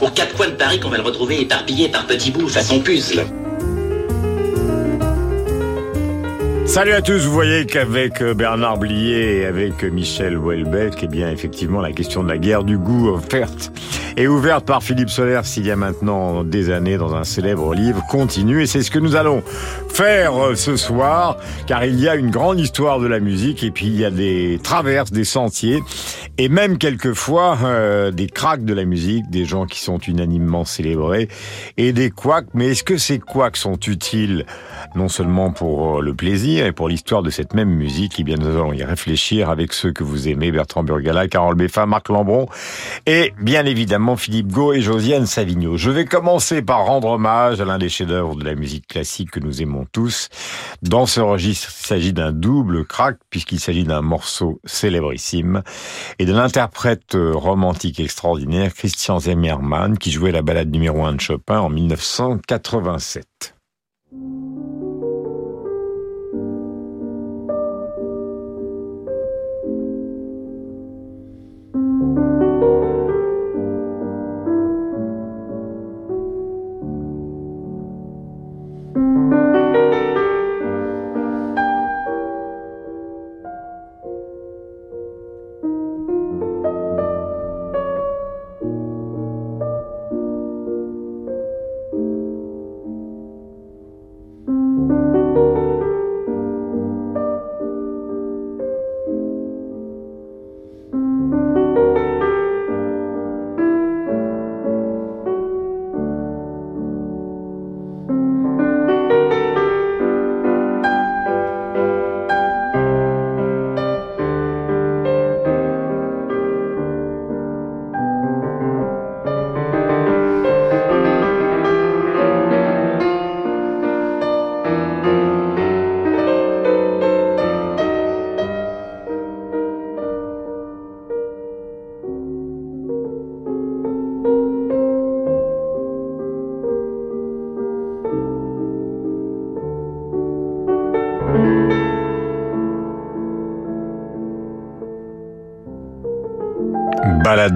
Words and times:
Aux 0.00 0.10
quatre 0.10 0.34
coins 0.34 0.48
de 0.48 0.52
Paris 0.52 0.80
qu'on 0.80 0.88
va 0.88 0.98
le 0.98 1.02
retrouver 1.02 1.40
éparpillé 1.40 1.88
par 1.88 2.06
petits 2.06 2.30
bouts 2.30 2.48
façon 2.48 2.80
puzzle. 2.80 3.24
Salut 6.66 6.92
à 6.92 7.00
tous, 7.00 7.24
vous 7.24 7.32
voyez 7.32 7.64
qu'avec 7.64 8.20
euh, 8.20 8.34
Bernard 8.34 8.76
Blier 8.76 9.38
et 9.38 9.46
avec 9.46 9.82
Michel 9.84 10.36
Houellebecq, 10.36 10.98
eh 11.02 11.06
bien 11.06 11.30
effectivement 11.30 11.80
la 11.80 11.92
question 11.92 12.22
de 12.22 12.28
la 12.28 12.36
guerre 12.36 12.64
du 12.64 12.76
goût 12.76 13.08
offerte 13.08 13.72
et 14.16 14.28
ouverte 14.28 14.64
par 14.64 14.82
Philippe 14.82 15.10
Soler 15.10 15.40
s'il 15.44 15.66
y 15.66 15.70
a 15.70 15.76
maintenant 15.76 16.44
des 16.44 16.70
années 16.70 16.96
dans 16.96 17.14
un 17.14 17.24
célèbre 17.24 17.74
livre 17.74 18.02
continue 18.08 18.62
et 18.62 18.66
c'est 18.66 18.82
ce 18.82 18.90
que 18.90 18.98
nous 18.98 19.16
allons 19.16 19.42
faire 19.88 20.34
euh, 20.34 20.54
ce 20.54 20.76
soir 20.76 21.36
car 21.66 21.84
il 21.84 22.00
y 22.00 22.08
a 22.08 22.16
une 22.16 22.30
grande 22.30 22.58
histoire 22.58 22.98
de 22.98 23.06
la 23.06 23.20
musique 23.20 23.62
et 23.62 23.70
puis 23.70 23.86
il 23.86 23.96
y 23.96 24.04
a 24.04 24.10
des 24.10 24.58
traverses, 24.62 25.12
des 25.12 25.24
sentiers 25.24 25.82
et 26.38 26.48
même 26.48 26.78
quelquefois 26.78 27.58
euh, 27.64 28.10
des 28.10 28.26
cracks 28.26 28.64
de 28.64 28.74
la 28.74 28.84
musique, 28.84 29.30
des 29.30 29.44
gens 29.44 29.66
qui 29.66 29.80
sont 29.80 29.98
unanimement 29.98 30.64
célébrés 30.64 31.28
et 31.76 31.92
des 31.92 32.10
couacs. 32.10 32.48
Mais 32.54 32.68
est-ce 32.68 32.84
que 32.84 32.98
ces 32.98 33.18
couacs 33.18 33.56
sont 33.56 33.78
utiles 33.78 34.44
non 34.96 35.08
seulement 35.08 35.52
pour 35.52 35.98
euh, 35.98 36.02
le 36.02 36.14
plaisir 36.14 36.66
et 36.66 36.72
pour 36.72 36.88
l'histoire 36.88 37.22
de 37.22 37.30
cette 37.30 37.54
même 37.54 37.68
musique, 37.68 38.18
et 38.18 38.24
bien 38.24 38.36
nous 38.36 38.48
allons 38.48 38.72
y 38.72 38.82
réfléchir 38.82 39.50
avec 39.50 39.72
ceux 39.72 39.92
que 39.92 40.02
vous 40.02 40.28
aimez, 40.28 40.50
Bertrand 40.50 40.82
Burgala, 40.82 41.28
Carole 41.28 41.54
Beffa, 41.54 41.86
Marc 41.86 42.08
Lambron 42.08 42.46
et 43.04 43.34
bien 43.40 43.66
évidemment 43.66 44.16
Philippe 44.16 44.48
Gau 44.48 44.72
et 44.72 44.80
Josiane 44.80 45.26
Savigno. 45.26 45.76
Je 45.76 45.90
vais 45.90 46.06
commencer 46.06 46.62
par 46.62 46.86
rendre 46.86 47.08
hommage 47.08 47.60
à 47.60 47.64
l'un 47.64 47.78
des 47.78 47.88
chefs-d'œuvre 47.88 48.36
de 48.36 48.44
la 48.44 48.54
musique 48.54 48.88
classique 48.88 49.30
que 49.30 49.40
nous 49.40 49.62
aimons 49.62 49.86
tous. 49.92 50.28
Dans 50.82 51.06
ce 51.06 51.20
registre, 51.20 51.70
il 51.78 51.86
s'agit 51.86 52.12
d'un 52.12 52.32
double 52.32 52.84
crack 52.86 53.18
puisqu'il 53.30 53.60
s'agit 53.60 53.84
d'un 53.84 54.02
morceau 54.02 54.60
célébrissime 54.64 55.62
et 56.18 56.24
de 56.24 56.32
l'interprète 56.32 57.16
romantique 57.16 58.00
extraordinaire 58.00 58.72
Christian 58.74 59.20
Zimmermann 59.20 59.98
qui 59.98 60.10
jouait 60.10 60.32
la 60.32 60.42
balade 60.42 60.70
numéro 60.70 61.04
1 61.04 61.14
de 61.14 61.20
Chopin 61.20 61.60
en 61.60 61.68
1987. 61.68 63.54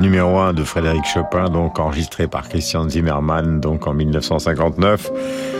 Numéro 0.00 0.38
1 0.38 0.54
de 0.54 0.64
Frédéric 0.64 1.04
Chopin, 1.04 1.50
donc 1.50 1.78
enregistré 1.78 2.26
par 2.26 2.48
Christian 2.48 2.88
Zimmermann, 2.88 3.60
donc 3.60 3.86
en 3.86 3.92
1959. 3.92 5.10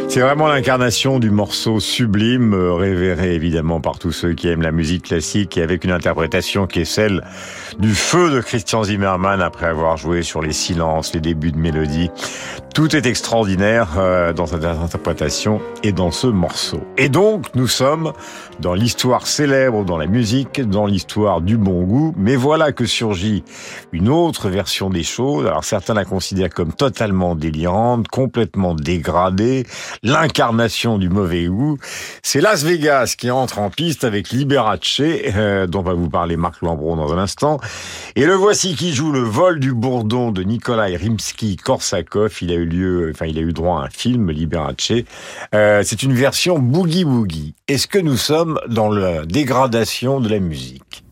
C'est 0.09 0.21
vraiment 0.21 0.49
l'incarnation 0.49 1.21
du 1.21 1.31
morceau 1.31 1.79
sublime, 1.79 2.55
euh, 2.55 2.73
révéré 2.75 3.35
évidemment 3.35 3.81
par 3.81 3.99
tous 3.99 4.13
ceux 4.13 4.33
qui 4.33 4.49
aiment 4.49 4.63
la 4.63 4.73
musique 4.73 5.05
classique 5.05 5.57
et 5.57 5.63
avec 5.63 5.85
une 5.85 5.93
interprétation 5.93 6.67
qui 6.67 6.81
est 6.81 6.85
celle 6.85 7.23
du 7.79 7.95
feu 7.95 8.31
de 8.31 8.41
Christian 8.41 8.83
Zimmermann 8.83 9.41
après 9.41 9.67
avoir 9.67 9.97
joué 9.97 10.23
sur 10.23 10.43
les 10.43 10.53
silences, 10.53 11.15
les 11.15 11.21
débuts 11.21 11.53
de 11.53 11.59
mélodie. 11.59 12.11
Tout 12.75 12.97
est 12.97 13.07
extraordinaire 13.07 13.91
euh, 13.99 14.33
dans 14.33 14.47
cette 14.47 14.65
interprétation 14.65 15.61
et 15.83 15.93
dans 15.93 16.11
ce 16.11 16.27
morceau. 16.27 16.81
Et 16.99 17.09
donc, 17.09 17.47
nous 17.55 17.69
sommes 17.69 18.13
dans 18.61 18.75
l'histoire 18.75 19.27
célèbre, 19.27 19.85
dans 19.85 19.97
la 19.97 20.07
musique, 20.07 20.61
dans 20.61 20.87
l'histoire 20.87 21.41
du 21.41 21.57
bon 21.57 21.83
goût, 21.85 22.15
mais 22.17 22.37
voilà 22.37 22.73
que 22.73 22.85
surgit 22.85 23.43
une 23.93 24.09
autre 24.09 24.51
version 24.51 24.91
des 24.91 25.03
choses. 25.03 25.47
Alors 25.47 25.65
certains 25.65 25.95
la 25.95 26.05
considèrent 26.05 26.51
comme 26.51 26.73
totalement 26.73 27.35
délirante, 27.35 28.09
complètement 28.09 28.75
dégradée, 28.75 29.65
l'incarnation 30.03 30.99
du 30.99 31.09
mauvais 31.09 31.47
goût. 31.47 31.79
C'est 32.23 32.41
Las 32.41 32.65
Vegas 32.65 33.15
qui 33.17 33.31
entre 33.31 33.59
en 33.59 33.71
piste 33.71 34.05
avec 34.05 34.31
Liberace, 34.31 35.01
euh, 35.01 35.67
dont 35.67 35.83
va 35.83 35.95
vous 35.95 36.11
parler 36.11 36.37
Marc 36.37 36.61
Lambron 36.63 36.97
dans 36.97 37.13
un 37.15 37.19
instant. 37.19 37.59
Et 38.17 38.27
le 38.27 38.35
voici 38.35 38.75
qui 38.75 38.93
joue 38.93 39.13
le 39.13 39.21
vol 39.21 39.59
du 39.59 39.73
bourdon 39.73 40.33
de 40.33 40.43
Nikolai 40.43 40.97
Rimsky-Korsakov. 40.97 42.39
Il 42.43 42.51
a 42.51 42.55
eu 42.55 42.67
lieu, 42.67 43.11
enfin 43.15 43.27
il 43.27 43.39
a 43.39 43.43
eu 43.43 43.53
droit 43.53 43.81
à 43.81 43.85
un 43.85 43.91
film, 43.91 44.31
Liberace. 44.31 44.93
Euh, 45.55 45.70
c'est 45.83 46.03
une 46.03 46.15
version 46.15 46.59
boogie 46.59 47.05
boogie. 47.05 47.55
Est-ce 47.69 47.87
que 47.87 47.99
nous 47.99 48.17
sommes 48.17 48.59
dans 48.69 48.91
la 48.91 49.25
dégradation 49.25 50.21
de 50.21 50.29
la 50.29 50.41
musique? 50.41 51.05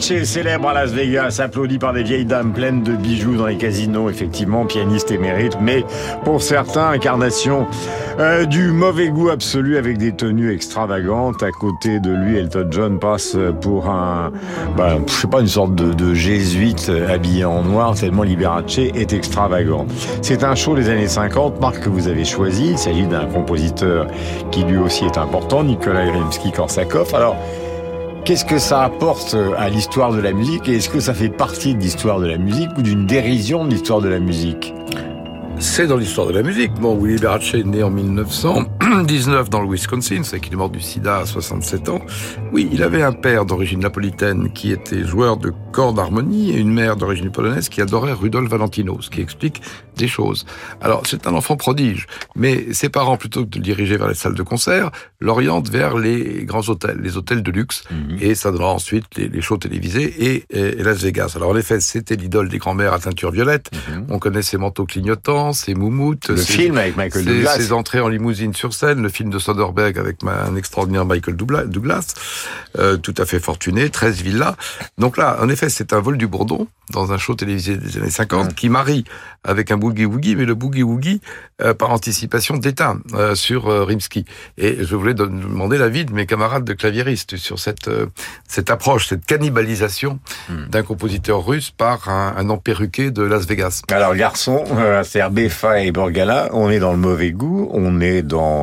Liberace, 0.00 0.28
célèbre 0.28 0.68
à 0.68 0.74
Las 0.74 0.92
Vegas, 0.92 1.40
applaudi 1.42 1.78
par 1.78 1.92
des 1.92 2.02
vieilles 2.02 2.24
dames 2.24 2.52
pleines 2.52 2.82
de 2.82 2.92
bijoux 2.92 3.36
dans 3.36 3.46
les 3.46 3.56
casinos, 3.56 4.08
effectivement, 4.08 4.64
pianiste 4.64 5.10
émérite, 5.10 5.58
mais 5.60 5.84
pour 6.24 6.42
certains, 6.42 6.88
incarnation 6.90 7.66
euh, 8.18 8.44
du 8.46 8.72
mauvais 8.72 9.10
goût 9.10 9.28
absolu 9.28 9.76
avec 9.76 9.98
des 9.98 10.12
tenues 10.12 10.52
extravagantes. 10.52 11.42
À 11.42 11.50
côté 11.50 12.00
de 12.00 12.10
lui, 12.10 12.38
Elton 12.38 12.68
John 12.70 12.98
passe 12.98 13.36
pour 13.60 13.88
un, 13.88 14.32
bah, 14.76 14.98
je 15.06 15.12
sais 15.12 15.28
pas, 15.28 15.40
une 15.40 15.46
sorte 15.46 15.74
de, 15.74 16.14
jésuite 16.14 16.90
habillé 17.08 17.44
en 17.44 17.62
noir, 17.62 17.94
tellement 17.94 18.22
Liberace 18.22 18.78
est 18.78 19.12
extravagant. 19.12 19.86
C'est 20.22 20.44
un 20.44 20.54
show 20.54 20.74
des 20.74 20.88
années 20.88 21.08
50, 21.08 21.60
marque 21.60 21.80
que 21.80 21.88
vous 21.88 22.08
avez 22.08 22.24
choisi. 22.24 22.70
Il 22.70 22.78
s'agit 22.78 23.06
d'un 23.06 23.26
compositeur 23.26 24.06
qui 24.50 24.64
lui 24.64 24.76
aussi 24.76 25.04
est 25.04 25.18
important, 25.18 25.62
Nikolai 25.62 26.10
Rimsky-Korsakov. 26.10 27.14
Alors, 27.14 27.36
Qu'est-ce 28.30 28.44
que 28.44 28.58
ça 28.58 28.84
apporte 28.84 29.36
à 29.58 29.68
l'histoire 29.68 30.12
de 30.12 30.20
la 30.20 30.32
musique 30.32 30.68
et 30.68 30.76
est-ce 30.76 30.88
que 30.88 31.00
ça 31.00 31.14
fait 31.14 31.30
partie 31.30 31.74
de 31.74 31.80
l'histoire 31.80 32.20
de 32.20 32.28
la 32.28 32.38
musique 32.38 32.68
ou 32.78 32.82
d'une 32.82 33.04
dérision 33.04 33.64
de 33.64 33.70
l'histoire 33.70 34.00
de 34.00 34.08
la 34.08 34.20
musique? 34.20 34.72
C'est 35.58 35.88
dans 35.88 35.96
l'histoire 35.96 36.28
de 36.28 36.34
la 36.34 36.44
musique. 36.44 36.72
Bon, 36.74 36.96
Willy 36.96 37.16
Liberace 37.16 37.54
est 37.54 37.64
né 37.64 37.82
en 37.82 37.90
1919 38.80 39.50
dans 39.50 39.60
le 39.60 39.68
Wisconsin, 39.68 40.22
c'est 40.24 40.40
qu'il 40.40 40.54
est 40.54 40.56
mort 40.56 40.70
du 40.70 40.80
sida 40.80 41.18
à 41.18 41.26
67 41.26 41.88
ans. 41.90 42.00
Oui, 42.52 42.68
il 42.72 42.82
avait 42.82 43.02
un 43.02 43.12
père 43.12 43.44
d'origine 43.44 43.80
napolitaine 43.80 44.52
qui 44.52 44.72
était 44.72 45.04
joueur 45.04 45.36
de 45.36 45.52
corps 45.72 45.92
d'harmonie 45.92 46.50
et 46.50 46.58
une 46.58 46.72
mère 46.72 46.96
d'origine 46.96 47.30
polonaise 47.30 47.68
qui 47.68 47.82
adorait 47.82 48.12
Rudolf 48.12 48.48
Valentino, 48.48 48.98
ce 49.00 49.10
qui 49.10 49.20
explique 49.20 49.60
des 49.96 50.08
choses. 50.08 50.46
Alors, 50.80 51.02
c'est 51.06 51.26
un 51.26 51.34
enfant 51.34 51.56
prodige, 51.56 52.06
mais 52.34 52.72
ses 52.72 52.88
parents, 52.88 53.16
plutôt 53.18 53.44
que 53.44 53.50
de 53.50 53.58
le 53.58 53.62
diriger 53.62 53.96
vers 53.98 54.08
les 54.08 54.14
salles 54.14 54.34
de 54.34 54.42
concert, 54.42 54.90
l'orientent 55.20 55.68
vers 55.68 55.98
les 55.98 56.44
grands 56.44 56.66
hôtels, 56.68 56.98
les 57.02 57.16
hôtels 57.16 57.42
de 57.42 57.50
luxe, 57.50 57.84
mhm. 57.90 58.16
et 58.20 58.34
ça 58.34 58.50
donnera 58.50 58.72
ensuite 58.72 59.04
les, 59.16 59.40
shows 59.42 59.58
télévisés 59.58 60.44
et, 60.50 60.82
Las 60.82 61.02
Vegas. 61.02 61.34
Alors, 61.36 61.50
en 61.50 61.56
effet, 61.56 61.80
c'était 61.80 62.16
l'idole 62.16 62.48
des 62.48 62.58
grands-mères 62.58 62.94
à 62.94 62.98
teinture 62.98 63.30
violette. 63.30 63.70
Mhm. 63.74 64.06
On 64.08 64.18
connaît 64.18 64.42
ses 64.42 64.56
manteaux 64.56 64.86
clignotants, 64.86 65.52
ses 65.52 65.74
moumoutes. 65.74 66.30
Le 66.30 66.36
film 66.36 66.78
avec 66.78 66.96
Michael 66.96 67.24
Douglas. 67.24 67.56
Ses 67.56 67.72
entrées 67.72 68.00
en 68.00 68.08
limousine 68.08 68.54
sur 68.54 68.69
scène, 68.70 69.02
le 69.02 69.08
film 69.08 69.30
de 69.30 69.38
Soderbergh 69.38 69.98
avec 69.98 70.18
un 70.24 70.56
extraordinaire 70.56 71.04
Michael 71.04 71.36
Douglas, 71.36 72.14
euh, 72.78 72.96
tout 72.96 73.14
à 73.18 73.24
fait 73.24 73.40
fortuné, 73.40 73.90
13 73.90 74.22
villas. 74.22 74.56
Donc 74.98 75.16
là, 75.16 75.38
en 75.40 75.48
effet, 75.48 75.68
c'est 75.68 75.92
un 75.92 76.00
vol 76.00 76.16
du 76.16 76.26
Bourdon 76.26 76.66
dans 76.92 77.12
un 77.12 77.18
show 77.18 77.34
télévisé 77.34 77.76
des 77.76 77.98
années 77.98 78.10
50 78.10 78.54
qui 78.54 78.68
marie 78.68 79.04
avec 79.44 79.70
un 79.70 79.76
boogie-woogie, 79.76 80.34
mais 80.36 80.44
le 80.44 80.54
boogie-woogie 80.54 81.20
euh, 81.62 81.72
par 81.72 81.90
anticipation 81.90 82.56
d'État 82.56 82.96
euh, 83.14 83.34
sur 83.34 83.66
Rimsky. 83.86 84.24
Et 84.58 84.84
je 84.84 84.96
voulais 84.96 85.14
demander 85.14 85.78
l'avis 85.78 86.04
de 86.04 86.12
mes 86.12 86.26
camarades 86.26 86.64
de 86.64 86.72
claviéristes 86.72 87.36
sur 87.36 87.58
cette 87.58 87.90
cette 88.48 88.70
approche, 88.70 89.06
cette 89.08 89.24
cannibalisation 89.24 90.18
hmm. 90.48 90.66
d'un 90.68 90.82
compositeur 90.82 91.46
russe 91.46 91.70
par 91.70 92.08
un, 92.08 92.34
un 92.36 92.50
emperruqué 92.50 93.10
de 93.10 93.22
Las 93.22 93.46
Vegas. 93.46 93.82
Alors 93.90 94.14
garçon, 94.14 94.64
c'est 95.04 95.20
Befa 95.30 95.80
et 95.82 95.92
Borgala, 95.92 96.48
on 96.52 96.70
est 96.70 96.80
dans 96.80 96.92
le 96.92 96.98
mauvais 96.98 97.30
goût, 97.30 97.68
on 97.72 98.00
est 98.00 98.22
dans 98.22 98.59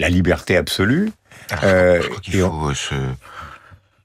la 0.00 0.08
liberté 0.08 0.56
absolue. 0.56 1.12
Ah, 1.50 1.56
je 2.00 2.08
crois 2.08 2.20
qu'il 2.20 2.40
faut 2.40 2.74
se 2.74 2.94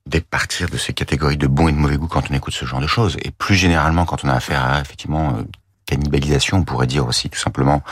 départir 0.06 0.70
de 0.70 0.78
ces 0.78 0.94
catégories 0.94 1.38
de 1.38 1.48
bon 1.48 1.68
et 1.68 1.72
de 1.72 1.78
mauvais 1.78 1.98
goût 1.98 2.08
quand 2.08 2.30
on 2.30 2.34
écoute 2.34 2.54
ce 2.54 2.66
genre 2.66 2.82
de 2.82 2.88
choses. 2.88 3.18
Et 3.24 3.32
plus 3.32 3.56
généralement, 3.56 4.06
quand 4.06 4.24
on 4.24 4.30
a 4.30 4.34
affaire 4.34 4.64
à 4.64 4.82
effectivement 4.82 5.38
euh, 5.38 5.44
cannibalisation, 5.86 6.58
on 6.58 6.64
pourrait 6.64 6.88
dire 6.88 7.08
aussi 7.08 7.30
tout 7.30 7.40
simplement 7.40 7.84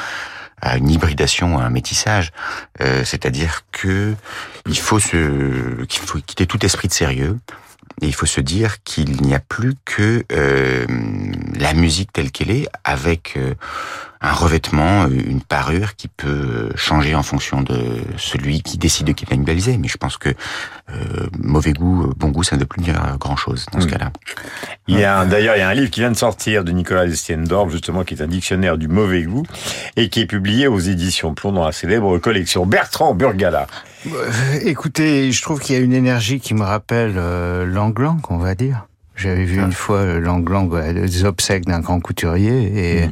à 0.62 0.78
une 0.78 0.90
hybridation, 0.90 1.58
à 1.60 1.64
un 1.64 1.70
métissage, 1.70 2.32
euh, 2.82 3.04
c'est-à-dire 3.06 3.62
que 3.72 4.16
il 4.66 4.78
faut 4.78 5.00
se, 5.00 5.84
qu'il 5.86 6.02
faut 6.02 6.20
quitter 6.20 6.46
tout 6.46 6.64
esprit 6.66 6.88
de 6.88 6.94
sérieux, 6.94 7.38
et 8.02 8.08
il 8.08 8.14
faut 8.14 8.26
se 8.26 8.42
dire 8.42 8.82
qu'il 8.84 9.22
n'y 9.22 9.36
a 9.36 9.40
plus 9.40 9.76
que 9.86 10.24
euh, 10.32 10.86
la 11.56 11.74
musique 11.74 12.14
telle 12.14 12.32
qu'elle 12.32 12.52
est, 12.52 12.68
avec 12.84 13.36
euh, 13.38 13.56
un 14.22 14.34
revêtement, 14.34 15.08
une 15.08 15.42
parure 15.42 15.96
qui 15.96 16.10
peut 16.10 16.72
changer 16.76 17.16
en 17.16 17.24
fonction 17.24 17.62
de 17.62 18.02
celui 18.18 18.62
qui 18.62 18.78
décide 18.78 19.08
de 19.08 19.14
cannibaliser. 19.14 19.78
Mais 19.78 19.88
je 19.88 19.98
pense 19.98 20.18
que 20.18 20.30
euh, 20.30 21.28
mauvais 21.38 21.72
goût, 21.72 22.12
bon 22.18 22.30
goût, 22.30 22.44
ça 22.44 22.56
ne 22.56 22.62
veut 22.62 22.68
plus 22.68 22.82
dire 22.82 23.02
grand-chose 23.18 23.66
dans 23.72 23.80
ce 23.80 23.86
hmm. 23.86 23.92
cas-là. 23.92 24.12
Il 24.88 25.00
y 25.00 25.06
a 25.06 25.26
d'ailleurs 25.26 25.56
il 25.56 25.60
y 25.60 25.64
a 25.64 25.70
un 25.70 25.74
livre 25.74 25.90
qui 25.90 26.02
vient 26.02 26.12
de 26.12 26.18
sortir 26.18 26.66
de 26.66 26.72
Nicolas 26.72 27.10
Stiendorf, 27.14 27.70
justement, 27.70 28.04
qui 28.04 28.16
est 28.16 28.22
un 28.22 28.28
dictionnaire 28.28 28.78
du 28.78 28.90
mauvais 28.90 29.24
goût 29.24 29.46
et 29.96 30.10
qui 30.10 30.22
est 30.22 30.26
publié 30.26 30.68
aux 30.68 30.80
éditions 30.80 31.34
Plomb 31.34 31.54
dans 31.54 31.66
la 31.66 31.72
célèbre 31.72 32.18
collection 32.18 32.66
Bertrand 32.66 33.14
Burgala. 33.14 33.68
Euh, 34.08 34.32
écoutez, 34.64 35.32
je 35.32 35.42
trouve 35.42 35.60
qu'il 35.60 35.76
y 35.76 35.78
a 35.78 35.82
une 35.82 35.94
énergie 35.94 36.40
qui 36.40 36.54
me 36.54 36.64
rappelle 36.64 37.14
euh, 37.18 37.66
l'anglang, 37.66 38.20
on 38.30 38.38
va 38.38 38.56
dire. 38.56 38.89
J'avais 39.20 39.44
vu 39.44 39.60
une 39.60 39.74
fois 39.74 40.06
l'anglang 40.06 40.64
des 40.66 41.26
obsèques 41.26 41.66
d'un 41.66 41.82
grand 41.82 42.00
couturier 42.00 43.02
et 43.02 43.06
mhm. 43.08 43.12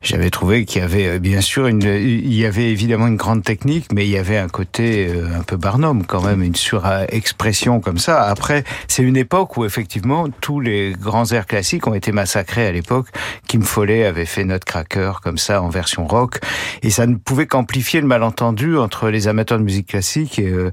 j'avais 0.00 0.30
trouvé 0.30 0.64
qu'il 0.64 0.80
y 0.80 0.84
avait 0.84 1.08
euh, 1.08 1.18
bien 1.18 1.40
sûr 1.40 1.66
une, 1.66 1.82
il 1.82 2.32
y 2.32 2.46
avait 2.46 2.70
évidemment 2.70 3.08
une 3.08 3.16
grande 3.16 3.42
technique, 3.42 3.86
mais 3.92 4.06
il 4.06 4.10
y 4.10 4.18
avait 4.18 4.38
un 4.38 4.46
côté 4.46 5.08
euh, 5.08 5.36
un 5.36 5.42
peu 5.42 5.56
Barnum 5.56 6.06
quand 6.06 6.22
même, 6.22 6.44
une 6.44 6.54
surexpression 6.54 7.80
comme 7.80 7.98
ça. 7.98 8.22
Après, 8.22 8.62
c'est 8.86 9.02
une 9.02 9.16
époque 9.16 9.56
où 9.56 9.64
effectivement 9.64 10.28
tous 10.40 10.60
les 10.60 10.92
grands 10.92 11.26
airs 11.32 11.46
classiques 11.46 11.88
ont 11.88 11.94
été 11.94 12.12
massacrés 12.12 12.68
à 12.68 12.70
l'époque. 12.70 13.08
Kim 13.48 13.62
Follet 13.62 14.04
avait 14.04 14.26
fait 14.26 14.44
Nutcracker 14.44 15.14
comme 15.24 15.38
ça 15.38 15.60
en 15.60 15.70
version 15.70 16.06
rock 16.06 16.38
et 16.84 16.90
ça 16.90 17.08
ne 17.08 17.16
pouvait 17.16 17.46
qu'amplifier 17.46 18.00
le 18.00 18.06
malentendu 18.06 18.78
entre 18.78 19.08
les 19.08 19.26
amateurs 19.26 19.58
de 19.58 19.64
musique 19.64 19.88
classique 19.88 20.38
et 20.38 20.48
euh, 20.48 20.70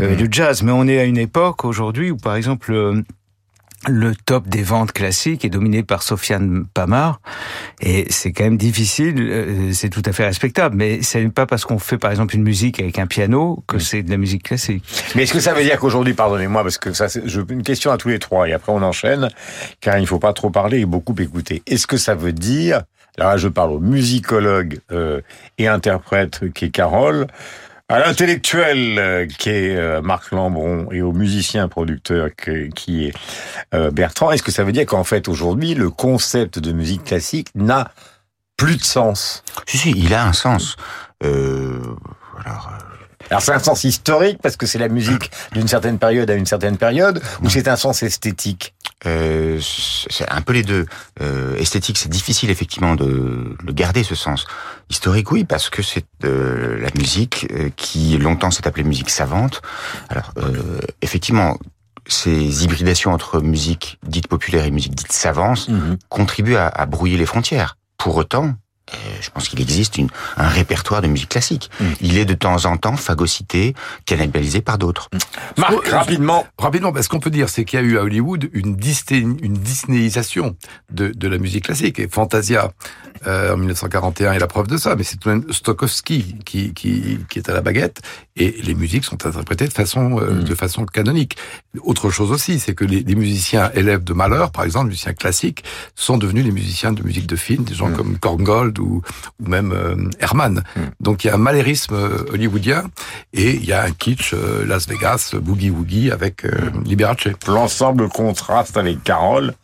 euh 0.00 0.16
du 0.16 0.28
jazz. 0.30 0.62
Mais 0.62 0.72
on 0.72 0.86
est 0.86 0.98
à 0.98 1.04
une 1.04 1.16
époque 1.16 1.64
aujourd'hui 1.64 2.10
où 2.10 2.18
par 2.18 2.36
exemple 2.36 3.02
le 3.88 4.14
top 4.14 4.46
des 4.48 4.62
ventes 4.62 4.92
classiques 4.92 5.44
est 5.44 5.50
dominé 5.50 5.82
par 5.82 6.02
Sofiane 6.02 6.64
Pamar 6.72 7.20
et 7.80 8.06
c'est 8.10 8.32
quand 8.32 8.44
même 8.44 8.56
difficile, 8.56 9.14
euh, 9.18 9.72
c'est 9.72 9.88
tout 9.88 10.02
à 10.04 10.12
fait 10.12 10.24
respectable, 10.24 10.76
mais 10.76 11.02
ce 11.02 11.18
n'est 11.18 11.30
pas 11.30 11.46
parce 11.46 11.64
qu'on 11.64 11.78
fait 11.78 11.98
par 11.98 12.10
exemple 12.10 12.36
une 12.36 12.42
musique 12.42 12.80
avec 12.80 12.98
un 12.98 13.06
piano 13.06 13.64
que 13.66 13.78
c'est 13.78 14.02
de 14.02 14.10
la 14.10 14.16
musique 14.16 14.44
classique. 14.44 14.84
Mais 15.14 15.24
est-ce 15.24 15.32
que 15.32 15.40
ça 15.40 15.52
veut 15.52 15.64
dire 15.64 15.78
qu'aujourd'hui, 15.78 16.14
pardonnez-moi, 16.14 16.62
parce 16.62 16.78
que 16.78 16.92
ça, 16.92 17.08
c'est 17.08 17.24
une 17.24 17.62
question 17.62 17.90
à 17.90 17.96
tous 17.96 18.08
les 18.08 18.18
trois 18.18 18.48
et 18.48 18.52
après 18.52 18.72
on 18.72 18.82
enchaîne, 18.82 19.28
car 19.80 19.98
il 19.98 20.02
ne 20.02 20.06
faut 20.06 20.20
pas 20.20 20.32
trop 20.32 20.50
parler 20.50 20.80
et 20.80 20.86
beaucoup 20.86 21.14
écouter. 21.18 21.62
Est-ce 21.66 21.86
que 21.86 21.96
ça 21.96 22.14
veut 22.14 22.32
dire, 22.32 22.82
là 23.18 23.36
je 23.36 23.48
parle 23.48 23.72
au 23.72 23.80
musicologue 23.80 24.78
euh, 24.92 25.20
et 25.58 25.66
interprète 25.66 26.52
qui 26.52 26.66
est 26.66 26.70
Carole, 26.70 27.26
à 27.92 27.98
l'intellectuel 27.98 28.98
euh, 28.98 29.26
qui 29.26 29.50
est 29.50 29.76
euh, 29.76 30.00
Marc 30.00 30.30
Lambron 30.30 30.88
et 30.92 31.02
au 31.02 31.12
musicien 31.12 31.68
producteur 31.68 32.30
qui 32.34 33.06
est 33.06 33.12
euh, 33.74 33.90
Bertrand, 33.90 34.30
est-ce 34.30 34.42
que 34.42 34.50
ça 34.50 34.64
veut 34.64 34.72
dire 34.72 34.86
qu'en 34.86 35.04
fait 35.04 35.28
aujourd'hui 35.28 35.74
le 35.74 35.90
concept 35.90 36.58
de 36.58 36.72
musique 36.72 37.04
classique 37.04 37.48
n'a 37.54 37.90
plus 38.56 38.76
de 38.76 38.82
sens? 38.82 39.44
Si 39.66 39.76
si, 39.76 39.90
il 39.90 40.14
a 40.14 40.26
un 40.26 40.32
sens. 40.32 40.76
Euh, 41.22 41.82
alors, 42.46 42.72
alors 43.28 43.42
c'est 43.42 43.52
un 43.52 43.58
sens 43.58 43.84
historique 43.84 44.38
parce 44.42 44.56
que 44.56 44.64
c'est 44.64 44.78
la 44.78 44.88
musique 44.88 45.30
d'une 45.52 45.68
certaine 45.68 45.98
période 45.98 46.30
à 46.30 46.34
une 46.34 46.46
certaine 46.46 46.78
période, 46.78 47.20
ou 47.42 47.50
c'est 47.50 47.68
un 47.68 47.76
sens 47.76 48.02
esthétique? 48.02 48.74
Euh, 49.06 49.58
c'est 49.60 50.28
un 50.30 50.40
peu 50.40 50.52
les 50.52 50.62
deux. 50.62 50.86
Euh, 51.20 51.56
esthétique, 51.56 51.98
c'est 51.98 52.08
difficile 52.08 52.50
effectivement 52.50 52.94
de 52.94 53.56
le 53.62 53.72
garder 53.72 54.02
ce 54.02 54.14
sens. 54.14 54.46
Historique, 54.90 55.30
oui, 55.32 55.44
parce 55.44 55.70
que 55.70 55.82
c'est 55.82 56.04
euh, 56.24 56.80
la 56.80 56.90
musique 56.96 57.46
euh, 57.52 57.70
qui 57.76 58.16
longtemps 58.18 58.50
s'est 58.50 58.66
appelée 58.66 58.84
musique 58.84 59.10
savante. 59.10 59.62
Alors, 60.08 60.32
euh, 60.38 60.80
effectivement, 61.00 61.58
ces 62.06 62.64
hybridations 62.64 63.12
entre 63.12 63.40
musique 63.40 63.98
dite 64.06 64.28
populaire 64.28 64.64
et 64.64 64.70
musique 64.70 64.94
dite 64.94 65.12
savante 65.12 65.68
mhm. 65.68 65.98
contribuent 66.08 66.56
à, 66.56 66.68
à 66.68 66.86
brouiller 66.86 67.16
les 67.16 67.26
frontières. 67.26 67.76
Pour 67.98 68.16
autant, 68.16 68.54
je 69.20 69.30
pense 69.30 69.48
qu'il 69.48 69.60
existe 69.60 69.98
une, 69.98 70.08
un 70.36 70.48
répertoire 70.48 71.02
de 71.02 71.06
musique 71.06 71.30
classique. 71.30 71.70
Mm. 71.80 71.84
Il 72.00 72.18
est 72.18 72.24
de 72.24 72.34
temps 72.34 72.64
en 72.66 72.76
temps 72.76 72.96
phagocyté, 72.96 73.74
cannibalisé 74.06 74.60
par 74.60 74.78
d'autres. 74.78 75.08
Mm. 75.12 75.60
Marc, 75.60 75.88
rapidement. 75.88 76.46
Rapidement, 76.58 76.92
ce 77.00 77.08
qu'on 77.08 77.20
peut 77.20 77.30
dire, 77.30 77.48
c'est 77.48 77.64
qu'il 77.64 77.78
y 77.78 77.82
a 77.82 77.84
eu 77.84 77.98
à 77.98 78.02
Hollywood 78.02 78.50
une, 78.52 78.76
une 79.10 79.54
Disneyisation 79.54 80.56
de, 80.90 81.08
de 81.08 81.28
la 81.28 81.38
musique 81.38 81.64
classique. 81.64 81.98
Et 81.98 82.08
Fantasia, 82.08 82.72
euh, 83.26 83.54
en 83.54 83.56
1941 83.56 84.32
est 84.32 84.38
la 84.38 84.46
preuve 84.46 84.66
de 84.66 84.76
ça, 84.76 84.96
mais 84.96 85.04
c'est 85.04 85.16
tout 85.16 85.28
même 85.28 85.44
Stokowski 85.50 86.36
qui, 86.44 86.74
qui, 86.74 87.18
qui, 87.28 87.38
est 87.38 87.48
à 87.48 87.52
la 87.52 87.60
baguette, 87.60 88.02
et 88.36 88.56
les 88.62 88.74
musiques 88.74 89.04
sont 89.04 89.24
interprétées 89.26 89.68
de 89.68 89.72
façon, 89.72 90.18
euh, 90.18 90.32
mm. 90.32 90.44
de 90.44 90.54
façon 90.54 90.84
canonique. 90.86 91.36
Autre 91.82 92.10
chose 92.10 92.32
aussi, 92.32 92.58
c'est 92.58 92.74
que 92.74 92.84
les, 92.84 93.02
les, 93.02 93.14
musiciens 93.14 93.70
élèves 93.74 94.02
de 94.02 94.12
Mahler, 94.12 94.46
par 94.52 94.64
exemple, 94.64 94.88
musiciens 94.88 95.12
classiques, 95.12 95.62
sont 95.94 96.18
devenus 96.18 96.44
les 96.44 96.50
musiciens 96.50 96.92
de 96.92 97.02
musique 97.02 97.26
de 97.26 97.36
film, 97.36 97.64
des 97.64 97.74
gens 97.74 97.92
comme 97.92 98.18
Korngold 98.18 98.71
ou, 98.78 99.02
ou 99.40 99.48
même 99.48 99.72
euh, 99.72 100.10
Herman. 100.20 100.62
Hmm. 100.76 100.80
Donc 101.00 101.24
il 101.24 101.28
y 101.28 101.30
a 101.30 101.34
un 101.34 101.38
malérisme 101.38 101.94
euh, 101.94 102.24
hollywoodien 102.32 102.84
et 103.32 103.50
il 103.50 103.64
y 103.64 103.72
a 103.72 103.82
un 103.82 103.92
kitsch 103.92 104.34
euh, 104.34 104.64
Las 104.66 104.88
Vegas, 104.88 105.34
Boogie 105.40 105.70
Woogie 105.70 106.10
avec 106.10 106.44
hmm. 106.44 106.84
Liberace. 106.84 107.28
L'ensemble 107.46 108.08
contraste 108.08 108.76
avec 108.76 109.02
Carole 109.02 109.54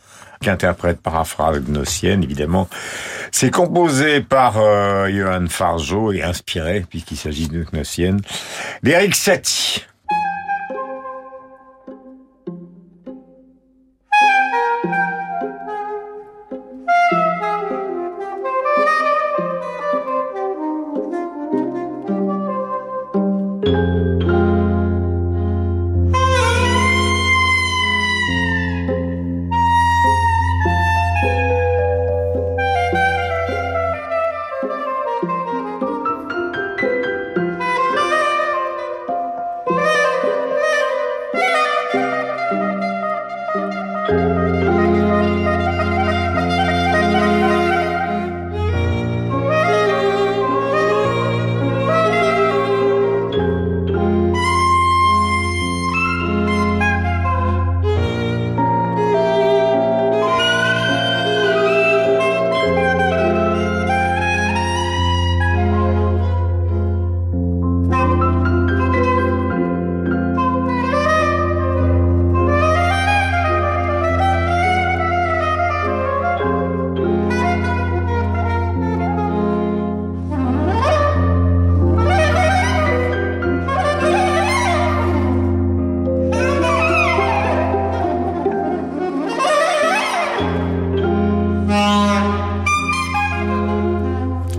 qui 0.40 0.50
interprète 0.50 1.00
paraphrase 1.00 1.60
gnossienne, 1.60 2.22
évidemment. 2.22 2.68
C'est 3.32 3.50
composé 3.50 4.20
par 4.20 4.58
euh, 4.58 5.08
Johan 5.10 5.46
Farjo 5.48 6.12
et 6.12 6.22
inspiré, 6.22 6.84
puisqu'il 6.88 7.16
s'agit 7.16 7.48
de 7.48 7.64
gnossienne, 7.64 8.20
d'Eric 8.82 9.14
Satie. 9.14 9.84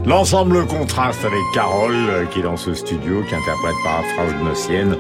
L'ensemble 0.10 0.66
contraste 0.66 1.24
avec 1.24 1.40
Carole, 1.54 1.94
euh, 1.94 2.26
qui 2.26 2.40
est 2.40 2.42
dans 2.42 2.58
ce 2.58 2.74
studio, 2.74 3.22
qui 3.30 3.36
interprète 3.36 3.76
par 3.84 4.00
Afra 4.00 4.26
Gnossienne, 4.40 4.98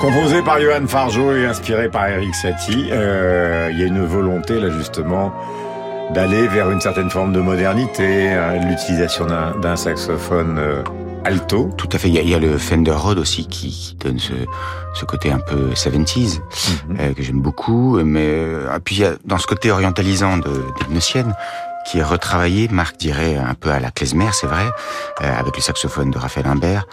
composé 0.00 0.42
par 0.42 0.60
Johan 0.60 0.84
Fargeau 0.88 1.32
et 1.32 1.46
inspiré 1.46 1.88
par 1.88 2.08
Eric 2.08 2.34
Satie. 2.34 2.88
Euh, 2.90 3.70
il 3.70 3.78
y 3.78 3.84
a 3.84 3.86
une 3.86 4.04
volonté, 4.04 4.58
là, 4.58 4.68
justement, 4.68 5.32
d'aller 6.12 6.48
vers 6.48 6.72
une 6.72 6.80
certaine 6.80 7.08
forme 7.08 7.32
de 7.32 7.38
modernité, 7.40 8.30
hein, 8.30 8.56
l'utilisation 8.68 9.26
d'un 9.26 9.76
saxophone 9.76 10.58
euh, 10.58 10.82
alto. 11.24 11.70
Tout 11.76 11.88
à 11.92 11.98
fait. 11.98 12.08
Il 12.08 12.28
y 12.28 12.34
a, 12.34 12.38
le 12.38 12.58
Fender 12.58 12.90
Rhodes 12.90 13.18
aussi 13.18 13.46
qui, 13.46 13.96
donne 14.00 14.18
ce, 14.18 14.32
ce, 14.94 15.04
côté 15.04 15.30
un 15.30 15.38
peu 15.38 15.70
70s 15.74 16.40
mhm. 16.88 16.96
euh, 16.98 17.12
que 17.14 17.22
j'aime 17.22 17.40
beaucoup. 17.40 17.98
Mais 18.02 18.26
euh, 18.26 18.78
puis 18.84 18.96
il 18.96 19.02
y 19.02 19.04
a, 19.04 19.12
dans 19.24 19.38
ce 19.38 19.46
côté 19.46 19.70
orientalisant 19.70 20.38
de, 20.38 20.50
des 20.88 20.94
qui 21.86 21.98
est 21.98 22.02
retravaillé, 22.02 22.68
Marc 22.68 22.96
dirait 22.96 23.36
un 23.36 23.54
peu 23.54 23.70
à 23.70 23.80
la 23.80 23.90
klezmer, 23.90 24.30
c'est 24.32 24.46
vrai, 24.46 24.66
euh, 25.22 25.38
avec 25.38 25.56
le 25.56 25.62
saxophone 25.62 26.10
de 26.10 26.18
Raphaël 26.18 26.46
Imbert. 26.46 26.86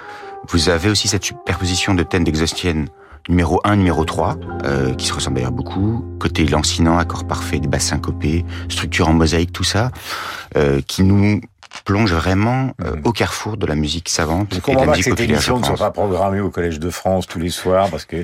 Vous 0.48 0.70
avez 0.70 0.90
aussi 0.90 1.08
cette 1.08 1.24
superposition 1.24 1.94
de 1.94 2.04
thèmes 2.04 2.24
d'exhaustienne 2.24 2.88
numéro 3.28 3.62
1, 3.64 3.76
numéro 3.76 4.06
3, 4.06 4.38
euh, 4.64 4.94
qui 4.96 5.06
se 5.06 5.14
ressemblent 5.14 5.36
d'ailleurs 5.36 5.52
beaucoup, 5.52 6.06
côté 6.20 6.46
lancinant, 6.46 6.98
accord 6.98 7.26
parfait, 7.26 7.60
des 7.60 7.68
basses 7.68 7.88
syncopés, 7.88 8.46
structure 8.70 9.08
en 9.10 9.14
mosaïque, 9.14 9.52
tout 9.52 9.64
ça, 9.64 9.92
euh, 10.58 10.82
qui 10.82 11.04
nous 11.04 11.42
plonge 11.86 12.14
vraiment 12.14 12.72
euh, 12.84 12.96
mm. 12.96 13.02
au 13.06 13.12
carrefour 13.12 13.58
de 13.58 13.66
la 13.66 13.76
musique 13.76 14.10
savante 14.10 14.54
et 14.54 14.76
de 14.76 14.80
la 14.80 14.86
musique 14.88 15.20
émission 15.20 15.60
ne 15.60 15.66
soit 15.66 15.78
pas 15.78 15.92
programmée 15.92 16.40
au 16.40 16.50
Collège 16.50 16.80
de 16.80 16.90
France 16.90 17.28
tous 17.28 17.40
les 17.40 17.50
soirs 17.50 17.90
parce 17.90 18.06
que 18.06 18.24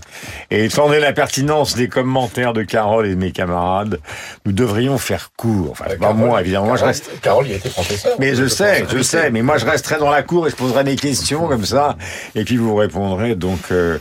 et 0.51 0.65
étant 0.65 0.87
donné 0.87 0.99
la 0.99 1.13
pertinence 1.13 1.75
des 1.75 1.87
commentaires 1.87 2.53
de 2.53 2.63
Carole 2.63 3.05
et 3.07 3.11
de 3.11 3.15
mes 3.15 3.31
camarades, 3.31 3.99
nous 4.45 4.51
devrions 4.51 4.97
faire 4.97 5.31
court. 5.35 5.71
Enfin, 5.71 5.85
pas 5.99 6.13
moi 6.13 6.41
évidemment, 6.41 6.67
moi 6.67 6.77
je 6.77 6.85
reste. 6.85 7.09
Carole, 7.21 7.47
il 7.47 7.53
a 7.53 7.55
été 7.57 7.69
professeur. 7.69 8.15
Mais 8.19 8.35
je 8.35 8.47
sais, 8.47 8.85
je 8.89 9.01
sais, 9.01 9.31
mais 9.31 9.41
moi 9.41 9.57
je 9.57 9.65
resterai 9.65 9.97
dans 9.97 10.09
la 10.09 10.23
cour 10.23 10.47
et 10.47 10.49
je 10.49 10.55
poserai 10.55 10.83
des 10.83 10.95
questions 10.95 11.47
comme 11.47 11.65
ça 11.65 11.97
et 12.35 12.43
puis 12.43 12.57
vous 12.57 12.75
répondrez 12.75 13.35
donc 13.35 13.71
euh, 13.71 13.97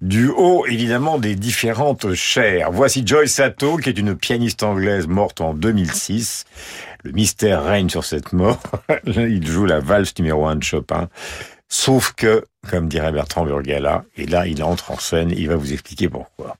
du 0.00 0.28
haut 0.28 0.66
évidemment 0.66 1.18
des 1.18 1.34
différentes 1.34 2.14
chaires. 2.14 2.70
Voici 2.72 3.02
Joyce 3.06 3.32
Sato 3.32 3.76
qui 3.76 3.88
est 3.88 3.98
une 3.98 4.16
pianiste 4.16 4.62
anglaise 4.62 5.06
morte 5.06 5.40
en 5.40 5.54
2006. 5.54 6.44
Le 7.02 7.12
mystère 7.12 7.64
règne 7.64 7.88
sur 7.88 8.04
cette 8.04 8.32
mort. 8.32 8.62
il 9.06 9.46
joue 9.46 9.66
la 9.66 9.80
valse 9.80 10.12
numéro 10.18 10.46
1 10.46 10.56
de 10.56 10.62
Chopin. 10.62 11.08
Sauf 11.68 12.12
que, 12.12 12.44
comme 12.68 12.88
dirait 12.88 13.12
Bertrand 13.12 13.44
Burgala, 13.44 14.04
et 14.16 14.26
là 14.26 14.46
il 14.46 14.62
entre 14.62 14.90
en 14.90 14.98
scène, 14.98 15.30
il 15.30 15.48
va 15.48 15.56
vous 15.56 15.72
expliquer 15.72 16.08
pourquoi. 16.08 16.56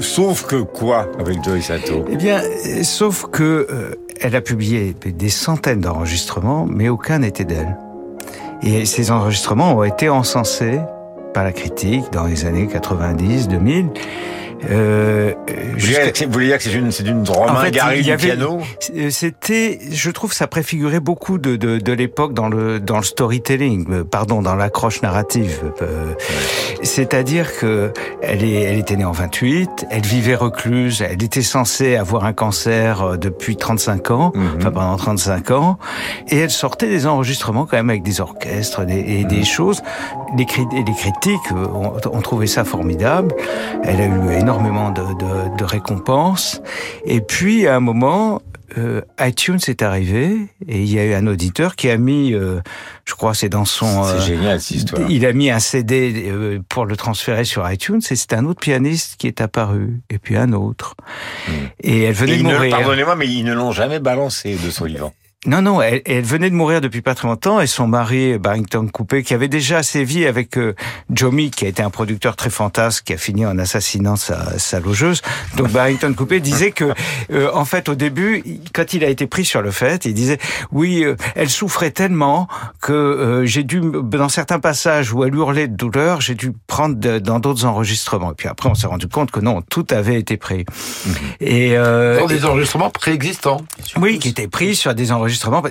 Sauf 0.00 0.46
que 0.46 0.56
quoi 0.56 1.08
avec 1.18 1.42
Joyce 1.42 1.66
Sato 1.66 2.04
Eh 2.10 2.16
bien, 2.16 2.40
sauf 2.82 3.26
que 3.30 3.66
euh, 3.70 3.94
elle 4.20 4.36
a 4.36 4.40
publié 4.40 4.94
des 5.04 5.28
centaines 5.28 5.80
d'enregistrements, 5.80 6.66
mais 6.68 6.88
aucun 6.88 7.18
n'était 7.20 7.44
d'elle. 7.44 7.76
Et 8.62 8.84
ces 8.84 9.10
enregistrements 9.10 9.76
ont 9.76 9.84
été 9.84 10.08
encensés 10.08 10.78
par 11.34 11.44
la 11.44 11.52
critique 11.52 12.04
dans 12.12 12.24
les 12.24 12.44
années 12.44 12.68
90, 12.68 13.48
2000. 13.48 13.90
Euh, 14.70 15.34
vous, 15.76 16.30
voulez 16.30 16.46
dire 16.46 16.58
que 16.58 16.62
c'est 16.62 16.72
une, 16.72 16.92
c'est 16.92 17.04
une 17.04 17.24
Romain 17.28 17.70
du 17.70 18.16
piano? 18.16 18.60
C'était, 19.10 19.78
je 19.90 20.10
trouve, 20.10 20.32
ça 20.32 20.46
préfigurait 20.46 21.00
beaucoup 21.00 21.38
de, 21.38 21.56
de, 21.56 21.78
de 21.78 21.92
l'époque 21.92 22.32
dans 22.32 22.48
le 22.48 22.78
dans 22.78 22.98
le 22.98 23.02
storytelling, 23.02 23.86
euh, 23.90 24.04
pardon, 24.04 24.40
dans 24.40 24.54
l'accroche 24.54 25.02
narrative. 25.02 25.72
Euh, 25.82 26.14
c'est-à-dire 26.82 27.56
que 27.58 27.92
elle 28.22 28.44
est, 28.44 28.62
elle 28.62 28.78
était 28.78 28.96
née 28.96 29.04
en 29.04 29.12
28, 29.12 29.86
elle 29.90 30.06
vivait 30.06 30.34
recluse, 30.34 31.02
elle 31.02 31.22
était 31.22 31.42
censée 31.42 31.96
avoir 31.96 32.24
un 32.24 32.32
cancer 32.32 33.18
depuis 33.18 33.56
35 33.56 34.10
ans, 34.10 34.32
mhm. 34.34 34.42
enfin 34.58 34.70
pendant 34.70 34.96
35 34.96 35.50
ans, 35.50 35.78
et 36.28 36.38
elle 36.38 36.50
sortait 36.50 36.88
des 36.88 37.06
enregistrements 37.06 37.66
quand 37.66 37.76
même 37.76 37.90
avec 37.90 38.02
des 38.02 38.20
orchestres 38.20 38.82
et 38.88 39.24
des 39.24 39.36
mhm. 39.36 39.44
choses. 39.44 39.82
Les, 40.36 40.46
les 40.72 40.94
critiques 40.94 41.52
ont, 41.52 41.92
ont 42.10 42.20
trouvé 42.22 42.46
ça 42.46 42.64
formidable. 42.64 43.34
Elle 43.84 44.00
a 44.00 44.06
eu 44.06 44.32
énormément 44.32 44.52
énormément 44.52 44.90
de, 44.90 45.02
de, 45.14 45.56
de, 45.56 45.64
récompenses. 45.64 46.62
Et 47.04 47.20
puis, 47.20 47.66
à 47.66 47.76
un 47.76 47.80
moment, 47.80 48.42
euh, 48.78 49.02
iTunes 49.20 49.58
est 49.68 49.82
arrivé 49.82 50.48
et 50.68 50.78
il 50.78 50.92
y 50.92 50.98
a 50.98 51.04
eu 51.04 51.14
un 51.14 51.26
auditeur 51.26 51.76
qui 51.76 51.90
a 51.90 51.96
mis, 51.96 52.32
euh, 52.32 52.60
je 53.04 53.14
crois, 53.14 53.34
c'est 53.34 53.48
dans 53.48 53.64
son. 53.64 54.04
c'est 54.04 54.14
euh, 54.14 54.20
génial 54.20 54.60
cette 54.60 54.76
histoire. 54.76 55.10
Il 55.10 55.26
a 55.26 55.32
mis 55.32 55.50
un 55.50 55.58
CD 55.58 56.28
euh, 56.28 56.60
pour 56.68 56.86
le 56.86 56.96
transférer 56.96 57.44
sur 57.44 57.68
iTunes 57.70 58.00
et 58.10 58.16
c'est 58.16 58.32
un 58.32 58.44
autre 58.44 58.60
pianiste 58.60 59.16
qui 59.16 59.26
est 59.26 59.40
apparu 59.40 60.00
et 60.10 60.18
puis 60.18 60.36
un 60.36 60.52
autre. 60.52 60.94
Hmm. 61.48 61.52
Et 61.80 62.02
elle 62.02 62.14
venait 62.14 62.38
de 62.38 62.42
mourir. 62.42 62.70
Pardonnez-moi, 62.76 63.16
mais 63.16 63.28
ils 63.28 63.44
ne 63.44 63.54
l'ont 63.54 63.72
jamais 63.72 64.00
balancé 64.00 64.56
de 64.56 64.70
son 64.70 64.84
vivant. 64.84 65.12
Non, 65.44 65.60
non, 65.60 65.82
elle, 65.82 66.02
elle, 66.06 66.22
venait 66.22 66.50
de 66.50 66.54
mourir 66.54 66.80
depuis 66.80 67.02
pas 67.02 67.16
très 67.16 67.26
longtemps 67.26 67.60
et 67.60 67.66
son 67.66 67.88
mari, 67.88 68.38
Barrington 68.38 68.86
Coupé, 68.86 69.24
qui 69.24 69.34
avait 69.34 69.48
déjà 69.48 69.82
sévi 69.82 70.24
avec 70.24 70.56
euh, 70.56 70.76
Jomi, 71.12 71.50
qui 71.50 71.64
a 71.64 71.68
été 71.68 71.82
un 71.82 71.90
producteur 71.90 72.36
très 72.36 72.48
fantasque, 72.48 73.06
qui 73.06 73.12
a 73.12 73.16
fini 73.16 73.44
en 73.44 73.58
assassinant 73.58 74.14
sa, 74.14 74.56
sa 74.60 74.78
logeuse. 74.78 75.20
Donc 75.56 75.68
Barrington 75.72 76.14
Coupé 76.14 76.38
disait 76.38 76.70
que, 76.70 76.94
euh, 77.32 77.50
en 77.54 77.64
fait, 77.64 77.88
au 77.88 77.96
début, 77.96 78.44
quand 78.72 78.92
il 78.92 79.02
a 79.02 79.08
été 79.08 79.26
pris 79.26 79.44
sur 79.44 79.62
le 79.62 79.72
fait, 79.72 80.04
il 80.04 80.14
disait, 80.14 80.38
oui, 80.70 81.02
euh, 81.02 81.16
elle 81.34 81.50
souffrait 81.50 81.90
tellement 81.90 82.46
que 82.80 83.42
j'ai 83.44 83.64
dû, 83.64 83.80
dans 83.80 84.28
certains 84.28 84.60
passages 84.60 85.12
où 85.12 85.24
elle 85.24 85.34
hurlait 85.34 85.66
de 85.66 85.74
douleur, 85.74 86.20
j'ai 86.20 86.36
dû 86.36 86.52
prendre 86.68 86.94
dans 87.18 87.40
d'autres 87.40 87.64
enregistrements. 87.64 88.30
Et 88.30 88.36
puis 88.36 88.46
après, 88.46 88.68
on 88.68 88.76
s'est 88.76 88.86
rendu 88.86 89.08
compte 89.08 89.32
que 89.32 89.40
non, 89.40 89.60
tout 89.60 89.86
avait 89.90 90.20
été 90.20 90.36
pris. 90.36 90.64
Mhm. 91.04 91.14
Et, 91.40 91.74
dans 91.74 92.26
des 92.26 92.44
enregistrements 92.44 92.90
préexistants. 92.90 93.60
Oui, 93.96 94.20
qui 94.20 94.28
étaient 94.28 94.46
pris 94.46 94.76
sur 94.76 94.94
des 94.94 95.10
enregistrements 95.10 95.31
enregistrements. 95.32 95.62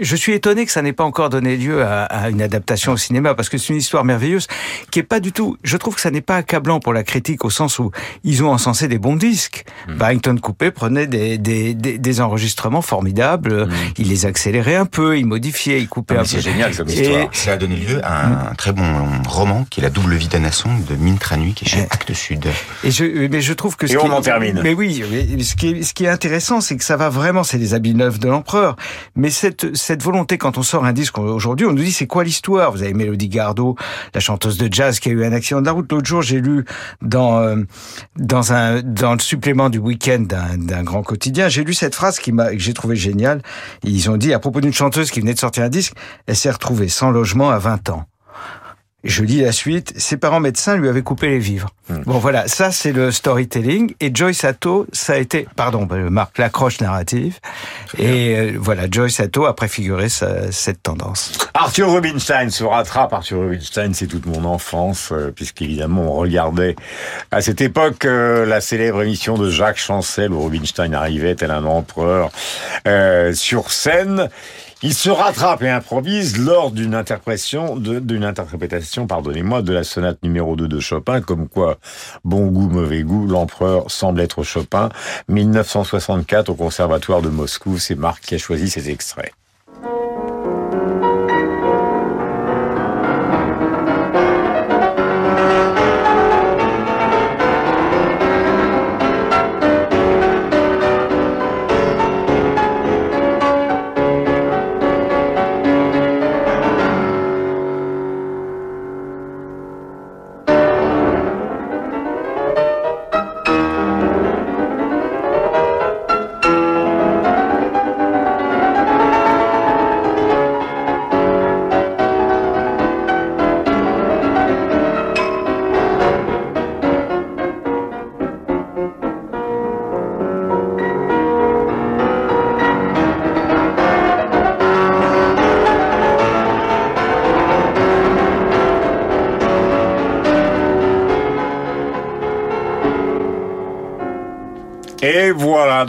je 0.00 0.16
suis 0.16 0.32
étonné 0.32 0.66
que 0.66 0.72
ça 0.72 0.82
n'ait 0.82 0.92
pas 0.92 1.04
encore 1.04 1.30
donné 1.30 1.56
lieu 1.56 1.84
à, 1.84 2.28
une 2.30 2.42
adaptation 2.42 2.92
au 2.92 2.96
cinéma, 2.96 3.34
parce 3.34 3.48
que 3.48 3.58
c'est 3.58 3.72
une 3.72 3.78
histoire 3.78 4.04
merveilleuse 4.04 4.46
qui 4.90 4.98
est 4.98 5.04
pas 5.04 5.20
du 5.20 5.32
tout. 5.32 5.56
Je 5.62 5.76
trouve 5.76 5.94
que 5.94 6.00
ça 6.00 6.10
n'est 6.10 6.20
pas 6.20 6.36
accablant 6.36 6.80
pour 6.80 6.92
la 6.92 7.02
critique 7.02 7.44
au 7.44 7.50
sens 7.50 7.78
où 7.78 7.90
ils 8.24 8.42
ont 8.42 8.50
encensé 8.50 8.88
des 8.88 8.98
bons 8.98 9.16
disques. 9.16 9.64
Mm. 9.88 9.94
Barrington 9.94 10.36
Coupé 10.36 10.70
prenait 10.70 11.06
des, 11.06 11.38
des, 11.38 11.74
des, 11.74 12.20
enregistrements 12.20 12.82
formidables, 12.82 13.66
mm. 13.66 13.72
il 13.98 14.08
les 14.08 14.26
accélérait 14.26 14.76
un 14.76 14.86
peu, 14.86 15.18
il 15.18 15.26
modifiait, 15.26 15.80
il 15.80 15.88
coupait 15.88 16.16
un 16.16 16.20
peu. 16.20 16.26
C'est 16.26 16.40
génial 16.40 16.74
comme 16.76 16.88
histoire. 16.88 17.28
Ça 17.32 17.52
a 17.52 17.56
donné 17.56 17.76
lieu 17.76 18.00
à 18.04 18.26
un 18.50 18.54
très 18.54 18.72
bon 18.72 18.84
roman 19.28 19.66
qui 19.68 19.80
est 19.80 19.82
La 19.82 19.90
double 19.90 20.14
vie 20.14 20.28
d'Anasson 20.28 20.70
de 20.88 20.96
Mine 20.96 21.18
Tranui 21.18 21.54
qui 21.54 21.64
est 21.64 21.68
chez 21.68 21.82
Actes 21.82 22.12
Sud. 22.14 22.46
Et 22.84 22.90
je, 22.90 23.04
mais 23.28 23.40
je 23.40 23.52
trouve 23.52 23.76
que 23.76 23.86
ce 23.86 23.94
et 23.94 23.96
on 23.98 24.10
en 24.10 24.20
termine. 24.20 24.60
Mais 24.62 24.74
oui, 24.74 25.02
ce 25.42 25.54
qui 25.54 25.68
est, 25.68 25.82
ce 25.82 25.94
qui 25.94 26.04
est 26.04 26.08
intéressant, 26.08 26.60
c'est 26.60 26.76
que 26.76 26.84
ça 26.84 26.96
va 26.96 27.08
vraiment, 27.08 27.44
c'est 27.44 27.58
les 27.58 27.74
habits 27.74 27.94
neufs 27.94 28.18
de 28.18 28.28
l'empereur. 28.28 28.76
Mais 29.14 29.30
cette, 29.30 29.74
cette 29.76 30.02
volonté, 30.02 30.38
quand 30.38 30.58
on 30.58 30.62
sort 30.62 30.84
un 30.84 30.92
disque 30.92 31.18
aujourd'hui, 31.18 31.66
on 31.66 31.72
nous 31.72 31.82
dit 31.82 31.92
c'est 31.92 32.06
quoi 32.06 32.24
l'histoire? 32.24 32.72
Vous 32.72 32.82
avez 32.82 32.94
Mélodie 32.94 33.28
Gardot, 33.28 33.76
la 34.14 34.20
chanteuse 34.20 34.58
de 34.58 34.72
jazz 34.72 34.98
qui 35.00 35.08
a 35.08 35.12
eu 35.12 35.24
un 35.24 35.32
accident 35.32 35.60
de 35.60 35.66
la 35.66 35.72
route. 35.72 35.90
L'autre 35.90 36.06
jour, 36.06 36.22
j'ai 36.22 36.40
lu 36.40 36.64
dans 37.02 37.38
euh, 37.38 37.56
dans 38.16 38.52
un 38.52 38.82
dans 38.82 39.12
le 39.12 39.20
supplément 39.20 39.70
du 39.70 39.78
week-end 39.78 40.24
d'un 40.56 40.82
grand 40.82 41.02
quotidien, 41.02 41.48
j'ai 41.48 41.64
lu 41.64 41.74
cette 41.74 41.94
phrase 41.94 42.18
qui 42.18 42.32
m'a 42.32 42.50
que 42.50 42.58
j'ai 42.58 42.74
trouvé 42.74 42.96
géniale. 42.96 43.42
Ils 43.82 44.10
ont 44.10 44.16
dit 44.16 44.32
à 44.32 44.38
propos 44.38 44.60
d'une 44.60 44.72
chanteuse 44.72 45.10
qui 45.10 45.20
venait 45.20 45.34
de 45.34 45.38
sortir 45.38 45.64
un 45.64 45.68
disque, 45.68 45.94
elle 46.26 46.36
s'est 46.36 46.50
retrouvée 46.50 46.88
sans 46.88 47.10
logement 47.10 47.50
à 47.50 47.58
20 47.58 47.90
ans. 47.90 48.06
Je 49.06 49.22
lis 49.22 49.40
la 49.40 49.52
suite. 49.52 49.92
Ses 49.96 50.16
parents 50.16 50.40
médecins 50.40 50.76
lui 50.76 50.88
avaient 50.88 51.02
coupé 51.02 51.28
les 51.28 51.38
vivres. 51.38 51.68
Hmm. 51.88 52.02
Bon, 52.04 52.18
voilà, 52.18 52.48
ça 52.48 52.72
c'est 52.72 52.92
le 52.92 53.12
storytelling. 53.12 53.94
Et 54.00 54.10
Joyce 54.12 54.44
Atto, 54.44 54.86
ça 54.92 55.12
a 55.14 55.16
été, 55.16 55.46
pardon, 55.54 55.84
bah, 55.84 55.96
Marc, 55.96 56.38
l'accroche 56.38 56.80
narrative. 56.80 57.38
Et 57.98 58.36
euh, 58.36 58.52
voilà, 58.58 58.90
Joyce 58.90 59.20
Atto 59.20 59.46
a 59.46 59.54
préfiguré 59.54 60.08
cette 60.08 60.82
tendance. 60.82 61.32
Arthur 61.54 61.92
Rubinstein 61.92 62.50
se 62.50 62.64
rattrape. 62.64 63.12
Arthur 63.12 63.40
Rubinstein, 63.40 63.94
c'est 63.94 64.08
toute 64.08 64.26
mon 64.26 64.44
enfance, 64.44 65.10
euh, 65.12 65.30
puisqu'évidemment 65.34 66.02
on 66.02 66.16
regardait 66.16 66.74
à 67.30 67.40
cette 67.40 67.60
époque 67.60 68.04
euh, 68.04 68.44
la 68.44 68.60
célèbre 68.60 69.02
émission 69.02 69.38
de 69.38 69.48
Jacques 69.48 69.78
Chancel 69.78 70.32
où 70.32 70.42
Rubinstein 70.42 70.92
arrivait 70.94 71.36
tel 71.36 71.52
un 71.52 71.64
empereur 71.64 72.30
sur 73.32 73.70
scène. 73.70 74.28
Il 74.82 74.92
se 74.92 75.08
rattrape 75.08 75.62
et 75.62 75.70
improvise 75.70 76.36
lors 76.36 76.70
d'une 76.70 76.94
interprétation, 76.94 77.76
d'une 77.76 78.24
interprétation, 78.24 79.06
pardonnez-moi, 79.06 79.62
de 79.62 79.72
la 79.72 79.84
sonate 79.84 80.22
numéro 80.22 80.54
2 80.54 80.68
de 80.68 80.80
Chopin, 80.80 81.22
comme 81.22 81.48
quoi, 81.48 81.78
bon 82.24 82.48
goût, 82.48 82.68
mauvais 82.68 83.02
goût, 83.02 83.26
l'empereur 83.26 83.90
semble 83.90 84.20
être 84.20 84.42
Chopin. 84.42 84.90
1964 85.28 86.50
au 86.50 86.54
Conservatoire 86.54 87.22
de 87.22 87.30
Moscou, 87.30 87.78
c'est 87.78 87.94
Marc 87.94 88.22
qui 88.24 88.34
a 88.34 88.38
choisi 88.38 88.68
ces 88.68 88.90
extraits. 88.90 89.32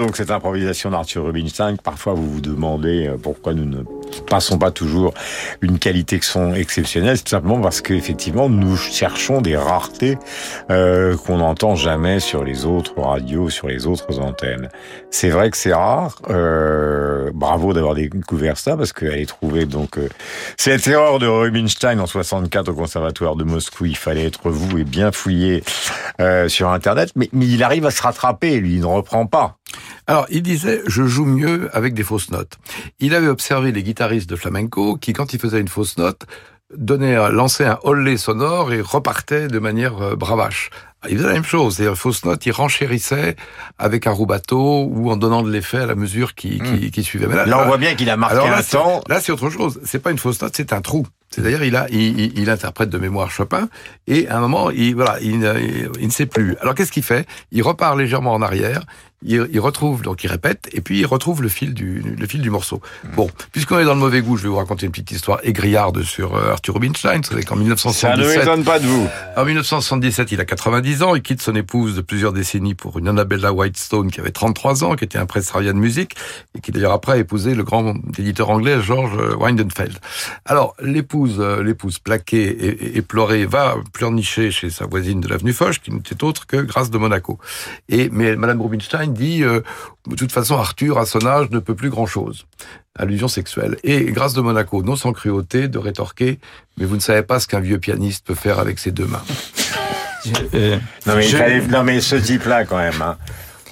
Donc 0.08 0.16
cette 0.16 0.32
improvisation 0.32 0.90
d'Arthur 0.90 1.26
Rubinstein. 1.26 1.76
Parfois 1.84 2.14
vous 2.14 2.32
vous 2.32 2.40
demandez 2.40 3.08
euh, 3.08 3.18
pourquoi 3.22 3.54
nous 3.54 3.66
ne 3.66 3.84
passons 4.30 4.58
pas 4.58 4.72
toujours 4.72 5.14
une 5.60 5.80
qualité 5.80 6.18
qui 6.18 6.28
sont 6.28 6.54
exceptionnelles, 6.54 7.22
tout 7.22 7.30
simplement 7.30 7.60
parce 7.60 7.82
qu'effectivement 7.82 8.48
nous 8.48 8.78
cherchons 8.78 9.42
des 9.42 9.58
raretés 9.58 10.18
euh, 10.72 11.18
qu'on 11.18 11.40
n'entend 11.40 11.76
jamais 11.76 12.22
sur 12.22 12.46
les 12.46 12.64
autres 12.64 12.98
radios, 13.02 13.50
sur 13.50 13.68
les 13.68 13.86
autres 13.86 14.20
antennes. 14.22 14.70
C'est 15.12 15.30
vrai 15.30 15.50
que 15.50 15.58
c'est 15.58 15.74
rare. 15.74 16.16
Euh, 16.30 17.32
bravo 17.34 17.74
d'avoir 17.74 17.94
découvert 17.94 18.58
ça 18.58 18.78
parce 18.78 18.94
qu'elle 18.94 19.20
est 19.20 19.26
trouvée 19.26 19.66
donc 19.66 19.98
euh, 19.98 20.08
cette 20.56 20.88
erreur 20.88 21.20
de 21.20 21.28
Rubinstein 21.28 22.00
en 22.00 22.08
64 22.08 22.70
au 22.70 22.74
conservatoire 22.74 23.36
de 23.36 23.44
Moscou. 23.44 23.86
Il 23.86 23.98
fallait 23.98 24.26
être 24.26 24.50
vous 24.50 24.78
et 24.78 24.86
bien 24.86 25.12
fouiller 25.12 25.64
euh, 26.22 26.48
sur 26.48 26.70
internet, 26.70 27.12
mais, 27.18 27.30
mais 27.34 27.46
il 27.48 27.62
arrive 27.62 27.86
à 27.86 27.92
se 27.92 28.02
rattraper. 28.02 28.60
Lui, 28.62 28.76
il 28.76 28.82
ne 28.82 28.86
reprend 28.86 29.26
pas. 29.26 29.57
Alors, 30.08 30.26
il 30.30 30.42
disait, 30.42 30.82
je 30.88 31.06
joue 31.06 31.26
mieux 31.26 31.70
avec 31.76 31.94
des 31.94 32.04
fausses 32.04 32.32
notes. 32.32 32.58
Il 33.00 33.14
avait 33.14 33.28
observé 33.28 33.74
les 33.74 33.84
guitaristes 33.84 34.30
de 34.30 34.38
flamenco 34.38 34.96
qui, 34.96 35.12
quand 35.12 35.34
ils 35.34 35.40
faisaient 35.40 35.60
une 35.60 35.68
fausse 35.68 35.98
note, 35.98 36.26
donnaient, 36.76 37.16
lançaient 37.32 37.66
un 37.66 37.80
hollet 37.84 38.18
sonore 38.18 38.74
et 38.74 38.82
repartaient 38.82 39.48
de 39.48 39.60
manière 39.60 40.02
euh, 40.02 40.16
bravache. 40.16 40.70
Il 41.10 41.18
faisait 41.18 41.28
la 41.28 41.34
même 41.34 41.44
chose, 41.44 41.76
c'est-à-dire 41.76 41.98
fausse 41.98 42.26
note, 42.26 42.46
il 42.46 42.52
renchérissait 42.52 43.36
avec 43.78 44.08
un 44.08 44.12
rubato 44.12 44.84
ou 44.90 45.12
en 45.12 45.16
donnant 45.18 45.44
de 45.44 45.52
l'effet 45.52 45.78
à 45.78 45.86
la 45.86 45.96
mesure 45.96 46.34
qui, 46.34 46.60
qui, 46.60 47.00
hmm. 47.00 47.04
suivait. 47.04 47.46
là, 47.46 47.62
on 47.62 47.68
voit 47.68 47.78
bien 47.78 47.94
qu'il 47.96 48.10
a 48.10 48.18
marqué 48.18 48.48
un 48.48 48.64
temps. 48.64 49.04
Là, 49.08 49.22
c'est 49.22 49.32
autre 49.32 49.50
chose. 49.50 49.80
C'est 49.86 50.00
pas 50.00 50.12
une 50.12 50.18
fausse 50.18 50.42
note, 50.42 50.54
c'est 50.56 50.74
un 50.74 50.82
trou. 50.82 51.06
C'est-à-dire, 51.30 51.64
il, 51.64 51.76
a, 51.76 51.88
il, 51.90 52.38
il, 52.40 52.50
interprète 52.50 52.90
de 52.90 52.98
mémoire 52.98 53.30
Chopin, 53.30 53.68
et 54.08 54.28
à 54.28 54.38
un 54.38 54.40
moment, 54.40 54.72
il, 54.72 54.96
voilà, 54.96 55.18
il, 55.22 55.90
il 56.00 56.08
ne 56.08 56.12
sait 56.12 56.26
plus. 56.26 56.56
Alors, 56.62 56.74
qu'est-ce 56.74 56.92
qu'il 56.92 57.04
fait? 57.04 57.28
Il 57.52 57.62
repart 57.64 57.98
légèrement 57.98 58.34
en 58.34 58.42
arrière, 58.42 58.84
il, 59.24 59.60
retrouve, 59.60 60.04
donc 60.04 60.24
il 60.24 60.28
répète, 60.28 60.70
et 60.74 60.82
puis 60.82 61.00
il 61.00 61.06
retrouve 61.06 61.42
le 61.42 61.50
fil 61.50 61.74
du, 61.74 62.02
le 62.02 62.28
fil 62.28 62.40
du 62.40 62.52
morceau. 62.52 62.82
Mmh. 63.04 63.16
Bon, 63.16 63.30
puisqu'on 63.52 63.80
est 63.80 63.86
dans 63.86 63.96
le 63.96 64.00
mauvais 64.00 64.22
goût, 64.22 64.38
je 64.38 64.44
vais 64.44 64.50
vous 64.50 64.58
raconter 64.58 64.86
une 64.86 64.92
petite 64.92 65.12
histoire 65.12 65.40
aigriarde 65.44 66.04
sur 66.04 66.36
euh, 66.36 66.52
Arthur 66.52 66.76
Rubinstein. 66.76 67.22
C'est 67.24 67.44
qu'en 67.44 67.56
1977... 67.56 67.96
Ça 67.98 68.16
ne 68.16 68.40
m'étonne 68.40 68.64
pas 68.64 68.80
de 68.80 68.86
vous. 68.86 69.08
En 69.36 69.44
1977, 69.44 70.32
il 70.32 70.40
a 70.40 70.46
90 70.46 71.02
ans, 71.02 71.16
il 71.16 71.24
quitte 71.24 71.42
son 71.42 71.56
épouse 71.56 71.96
de 71.96 72.02
plusieurs 72.02 72.32
décennies 72.32 72.76
pour 72.76 73.00
une 73.00 73.08
Annabella 73.08 73.54
Whitestone 73.54 74.12
qui 74.12 74.20
avait 74.20 74.32
33 74.32 74.84
ans, 74.84 74.96
qui 74.96 75.04
était 75.04 75.18
impresaria 75.18 75.74
de 75.74 75.80
musique, 75.80 76.16
et 76.56 76.62
qui 76.62 76.72
d'ailleurs 76.72 76.94
après 76.94 77.14
a 77.14 77.18
épousé 77.18 77.56
le 77.56 77.64
grand 77.64 77.96
éditeur 78.20 78.52
anglais 78.52 78.82
George 78.82 79.18
Weidenfeld. 79.40 79.98
Alors, 80.46 80.76
l'épouse, 80.80 81.38
euh, 81.40 81.64
l'épouse 81.64 81.98
plaquée 81.98 82.46
et, 82.46 82.98
et, 82.98 83.02
pleurée 83.02 83.46
va 83.46 83.78
pleurnicher 83.94 84.52
chez 84.52 84.70
sa 84.70 84.86
voisine 84.86 85.22
de 85.22 85.28
l'avenue 85.28 85.54
Foch, 85.54 85.80
qui 85.82 85.92
n'était 85.92 86.24
autre 86.24 86.46
que 86.46 86.58
Grâce 86.58 86.92
de 86.92 86.98
Monaco. 86.98 87.40
Et, 87.90 88.10
mais 88.12 88.36
Madame 88.36 88.62
Rubinstein 88.62 89.07
dit 89.08 89.44
euh, 89.44 89.62
de 90.08 90.16
toute 90.16 90.32
façon 90.32 90.56
Arthur 90.56 90.98
à 90.98 91.06
son 91.06 91.26
âge 91.26 91.50
ne 91.52 91.60
peut 91.60 91.76
plus 91.76 91.90
grand 91.90 92.06
chose. 92.06 92.46
Allusion 92.98 93.28
sexuelle. 93.28 93.78
Et 93.84 94.06
grâce 94.06 94.34
de 94.34 94.42
Monaco, 94.42 94.82
non 94.84 94.96
sans 94.96 95.14
cruauté, 95.14 95.68
de 95.68 95.78
rétorquer 95.78 96.40
mais 96.78 96.86
vous 96.86 96.96
ne 96.96 97.02
savez 97.02 97.24
pas 97.24 97.40
ce 97.40 97.48
qu'un 97.48 97.60
vieux 97.60 97.80
pianiste 97.80 98.26
peut 98.26 98.36
faire 98.36 98.60
avec 98.60 98.80
ses 98.80 98.92
deux 98.92 99.06
mains. 99.08 99.24
Euh, 100.54 100.78
non, 101.06 101.16
mais 101.16 101.62
non 101.68 101.84
mais 101.84 102.02
ce 102.02 102.16
type-là 102.16 102.66
quand 102.66 102.78
même. 102.78 103.02
Hein. 103.02 103.18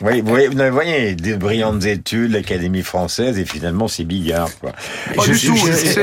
Oui, 0.06 0.22
vous 0.22 0.72
voyez, 0.72 1.16
des 1.16 1.36
brillantes 1.36 1.84
études, 1.86 2.32
l'Académie 2.32 2.84
française, 2.84 3.40
et 3.40 3.46
finalement 3.46 3.88
c'est 3.88 4.04
Bigard. 4.04 4.50
Quoi. 4.60 4.72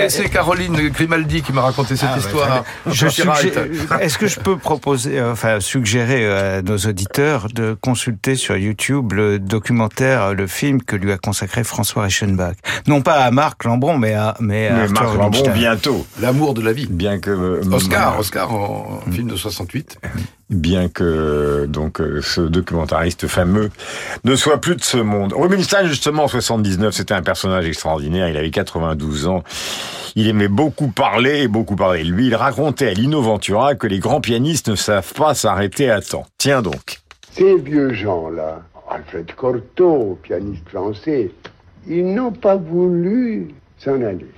c'est 0.09 0.29
Caroline 0.29 0.89
Grimaldi 0.89 1.43
qui 1.43 1.53
m'a 1.53 1.63
raconté 1.63 1.97
cette 1.97 2.09
ah, 2.13 2.19
histoire. 2.19 2.65
Est-ce 4.01 4.19
que 4.19 4.27
je 4.27 4.41
peux 4.41 4.57
proposer, 4.57 5.19
euh, 5.19 5.33
enfin 5.33 5.61
suggérer 5.61 6.27
à 6.27 6.63
nos 6.63 6.79
auditeurs 6.79 7.47
de 7.55 7.77
consulter 7.81 8.35
sur 8.35 8.57
YouTube 8.57 9.13
le 9.13 9.39
documentaire, 9.39 10.35
le 10.35 10.47
film 10.47 10.83
que 10.83 10.97
lui 10.97 11.13
a 11.13 11.19
consacré 11.19 11.63
François 11.63 12.03
Reichenbach? 12.03 12.57
Non 12.89 13.03
pas 13.03 13.25
à 13.25 13.31
Marc 13.31 13.65
Lambron, 13.65 13.99
mais 13.99 14.15
à 14.15 14.35
mais, 14.41 14.69
à 14.69 14.89
Marc 14.89 15.15
Lambron 15.15 15.43
bientôt. 15.55 16.07
L'amour 16.21 16.55
de 16.55 16.63
la 16.63 16.73
vie. 16.73 16.89
Bien 16.91 17.21
que 17.21 17.31
euh, 17.31 17.63
Oscar, 17.71 18.19
Oscar 18.19 18.53
en 18.53 19.01
film 19.13 19.29
de 19.29 19.37
68 19.37 19.99
bien 20.55 20.89
que 20.89 21.67
donc 21.69 22.01
euh, 22.01 22.21
ce 22.23 22.41
documentariste 22.41 23.27
fameux 23.27 23.71
ne 24.25 24.37
soit 24.37 24.61
plus 24.61 24.77
de 24.77 24.83
ce 24.83 24.99
monde. 24.99 25.33
Rubinstein, 25.37 25.87
justement, 25.87 26.25
en 26.25 26.29
79, 26.29 26.95
c'était 26.95 27.15
un 27.15 27.23
personnage 27.23 27.67
extraordinaire. 27.67 28.29
Il 28.29 28.37
avait 28.37 28.51
92 28.51 29.29
ans. 29.29 29.43
Il 30.15 30.29
aimait 30.29 30.49
beaucoup 30.49 30.89
parler 30.89 31.49
beaucoup 31.49 31.77
parler. 31.77 32.05
Lui, 32.05 32.27
il 32.27 32.35
racontait 32.35 32.89
à 32.89 32.93
Lino 32.93 33.23
Ventura 33.23 33.75
que 33.75 33.87
les 33.87 33.99
grands 33.99 34.21
pianistes 34.21 34.69
ne 34.69 34.75
savent 34.75 35.13
pas 35.15 35.35
s'arrêter 35.35 35.91
à 35.91 36.01
temps. 36.01 36.27
Tiens 36.39 36.63
donc. 36.63 36.99
Ces 37.31 37.57
vieux 37.57 37.95
gens-là, 37.95 38.63
Alfred 38.91 39.33
Cortot, 39.35 40.19
pianiste 40.23 40.69
français, 40.69 41.31
ils 41.87 42.15
n'ont 42.15 42.33
pas 42.33 42.57
voulu 42.57 43.49
s'en 43.79 44.03
aller. 44.03 44.29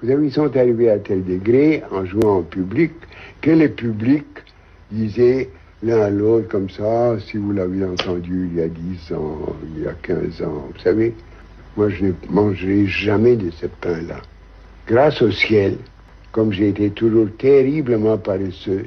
Vous 0.00 0.08
savez, 0.08 0.26
ils 0.26 0.32
sont 0.32 0.56
arrivés 0.56 0.90
à 0.90 0.98
tel 0.98 1.24
degré, 1.24 1.82
en 1.90 2.04
jouant 2.04 2.38
en 2.38 2.42
public, 2.42 2.92
que 3.40 3.50
le 3.50 3.68
public 3.68 4.24
disait 4.90 5.50
l'un 5.82 6.00
à 6.00 6.10
l'autre 6.10 6.48
comme 6.48 6.70
ça, 6.70 7.16
si 7.20 7.36
vous 7.36 7.52
l'avez 7.52 7.84
entendu 7.84 8.48
il 8.52 8.58
y 8.58 8.62
a 8.62 8.68
10 8.68 9.12
ans, 9.14 9.56
il 9.76 9.84
y 9.84 9.86
a 9.86 9.92
15 10.02 10.42
ans, 10.42 10.68
vous 10.72 10.80
savez, 10.82 11.14
moi 11.76 11.88
je 11.88 12.06
ne 12.06 12.12
mangerai 12.28 12.86
jamais 12.86 13.36
de 13.36 13.50
ce 13.50 13.66
pain-là. 13.66 14.20
Grâce 14.86 15.22
au 15.22 15.30
ciel, 15.30 15.76
comme 16.32 16.52
j'ai 16.52 16.68
été 16.68 16.90
toujours 16.90 17.28
terriblement 17.38 18.18
paresseux, 18.18 18.86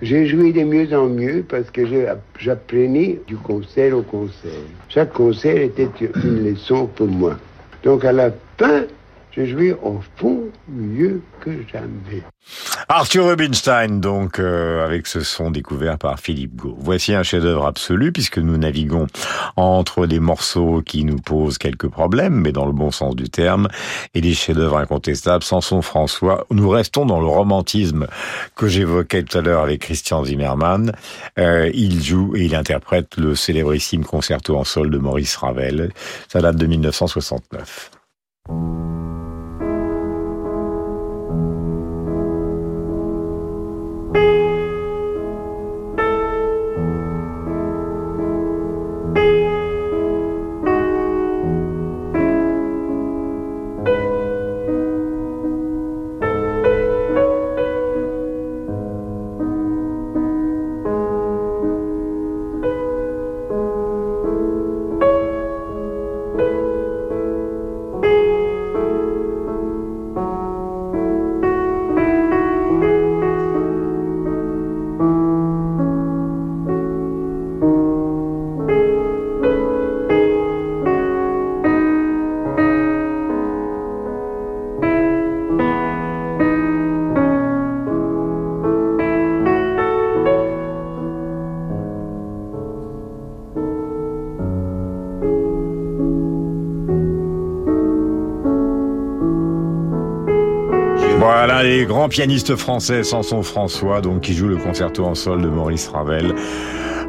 j'ai 0.00 0.26
joué 0.26 0.52
de 0.52 0.64
mieux 0.64 0.96
en 0.96 1.08
mieux 1.08 1.44
parce 1.46 1.70
que 1.70 1.82
j'apprenais 2.38 3.20
du 3.26 3.36
concert 3.36 3.96
au 3.96 4.02
concert. 4.02 4.50
Chaque 4.88 5.12
concert 5.12 5.58
était 5.58 5.88
une 6.24 6.50
leçon 6.50 6.86
pour 6.86 7.08
moi. 7.08 7.38
Donc 7.82 8.04
à 8.04 8.12
la 8.12 8.32
fin, 8.56 8.84
joué 9.46 9.72
au 9.72 10.00
fond 10.16 10.44
mieux 10.68 11.22
que 11.40 11.50
jamais. 11.70 12.22
Arthur 12.88 13.26
Rubinstein, 13.26 14.00
donc, 14.00 14.38
euh, 14.38 14.84
avec 14.84 15.06
ce 15.06 15.20
son 15.20 15.50
découvert 15.50 15.98
par 15.98 16.18
Philippe 16.18 16.56
Gau. 16.56 16.76
Voici 16.78 17.14
un 17.14 17.22
chef-d'œuvre 17.22 17.66
absolu, 17.66 18.12
puisque 18.12 18.38
nous 18.38 18.56
naviguons 18.56 19.06
entre 19.56 20.06
des 20.06 20.20
morceaux 20.20 20.82
qui 20.84 21.04
nous 21.04 21.18
posent 21.18 21.58
quelques 21.58 21.88
problèmes, 21.88 22.34
mais 22.34 22.52
dans 22.52 22.66
le 22.66 22.72
bon 22.72 22.90
sens 22.90 23.14
du 23.14 23.28
terme, 23.28 23.68
et 24.14 24.20
des 24.20 24.34
chefs-d'œuvre 24.34 24.78
incontestables. 24.78 25.44
Samson 25.44 25.82
François, 25.82 26.46
nous 26.50 26.68
restons 26.68 27.04
dans 27.04 27.20
le 27.20 27.26
romantisme 27.26 28.06
que 28.56 28.68
j'évoquais 28.68 29.22
tout 29.22 29.38
à 29.38 29.42
l'heure 29.42 29.62
avec 29.62 29.82
Christian 29.82 30.24
Zimmermann. 30.24 30.92
Euh, 31.38 31.70
il 31.74 32.02
joue 32.02 32.34
et 32.36 32.44
il 32.44 32.54
interprète 32.54 33.16
le 33.16 33.34
célébrissime 33.34 34.04
concerto 34.04 34.56
en 34.56 34.64
sol 34.64 34.90
de 34.90 34.98
Maurice 34.98 35.36
Ravel. 35.36 35.92
Ça 36.28 36.40
date 36.40 36.56
de 36.56 36.66
1969. 36.66 37.90
Les 102.08 102.14
grands 102.14 102.22
pianistes 102.22 102.56
français, 102.56 103.04
Samson 103.04 103.42
François, 103.42 104.00
donc 104.00 104.22
qui 104.22 104.32
joue 104.32 104.48
le 104.48 104.56
concerto 104.56 105.04
en 105.04 105.14
sol 105.14 105.42
de 105.42 105.48
Maurice 105.48 105.88
Ravel. 105.88 106.34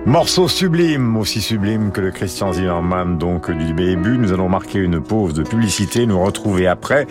Morceau 0.05 0.49
sublime, 0.49 1.15
aussi 1.15 1.41
sublime 1.41 1.91
que 1.91 2.01
le 2.01 2.12
Christian 2.12 2.51
Zimmermann, 2.51 3.17
donc 3.17 3.49
du 3.49 3.73
début. 3.73 4.17
Nous 4.17 4.33
allons 4.33 4.49
marquer 4.49 4.79
une 4.79 5.01
pause 5.01 5.33
de 5.33 5.43
publicité, 5.43 6.05
nous 6.05 6.21
retrouver 6.21 6.67
après. 6.67 7.07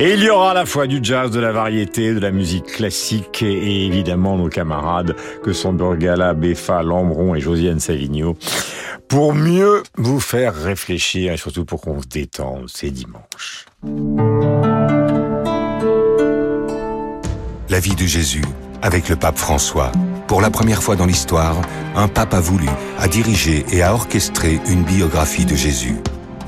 Et 0.00 0.14
il 0.14 0.24
y 0.24 0.30
aura 0.30 0.50
à 0.50 0.54
la 0.54 0.66
fois 0.66 0.88
du 0.88 0.98
jazz, 1.00 1.30
de 1.30 1.38
la 1.38 1.52
variété, 1.52 2.12
de 2.12 2.20
la 2.20 2.32
musique 2.32 2.66
classique 2.66 3.42
et 3.42 3.86
évidemment 3.86 4.36
nos 4.36 4.48
camarades 4.48 5.14
que 5.42 5.52
sont 5.52 5.72
Burgala, 5.72 6.34
Beffa, 6.34 6.82
Lambron 6.82 7.36
et 7.36 7.40
Josiane 7.40 7.80
Savigno 7.80 8.36
pour 9.08 9.32
mieux 9.32 9.82
vous 9.96 10.20
faire 10.20 10.54
réfléchir 10.54 11.32
et 11.32 11.36
surtout 11.36 11.64
pour 11.64 11.80
qu'on 11.80 12.02
se 12.02 12.08
détende. 12.08 12.64
C'est 12.66 12.90
dimanche. 12.90 13.66
La 17.70 17.80
vie 17.80 17.94
de 17.94 18.06
Jésus 18.06 18.44
avec 18.80 19.10
le 19.10 19.16
pape 19.16 19.36
François. 19.36 19.92
Pour 20.26 20.40
la 20.40 20.50
première 20.50 20.82
fois 20.82 20.96
dans 20.96 21.04
l'histoire, 21.04 21.54
un 21.96 22.08
pape 22.08 22.32
a 22.32 22.40
voulu, 22.40 22.68
a 22.98 23.08
dirigé 23.08 23.66
et 23.70 23.82
a 23.82 23.92
orchestré 23.92 24.58
une 24.70 24.84
biographie 24.84 25.44
de 25.44 25.54
Jésus. 25.54 25.96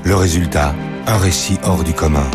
Le 0.03 0.15
résultat, 0.15 0.73
un 1.05 1.17
récit 1.17 1.59
hors 1.63 1.83
du 1.83 1.93
commun. 1.93 2.25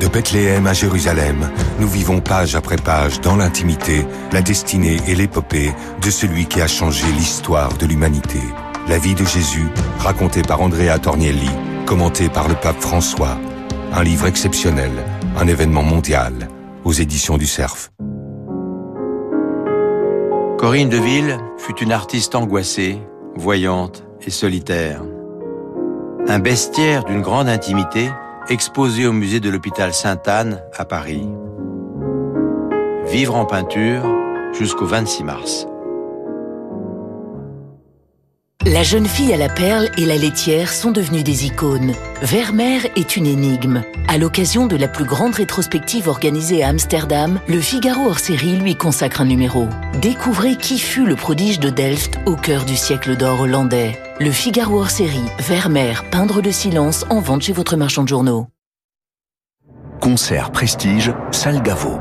De 0.00 0.08
Bethléem 0.08 0.66
à 0.66 0.72
Jérusalem, 0.72 1.52
nous 1.78 1.86
vivons 1.86 2.20
page 2.20 2.56
après 2.56 2.76
page 2.76 3.20
dans 3.20 3.36
l'intimité, 3.36 4.04
la 4.32 4.42
destinée 4.42 4.96
et 5.06 5.14
l'épopée 5.14 5.72
de 6.02 6.10
celui 6.10 6.46
qui 6.46 6.60
a 6.60 6.66
changé 6.66 7.06
l'histoire 7.12 7.72
de 7.78 7.86
l'humanité. 7.86 8.40
La 8.88 8.98
vie 8.98 9.14
de 9.14 9.24
Jésus, 9.24 9.68
racontée 10.00 10.42
par 10.42 10.62
Andrea 10.62 10.98
Tornielli, 11.00 11.50
commentée 11.86 12.28
par 12.28 12.48
le 12.48 12.56
pape 12.56 12.80
François. 12.80 13.38
Un 13.92 14.02
livre 14.02 14.26
exceptionnel, 14.26 14.90
un 15.38 15.46
événement 15.46 15.84
mondial, 15.84 16.48
aux 16.84 16.92
éditions 16.92 17.38
du 17.38 17.46
Cerf. 17.46 17.92
Corinne 20.62 20.90
Deville 20.90 21.38
fut 21.58 21.76
une 21.82 21.90
artiste 21.90 22.36
angoissée, 22.36 23.02
voyante 23.34 24.04
et 24.24 24.30
solitaire. 24.30 25.02
Un 26.28 26.38
bestiaire 26.38 27.02
d'une 27.02 27.20
grande 27.20 27.48
intimité 27.48 28.08
exposé 28.48 29.08
au 29.08 29.12
musée 29.12 29.40
de 29.40 29.50
l'hôpital 29.50 29.92
Sainte-Anne 29.92 30.62
à 30.76 30.84
Paris. 30.84 31.28
Vivre 33.06 33.34
en 33.34 33.44
peinture 33.44 34.04
jusqu'au 34.52 34.86
26 34.86 35.24
mars. 35.24 35.66
La 38.64 38.84
jeune 38.84 39.06
fille 39.06 39.34
à 39.34 39.36
la 39.36 39.48
perle 39.48 39.90
et 39.98 40.06
la 40.06 40.16
laitière 40.16 40.72
sont 40.72 40.92
devenues 40.92 41.24
des 41.24 41.46
icônes. 41.46 41.94
Vermeer 42.22 42.92
est 42.94 43.16
une 43.16 43.26
énigme. 43.26 43.82
À 44.06 44.18
l'occasion 44.18 44.68
de 44.68 44.76
la 44.76 44.86
plus 44.86 45.04
grande 45.04 45.34
rétrospective 45.34 46.06
organisée 46.06 46.62
à 46.62 46.68
Amsterdam, 46.68 47.40
le 47.48 47.60
Figaro 47.60 48.06
hors 48.06 48.20
série 48.20 48.56
lui 48.56 48.76
consacre 48.76 49.20
un 49.20 49.24
numéro. 49.24 49.66
Découvrez 50.00 50.54
qui 50.54 50.78
fut 50.78 51.04
le 51.04 51.16
prodige 51.16 51.58
de 51.58 51.70
Delft 51.70 52.20
au 52.24 52.36
cœur 52.36 52.64
du 52.64 52.76
siècle 52.76 53.16
d'or 53.16 53.40
hollandais. 53.40 53.98
Le 54.20 54.30
Figaro 54.30 54.78
hors 54.78 54.90
série, 54.90 55.18
Vermeer, 55.40 56.04
peindre 56.12 56.40
de 56.40 56.52
silence 56.52 57.04
en 57.10 57.18
vente 57.18 57.42
chez 57.42 57.52
votre 57.52 57.76
marchand 57.76 58.04
de 58.04 58.08
journaux. 58.08 58.46
Concert 60.00 60.52
Prestige, 60.52 61.12
Salgavo. 61.32 61.98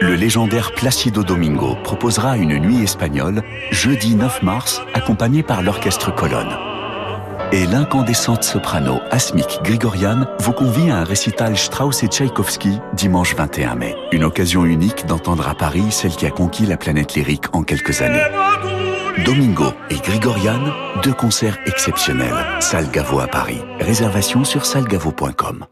Le 0.00 0.14
légendaire 0.14 0.72
Placido 0.72 1.22
Domingo 1.22 1.76
proposera 1.82 2.36
une 2.36 2.58
nuit 2.58 2.82
espagnole 2.82 3.42
jeudi 3.70 4.14
9 4.16 4.42
mars 4.42 4.82
accompagné 4.92 5.42
par 5.42 5.62
l'orchestre 5.62 6.14
Colonne. 6.14 6.56
Et 7.52 7.66
l'incandescente 7.66 8.42
soprano 8.42 9.00
Asmik 9.10 9.60
Grigorian 9.62 10.26
vous 10.40 10.52
convie 10.52 10.90
à 10.90 10.98
un 10.98 11.04
récital 11.04 11.56
Strauss 11.56 12.02
et 12.02 12.08
Tchaïkovski 12.08 12.80
dimanche 12.94 13.36
21 13.36 13.76
mai. 13.76 13.94
Une 14.12 14.24
occasion 14.24 14.64
unique 14.64 15.06
d'entendre 15.06 15.48
à 15.48 15.54
Paris 15.54 15.90
celle 15.90 16.16
qui 16.16 16.26
a 16.26 16.30
conquis 16.30 16.66
la 16.66 16.76
planète 16.76 17.14
lyrique 17.14 17.54
en 17.54 17.62
quelques 17.62 18.02
années. 18.02 18.24
Domingo 19.24 19.72
et 19.90 19.96
Grigorian, 19.96 20.60
deux 21.04 21.14
concerts 21.14 21.58
exceptionnels. 21.66 22.34
Salgavo 22.58 23.20
à 23.20 23.28
Paris. 23.28 23.60
Réservation 23.78 24.42
sur 24.42 24.66
salgavo.com. 24.66 25.66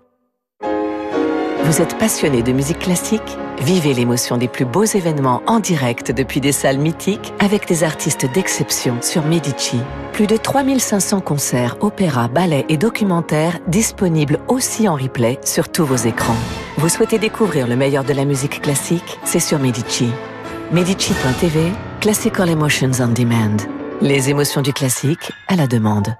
Vous 1.72 1.80
êtes 1.80 1.96
passionné 1.96 2.42
de 2.42 2.52
musique 2.52 2.80
classique? 2.80 3.38
Vivez 3.62 3.94
l'émotion 3.94 4.36
des 4.36 4.46
plus 4.46 4.66
beaux 4.66 4.84
événements 4.84 5.42
en 5.46 5.58
direct 5.58 6.12
depuis 6.12 6.38
des 6.38 6.52
salles 6.52 6.76
mythiques 6.76 7.32
avec 7.38 7.66
des 7.66 7.82
artistes 7.82 8.30
d'exception 8.30 9.00
sur 9.00 9.24
Medici. 9.24 9.80
Plus 10.12 10.26
de 10.26 10.36
3500 10.36 11.22
concerts, 11.22 11.78
opéras, 11.80 12.28
ballets 12.28 12.66
et 12.68 12.76
documentaires 12.76 13.58
disponibles 13.68 14.40
aussi 14.48 14.86
en 14.86 14.96
replay 14.96 15.40
sur 15.46 15.70
tous 15.70 15.86
vos 15.86 15.96
écrans. 15.96 16.36
Vous 16.76 16.90
souhaitez 16.90 17.18
découvrir 17.18 17.66
le 17.66 17.76
meilleur 17.76 18.04
de 18.04 18.12
la 18.12 18.26
musique 18.26 18.60
classique? 18.60 19.18
C'est 19.24 19.40
sur 19.40 19.58
Medici. 19.58 20.10
Medici.tv, 20.72 21.72
Classical 22.02 22.50
Emotions 22.50 22.92
on 23.00 23.08
Demand. 23.08 23.56
Les 24.02 24.28
émotions 24.28 24.60
du 24.60 24.74
classique 24.74 25.32
à 25.48 25.56
la 25.56 25.66
demande. 25.66 26.16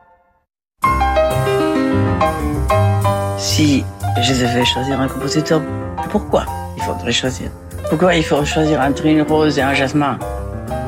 Si 3.62 3.84
je 4.20 4.32
devais 4.32 4.64
choisir 4.64 5.00
un 5.00 5.06
compositeur, 5.06 5.62
pourquoi 6.10 6.44
il 6.76 6.82
faudrait 6.82 7.12
choisir? 7.12 7.48
Pourquoi 7.88 8.16
il 8.16 8.24
faut 8.24 8.44
choisir 8.44 8.80
entre 8.80 9.06
une 9.06 9.22
rose 9.22 9.56
et 9.56 9.62
un 9.62 9.72
jasmin? 9.72 10.18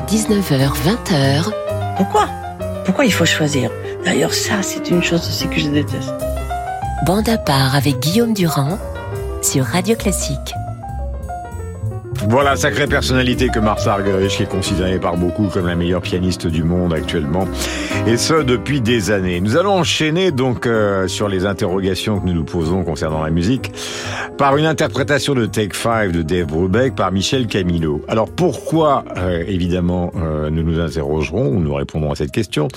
19h, 0.09 0.73
20h. 0.83 1.53
Pourquoi? 1.95 2.27
Pourquoi 2.83 3.05
il 3.05 3.13
faut 3.13 3.23
choisir? 3.23 3.71
D'ailleurs, 4.03 4.33
ça, 4.33 4.55
c'est 4.61 4.89
une 4.89 5.01
chose 5.01 5.21
aussi 5.21 5.47
que 5.47 5.57
je 5.57 5.69
déteste. 5.69 6.13
Bande 7.05 7.29
à 7.29 7.37
part 7.37 7.77
avec 7.77 7.97
Guillaume 7.99 8.33
Durand 8.33 8.77
sur 9.41 9.63
Radio 9.63 9.95
Classique. 9.95 10.53
Voilà, 12.27 12.55
sacrée 12.55 12.87
personnalité 12.87 13.49
que 13.49 13.59
Martha 13.59 13.93
Argerich, 13.93 14.37
qui 14.37 14.43
est 14.43 14.49
considérée 14.49 14.99
par 14.99 15.15
beaucoup 15.15 15.47
comme 15.47 15.67
la 15.67 15.75
meilleure 15.75 16.01
pianiste 16.01 16.47
du 16.47 16.63
monde 16.63 16.91
actuellement, 16.91 17.47
et 18.07 18.17
ce 18.17 18.41
depuis 18.41 18.81
des 18.81 19.11
années. 19.11 19.39
Nous 19.41 19.57
allons 19.57 19.73
enchaîner 19.73 20.31
donc 20.31 20.65
euh, 20.65 21.07
sur 21.07 21.29
les 21.29 21.45
interrogations 21.45 22.19
que 22.19 22.25
nous 22.25 22.33
nous 22.33 22.43
posons 22.43 22.83
concernant 22.83 23.23
la 23.23 23.29
musique 23.29 23.71
par 24.39 24.57
une 24.57 24.65
interprétation 24.65 25.35
de 25.35 25.45
Take 25.45 25.75
Five 25.75 26.11
de 26.11 26.23
Dave 26.23 26.47
Brubeck 26.47 26.95
par 26.95 27.11
Michel 27.11 27.45
Camilo. 27.45 28.01
Alors 28.07 28.29
pourquoi, 28.29 29.05
euh, 29.17 29.43
évidemment, 29.47 30.11
euh, 30.15 30.49
nous 30.49 30.63
nous 30.63 30.79
interrogerons 30.79 31.49
ou 31.49 31.59
nous 31.59 31.73
répondrons 31.75 32.11
à 32.11 32.15
cette 32.15 32.31
question? 32.31 32.67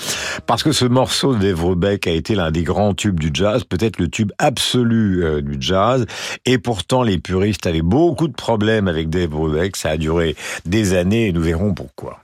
Parce 0.45 0.61
que 0.61 0.71
ce 0.71 0.85
morceau 0.85 1.33
de 1.33 1.39
Dave 1.39 1.59
Brubeck 1.59 2.05
a 2.05 2.11
été 2.11 2.35
l'un 2.35 2.51
des 2.51 2.63
grands 2.63 2.93
tubes 2.93 3.19
du 3.19 3.31
jazz, 3.33 3.63
peut-être 3.63 3.99
le 3.99 4.09
tube 4.09 4.31
absolu 4.37 5.41
du 5.41 5.57
jazz, 5.59 6.05
et 6.45 6.59
pourtant 6.59 7.01
les 7.01 7.17
puristes 7.17 7.65
avaient 7.65 7.81
beaucoup 7.81 8.27
de 8.27 8.33
problèmes 8.33 8.87
avec 8.87 9.09
Dave 9.09 9.29
ça 9.77 9.91
a 9.91 9.97
duré 9.97 10.35
des 10.65 10.93
années 10.93 11.27
et 11.27 11.31
nous 11.31 11.41
verrons 11.41 11.73
pourquoi. 11.73 12.19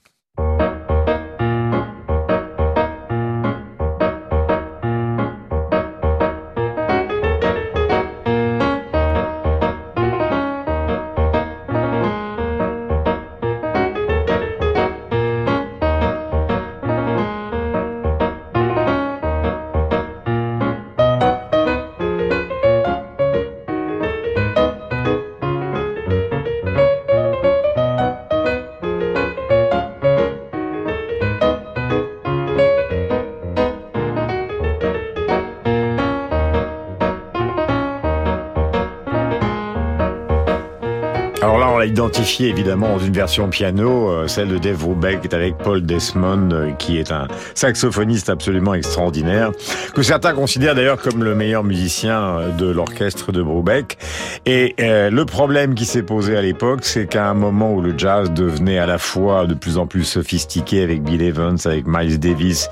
Identifié 41.86 42.50
évidemment 42.50 42.89
dans 42.89 43.00
une 43.00 43.13
version 43.13 43.50
piano, 43.50 44.10
euh, 44.10 44.28
celle 44.28 44.50
de 44.50 44.58
Dave 44.58 44.78
Brubeck 44.78 45.34
avec 45.34 45.58
Paul 45.58 45.86
Desmond, 45.86 46.50
euh, 46.52 46.71
qui 46.71 46.98
est 46.98 47.12
un 47.12 47.28
saxophoniste 47.54 48.30
absolument 48.30 48.74
extraordinaire, 48.74 49.52
que 49.93 50.02
certains 50.02 50.34
considèrent 50.34 50.76
d'ailleurs 50.76 51.02
comme 51.02 51.24
le 51.24 51.36
meilleur 51.36 51.63
musicien 51.63 52.19
euh, 52.19 52.52
de 52.52 52.67
l'orchestre 52.67 53.32
de 53.32 53.41
Brubeck. 53.41 53.98
Et 54.45 54.76
le 54.78 55.24
problème 55.26 55.74
qui 55.74 55.86
s'est 55.86 56.04
posé 56.04 56.38
à 56.38 56.41
l'époque, 56.41 56.82
c'est 56.84 57.08
qu'à 57.08 57.30
un 57.30 57.34
moment 57.34 57.74
où 57.74 57.82
le 57.82 57.93
jazz 57.98 58.32
devenait 58.32 58.78
à 58.78 58.86
la 58.86 58.98
fois 58.98 59.48
de 59.48 59.54
plus 59.54 59.78
en 59.78 59.88
plus 59.88 60.04
sophistiqué 60.04 60.84
avec 60.84 61.02
Bill 61.02 61.21
Evans, 61.21 61.58
avec 61.65 61.88
Miles 61.88 62.19
Davis, 62.19 62.69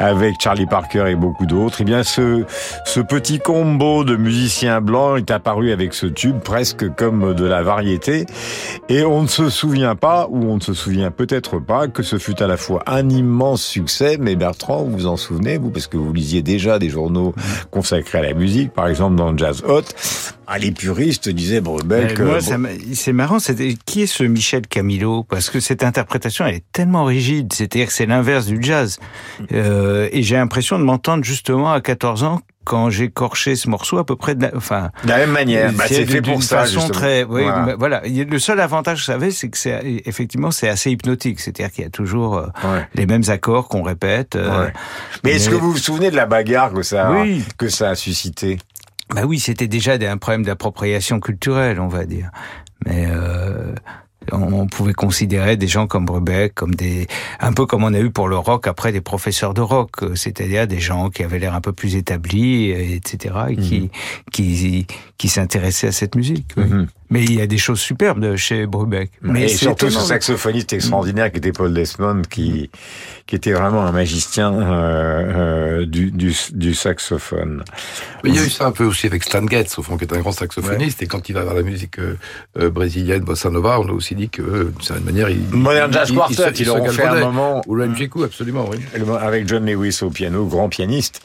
avec 0.00 0.34
Charlie 0.40 0.66
Parker 0.66 1.04
et 1.08 1.14
beaucoup 1.14 1.46
d'autres, 1.46 1.78
eh 1.80 1.84
bien 1.84 2.02
ce, 2.02 2.44
ce 2.84 3.00
petit 3.00 3.38
combo 3.38 4.04
de 4.04 4.16
musiciens 4.16 4.80
blancs 4.80 5.18
est 5.18 5.30
apparu 5.30 5.70
avec 5.72 5.94
ce 5.94 6.06
tube 6.06 6.40
presque 6.40 6.92
comme 6.94 7.34
de 7.34 7.44
la 7.44 7.62
variété. 7.62 8.26
Et 8.88 9.02
on 9.04 9.22
ne 9.22 9.28
se 9.28 9.48
souvient 9.48 9.96
pas, 9.96 10.26
ou 10.30 10.44
on 10.44 10.56
ne 10.56 10.60
se 10.60 10.74
souvient 10.74 11.10
peut-être 11.10 11.58
pas, 11.58 11.88
que 11.88 12.02
ce 12.02 12.18
fut 12.18 12.42
à 12.42 12.46
la 12.46 12.56
fois 12.56 12.82
un 12.86 13.08
immense 13.08 13.62
succès, 13.62 14.18
mais 14.20 14.36
Bertrand, 14.36 14.84
vous 14.84 14.90
vous 14.90 15.06
en 15.06 15.16
souvenez, 15.16 15.58
vous, 15.58 15.70
parce 15.70 15.86
que 15.86 15.96
vous 15.96 16.12
lisiez 16.12 16.42
déjà 16.42 16.78
des 16.78 16.90
journaux 16.90 17.34
consacrés 17.70 18.18
à 18.18 18.22
la 18.22 18.34
musique, 18.34 18.72
par 18.72 18.88
exemple 18.88 19.16
dans 19.16 19.36
Jazz 19.36 19.62
Hot, 19.66 19.82
ah, 20.46 20.58
les 20.58 20.72
puristes 20.72 21.28
disaient 21.30 21.62
Brubeck... 21.62 22.20
Moi, 22.20 22.38
c'est 22.92 23.12
marrant, 23.12 23.38
qui 23.86 24.02
est 24.02 24.06
ce 24.06 24.24
Michel 24.24 24.66
Camilo 24.66 25.24
Parce 25.24 25.48
que 25.48 25.58
cette 25.58 25.82
interprétation, 25.82 26.44
elle 26.44 26.56
est 26.56 26.64
tellement 26.72 27.04
rigide, 27.04 27.52
c'est-à-dire 27.52 27.86
que 27.86 27.92
c'est 27.92 28.06
l'inverse 28.06 28.46
du 28.46 28.58
jazz. 28.60 28.98
Euh, 29.52 30.08
et 30.12 30.22
j'ai 30.22 30.36
l'impression 30.36 30.78
de 30.78 30.84
m'entendre 30.84 31.24
justement 31.24 31.72
à 31.72 31.80
14 31.80 32.24
ans 32.24 32.40
quand 32.64 32.90
j'ai 32.90 33.10
corché 33.10 33.56
ce 33.56 33.68
morceau 33.68 33.98
à 33.98 34.06
peu 34.06 34.16
près 34.16 34.34
de 34.34 34.42
la, 34.42 34.56
enfin 34.56 34.90
de 35.04 35.08
la 35.08 35.18
même 35.18 35.30
manière. 35.30 35.72
bah, 35.72 35.84
c'est 35.86 36.06
fait 36.06 36.22
pour 36.22 36.42
ça 36.42 36.60
façon 36.60 36.88
très 36.88 37.24
oui, 37.24 37.44
voilà. 37.78 38.02
le 38.04 38.38
seul 38.38 38.60
avantage 38.60 38.98
vous 38.98 39.04
savez 39.04 39.30
c'est 39.30 39.48
que 39.48 39.58
c'est 39.58 40.02
effectivement 40.04 40.50
c'est 40.50 40.68
assez 40.68 40.90
hypnotique. 40.90 41.40
C'est-à-dire 41.40 41.70
qu'il 41.70 41.84
y 41.84 41.86
a 41.86 41.90
toujours 41.90 42.38
euh, 42.38 42.80
les 42.94 43.06
mêmes 43.06 43.24
accords 43.28 43.68
qu'on 43.68 43.82
répète 43.82 44.36
euh, 44.36 44.68
mais, 45.22 45.32
est-ce 45.32 45.50
que 45.50 45.54
vous 45.54 45.72
vous 45.72 45.78
souvenez 45.78 46.10
de 46.10 46.16
la 46.16 46.26
bagarre 46.26 46.72
que 46.72 46.82
ça 46.82 47.12
que 47.58 47.68
ça 47.68 47.90
a 47.90 47.94
suscité? 47.94 48.58
Bah 49.14 49.22
oui 49.26 49.38
c'était 49.38 49.68
déjà 49.68 49.94
un 49.94 50.16
problème 50.16 50.44
d'appropriation 50.44 51.20
culturelle 51.20 51.80
on 51.80 51.88
va 51.88 52.04
dire. 52.04 52.30
Mais 52.86 53.06
euh, 53.08 53.74
on 54.32 54.66
pouvait 54.66 54.92
considérer 54.92 55.56
des 55.56 55.66
gens 55.66 55.86
comme 55.86 56.04
Brubeck 56.04 56.54
comme 56.54 56.74
des 56.74 57.06
un 57.40 57.52
peu 57.52 57.66
comme 57.66 57.84
on 57.84 57.94
a 57.94 58.00
eu 58.00 58.10
pour 58.10 58.28
le 58.28 58.36
rock 58.36 58.66
après 58.66 58.92
des 58.92 59.00
professeurs 59.00 59.54
de 59.54 59.60
rock, 59.60 59.90
c'est-à-dire 60.14 60.66
des 60.66 60.80
gens 60.80 61.10
qui 61.10 61.22
avaient 61.22 61.38
l'air 61.38 61.54
un 61.54 61.60
peu 61.60 61.72
plus 61.72 61.96
établis, 61.96 62.70
etc. 62.70 63.34
et 63.50 63.56
qui 63.56 63.80
mhm. 63.80 63.88
qui 64.32 64.86
qui 65.18 65.28
s'intéressaient 65.28 65.88
à 65.88 65.92
cette 65.92 66.14
musique. 66.14 66.56
Mhm. 66.56 66.88
Mais 67.10 67.24
il 67.24 67.34
y 67.34 67.40
a 67.40 67.46
des 67.46 67.58
choses 67.58 67.80
superbes 67.80 68.36
chez 68.36 68.66
Brubeck. 68.66 69.10
Mais 69.22 69.44
et 69.44 69.48
surtout 69.48 69.90
ce 69.90 70.00
saxophoniste 70.00 70.72
extraordinaire 70.72 71.30
qui 71.30 71.38
était 71.38 71.52
Paul 71.52 71.72
Desmond, 71.72 72.22
qui 72.28 72.70
qui 73.26 73.36
était 73.36 73.52
vraiment 73.52 73.86
un 73.86 73.92
magicien 73.92 74.52
euh, 74.52 75.80
euh, 75.80 75.86
du, 75.86 76.10
du, 76.10 76.34
du, 76.52 76.74
saxophone. 76.74 77.64
Mais 78.22 78.30
il 78.30 78.36
y 78.36 78.38
a 78.38 78.44
eu 78.44 78.50
ça 78.50 78.66
un 78.66 78.70
peu 78.70 78.84
aussi 78.84 79.06
avec 79.06 79.24
Stan 79.24 79.46
Getz, 79.46 79.78
au 79.78 79.82
fond, 79.82 79.96
qui 79.96 80.04
est 80.04 80.12
un 80.12 80.20
grand 80.20 80.32
saxophoniste, 80.32 81.02
et 81.02 81.06
quand 81.06 81.28
il 81.30 81.32
va 81.32 81.44
dans 81.44 81.54
la 81.54 81.62
musique 81.62 81.98
euh, 81.98 82.70
brésilienne, 82.70 83.24
bossa 83.24 83.48
nova, 83.48 83.80
on 83.80 83.88
a 83.88 83.92
aussi 83.92 84.14
dit 84.14 84.28
que, 84.28 84.42
d'une 84.42 84.82
certaine 84.82 85.04
manière, 85.04 85.30
il... 85.30 85.40
Modern 85.50 85.90
Jazz 85.90 86.12
Quartet, 86.12 86.50
ils 86.50 86.66
l'ont 86.66 86.84
fait 86.90 87.02
un 87.02 87.20
moment... 87.20 87.62
Ou 87.66 87.76
le 87.76 87.88
MJQ, 87.88 88.24
absolument, 88.24 88.68
oui. 88.70 88.78
Avec 89.20 89.48
John 89.48 89.64
Lewis 89.64 90.00
au 90.02 90.10
piano, 90.10 90.44
grand 90.44 90.68
pianiste. 90.68 91.22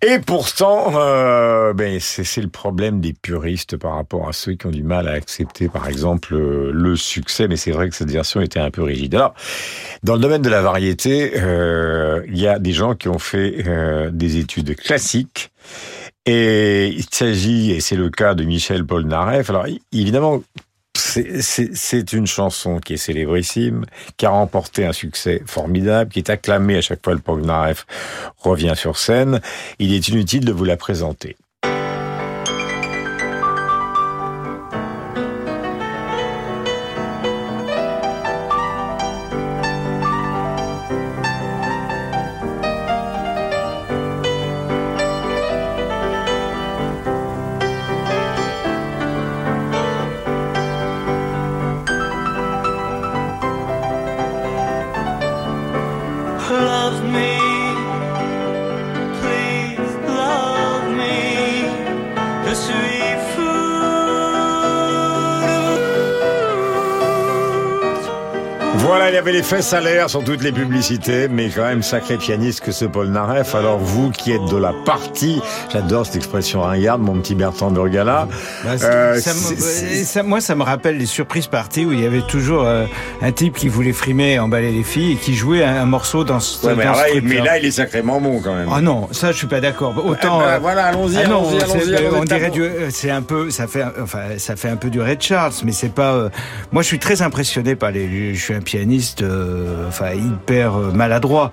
Et 0.00 0.20
pourtant, 0.20 0.92
euh, 0.94 1.72
ben 1.72 1.98
c'est 1.98 2.40
le 2.40 2.48
problème 2.48 3.00
des 3.00 3.12
puristes 3.12 3.76
par 3.76 3.96
rapport 3.96 4.28
à 4.28 4.32
ceux 4.32 4.52
qui 4.52 4.66
ont 4.66 4.70
du 4.70 4.84
mal 4.84 5.08
à 5.08 5.12
accepter, 5.12 5.68
par 5.68 5.88
exemple, 5.88 6.34
euh, 6.34 6.70
le 6.72 6.94
succès. 6.94 7.48
Mais 7.48 7.56
c'est 7.56 7.72
vrai 7.72 7.88
que 7.88 7.96
cette 7.96 8.10
version 8.10 8.40
était 8.40 8.60
un 8.60 8.70
peu 8.70 8.82
rigide. 8.82 9.16
Alors, 9.16 9.34
dans 10.04 10.14
le 10.14 10.20
domaine 10.20 10.42
de 10.42 10.50
la 10.50 10.62
variété, 10.62 11.32
euh, 11.36 12.22
il 12.28 12.38
y 12.38 12.46
a 12.46 12.60
des 12.60 12.72
gens 12.72 12.94
qui 12.94 13.08
ont 13.08 13.18
fait 13.18 13.64
des 14.12 14.36
études 14.36 14.76
classiques. 14.76 15.50
Et 16.26 16.88
il 16.88 17.06
s'agit, 17.10 17.72
et 17.72 17.80
c'est 17.80 17.96
le 17.96 18.10
cas 18.10 18.34
de 18.34 18.44
Michel 18.44 18.84
Polnareff. 18.84 19.50
Alors, 19.50 19.66
évidemment, 19.92 20.42
c'est 21.08 22.12
une 22.12 22.26
chanson 22.26 22.78
qui 22.78 22.94
est 22.94 22.98
célébrissime, 22.98 23.84
qui 24.16 24.26
a 24.26 24.30
remporté 24.30 24.84
un 24.84 24.92
succès 24.92 25.42
formidable, 25.46 26.10
qui 26.10 26.18
est 26.18 26.30
acclamée 26.30 26.76
à 26.76 26.80
chaque 26.80 27.02
fois 27.02 27.14
le 27.14 27.20
Polnareff 27.20 27.86
revient 28.38 28.74
sur 28.76 28.98
scène. 28.98 29.40
Il 29.78 29.94
est 29.94 30.08
inutile 30.08 30.44
de 30.44 30.52
vous 30.52 30.64
la 30.64 30.76
présenter. 30.76 31.36
Avait 69.38 69.42
les 69.42 69.42
fesses 69.42 69.72
à 69.72 69.80
l'air 69.80 70.10
sur 70.10 70.24
toutes 70.24 70.42
les 70.42 70.52
publicités, 70.52 71.28
mais 71.28 71.48
quand 71.48 71.62
même 71.62 71.82
sacré 71.82 72.16
pianiste 72.16 72.60
que 72.60 72.72
ce 72.72 72.84
Paul 72.84 73.08
Naref. 73.08 73.54
Alors 73.54 73.78
vous 73.78 74.10
qui 74.10 74.32
êtes 74.32 74.44
de 74.50 74.56
la 74.56 74.72
partie, 74.84 75.40
j'adore 75.72 76.06
cette 76.06 76.16
expression 76.16 76.62
ringarde, 76.62 77.00
mon 77.00 77.20
petit 77.20 77.34
Bertrand 77.34 77.70
Burgala. 77.70 78.28
Bah, 78.64 78.70
euh, 78.82 79.20
ça, 79.20 80.22
moi, 80.22 80.40
ça 80.40 80.54
me 80.54 80.62
rappelle 80.62 80.98
les 80.98 81.06
surprises 81.06 81.46
parties 81.46 81.84
où 81.84 81.92
il 81.92 82.00
y 82.00 82.06
avait 82.06 82.22
toujours 82.22 82.64
euh, 82.64 82.86
un 83.22 83.32
type 83.32 83.54
qui 83.56 83.68
voulait 83.68 83.92
frimer, 83.92 84.38
emballer 84.38 84.72
les 84.72 84.82
filles 84.82 85.12
et 85.12 85.16
qui 85.16 85.34
jouait 85.34 85.62
un, 85.62 85.84
morceau 85.84 86.24
dans 86.24 86.40
ce, 86.40 86.66
ouais, 86.66 86.74
mais, 86.76 87.20
mais 87.22 87.40
là, 87.40 87.58
il 87.58 87.66
est 87.66 87.70
sacrément 87.70 88.20
bon 88.20 88.40
quand 88.40 88.54
même. 88.54 88.68
Ah 88.72 88.80
non, 88.80 89.08
ça, 89.12 89.32
je 89.32 89.38
suis 89.38 89.46
pas 89.46 89.60
d'accord. 89.60 89.94
Autant. 90.04 90.40
Bah, 90.40 90.58
voilà, 90.58 90.86
allons-y. 90.86 91.16
Ah 91.18 91.26
allons 91.26 91.44
on 92.14 92.24
dirait 92.24 92.50
du, 92.50 92.62
euh, 92.62 92.88
c'est 92.90 93.10
un 93.10 93.22
peu, 93.22 93.50
ça 93.50 93.66
fait, 93.66 93.84
enfin, 94.02 94.38
ça 94.38 94.56
fait 94.56 94.68
un 94.68 94.76
peu 94.76 94.90
du 94.90 95.00
Red 95.00 95.22
Charles, 95.22 95.52
mais 95.64 95.72
c'est 95.72 95.92
pas. 95.92 96.28
moi, 96.72 96.82
je 96.82 96.88
suis 96.88 96.98
très 96.98 97.22
impressionné 97.22 97.76
par 97.76 97.90
les. 97.90 98.34
Je 98.34 98.42
suis 98.42 98.54
un 98.54 98.60
pianiste 98.60 99.22
euh, 99.28 99.86
enfin 99.88 100.12
hyper 100.14 100.76
euh, 100.76 100.92
maladroit. 100.92 101.52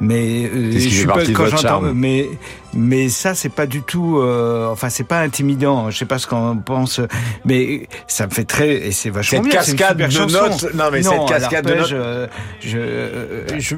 Mais 0.00 0.44
euh, 0.52 0.70
je 0.72 0.78
suis 0.88 1.06
pas 1.06 1.24
quand 1.34 1.46
j'entends, 1.46 1.80
mais 1.94 2.28
mais 2.76 3.08
ça 3.08 3.34
c'est 3.34 3.48
pas 3.50 3.66
du 3.66 3.82
tout, 3.82 4.18
euh, 4.18 4.68
enfin 4.70 4.88
c'est 4.90 5.04
pas 5.04 5.20
intimidant. 5.20 5.90
Je 5.90 5.98
sais 5.98 6.04
pas 6.06 6.18
ce 6.18 6.26
qu'on 6.26 6.56
pense, 6.56 7.00
mais 7.44 7.88
ça 8.06 8.26
me 8.26 8.32
fait 8.32 8.44
très 8.44 8.68
et 8.74 8.92
c'est 8.92 9.10
vachement 9.10 9.42
Cette 9.42 9.50
bien. 9.50 9.60
une 9.60 9.66
cascade 9.76 9.88
super 9.90 10.08
de 10.08 10.12
chanson. 10.12 10.48
notes- 10.48 10.74
non, 10.74 10.84
mais 10.92 11.00
Non, 11.02 11.10
cette 11.26 11.38
cascade 11.40 11.66
de 11.66 11.74
notes- 11.74 12.28
je, 12.60 13.58
je- 13.58 13.76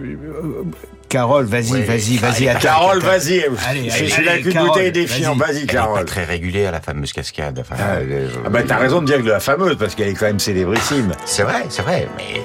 Carole, 1.09 1.45
vas-y, 1.45 1.83
vas-y, 1.85 2.17
vas-y. 2.17 2.59
Carole, 2.61 2.99
vas-y. 2.99 3.45
Allez, 3.69 3.89
Je 3.91 4.05
suis 4.07 4.25
là 4.25 4.33
avec 4.33 4.45
une 4.47 4.53
Carole, 4.53 4.69
bouteille 4.71 4.91
défiant. 4.93 5.37
vas-y. 5.37 5.63
Est 5.63 5.67
pas 5.67 5.73
Carole. 5.75 6.05
très 6.05 6.25
régulière, 6.25 6.73
la 6.73 6.81
fameuse 6.81 7.13
cascade. 7.13 7.61
Enfin, 7.61 7.77
euh, 8.01 8.29
Ah 8.45 8.49
bah 8.51 8.61
t'as 8.67 8.77
raison 8.79 9.01
de 9.01 9.07
dire 9.07 9.19
que 9.19 9.23
de 9.23 9.31
la 9.31 9.39
fameuse, 9.41 9.77
parce 9.79 9.95
qu'elle 9.95 10.09
est 10.09 10.15
quand 10.15 10.27
même 10.27 10.41
célébrissime. 10.41 11.13
C'est 11.25 11.45
vrai, 11.45 11.67
c'est 11.69 11.83
vrai, 11.83 12.09
mais 12.17 12.41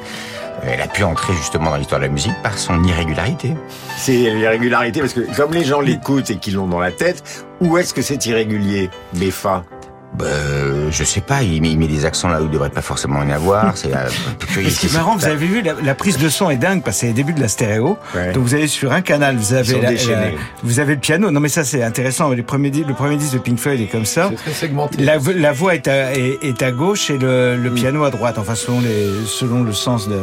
elle 0.63 0.82
a 0.82 0.88
pu 0.88 1.04
entrer 1.04 1.34
justement 1.34 1.71
dans 1.71 1.78
l'histoire 1.78 2.00
de 2.00 2.06
la 2.06 2.12
musique 2.12 2.36
par 2.43 2.58
son 2.58 2.84
irrégularité. 2.84 3.56
C'est 3.97 4.13
l'irrégularité, 4.13 5.00
parce 5.00 5.13
que 5.13 5.36
comme 5.36 5.54
les 5.54 5.63
gens 5.63 5.82
l'écoutent 5.82 6.30
et 6.30 6.38
qu'ils 6.38 6.56
l'ont 6.56 6.67
dans 6.67 6.80
la 6.80 6.91
tête, 6.91 7.45
où 7.60 7.78
est-ce 7.78 7.93
que 7.93 8.02
c'est 8.02 8.26
irrégulier, 8.26 8.89
les 9.13 9.32
fa 9.32 9.63
Bah, 9.63 9.81
euh, 10.21 10.89
je 10.91 11.04
sais 11.04 11.21
pas, 11.21 11.41
il 11.41 11.62
met, 11.62 11.69
il 11.71 11.80
met 11.80 11.88
des 11.88 12.06
accents 12.06 12.28
là 12.28 12.41
où 12.41 12.45
il 12.45 12.52
devrait 12.52 12.69
pas 12.69 12.82
forcément 12.82 13.19
en 13.19 13.30
avoir. 13.30 13.78
C'est 13.78 13.93
euh, 13.95 14.08
Et 14.60 14.69
ce 14.69 14.80
qui 14.82 14.88
est 14.88 14.93
marrant, 14.93 15.15
vous 15.15 15.26
avez 15.26 15.36
vu, 15.45 15.62
la, 15.62 15.74
la 15.84 15.95
prise 15.95 16.17
de 16.17 16.28
son 16.30 16.50
est 16.50 16.58
dingue 16.58 16.84
parce 16.84 16.97
que 16.97 17.02
c'est 17.02 17.08
les 17.08 17.13
débuts 17.13 17.34
de 17.34 17.39
la 17.41 17.47
stéréo. 17.47 17.97
Ouais. 18.13 18.34
Donc 18.34 18.43
vous 18.43 18.54
allez 18.54 18.67
sur 18.67 18.91
un 18.91 19.02
canal, 19.02 19.38
vous 19.38 19.54
avez, 19.54 19.82
la- 19.82 19.91
la- 19.91 20.32
vous 20.63 20.80
avez 20.80 20.95
le 20.95 21.00
piano. 21.00 21.32
Non 21.32 21.39
mais 21.39 21.50
ça 21.50 21.63
c'est 21.63 21.82
intéressant. 21.82 22.30
Les 22.32 22.43
premiers, 22.43 22.69
di- 22.71 22.84
le 22.84 22.93
premier 22.93 23.15
disque 23.15 23.34
de 23.34 23.39
Pink 23.39 23.58
Floyd 23.58 23.80
est 23.80 23.86
comme 23.88 24.06
ça. 24.06 24.28
C'est 24.32 24.36
très 24.36 24.52
segmenté. 24.54 25.02
La, 25.04 25.17
vo- 25.17 25.32
la 25.34 25.54
voix 25.54 25.76
est 25.76 25.88
à, 25.88 26.13
est, 26.13 26.39
est 26.43 26.62
à 26.62 26.71
gauche 26.71 27.10
et 27.10 27.17
le, 27.17 27.56
le 27.56 27.69
piano 27.71 28.04
à 28.04 28.10
droite. 28.10 28.38
Enfin 28.38 28.56
selon 28.56 28.82
les, 28.82 29.10
selon 29.26 29.63
le 29.63 29.74
sens 29.74 30.10
de, 30.10 30.19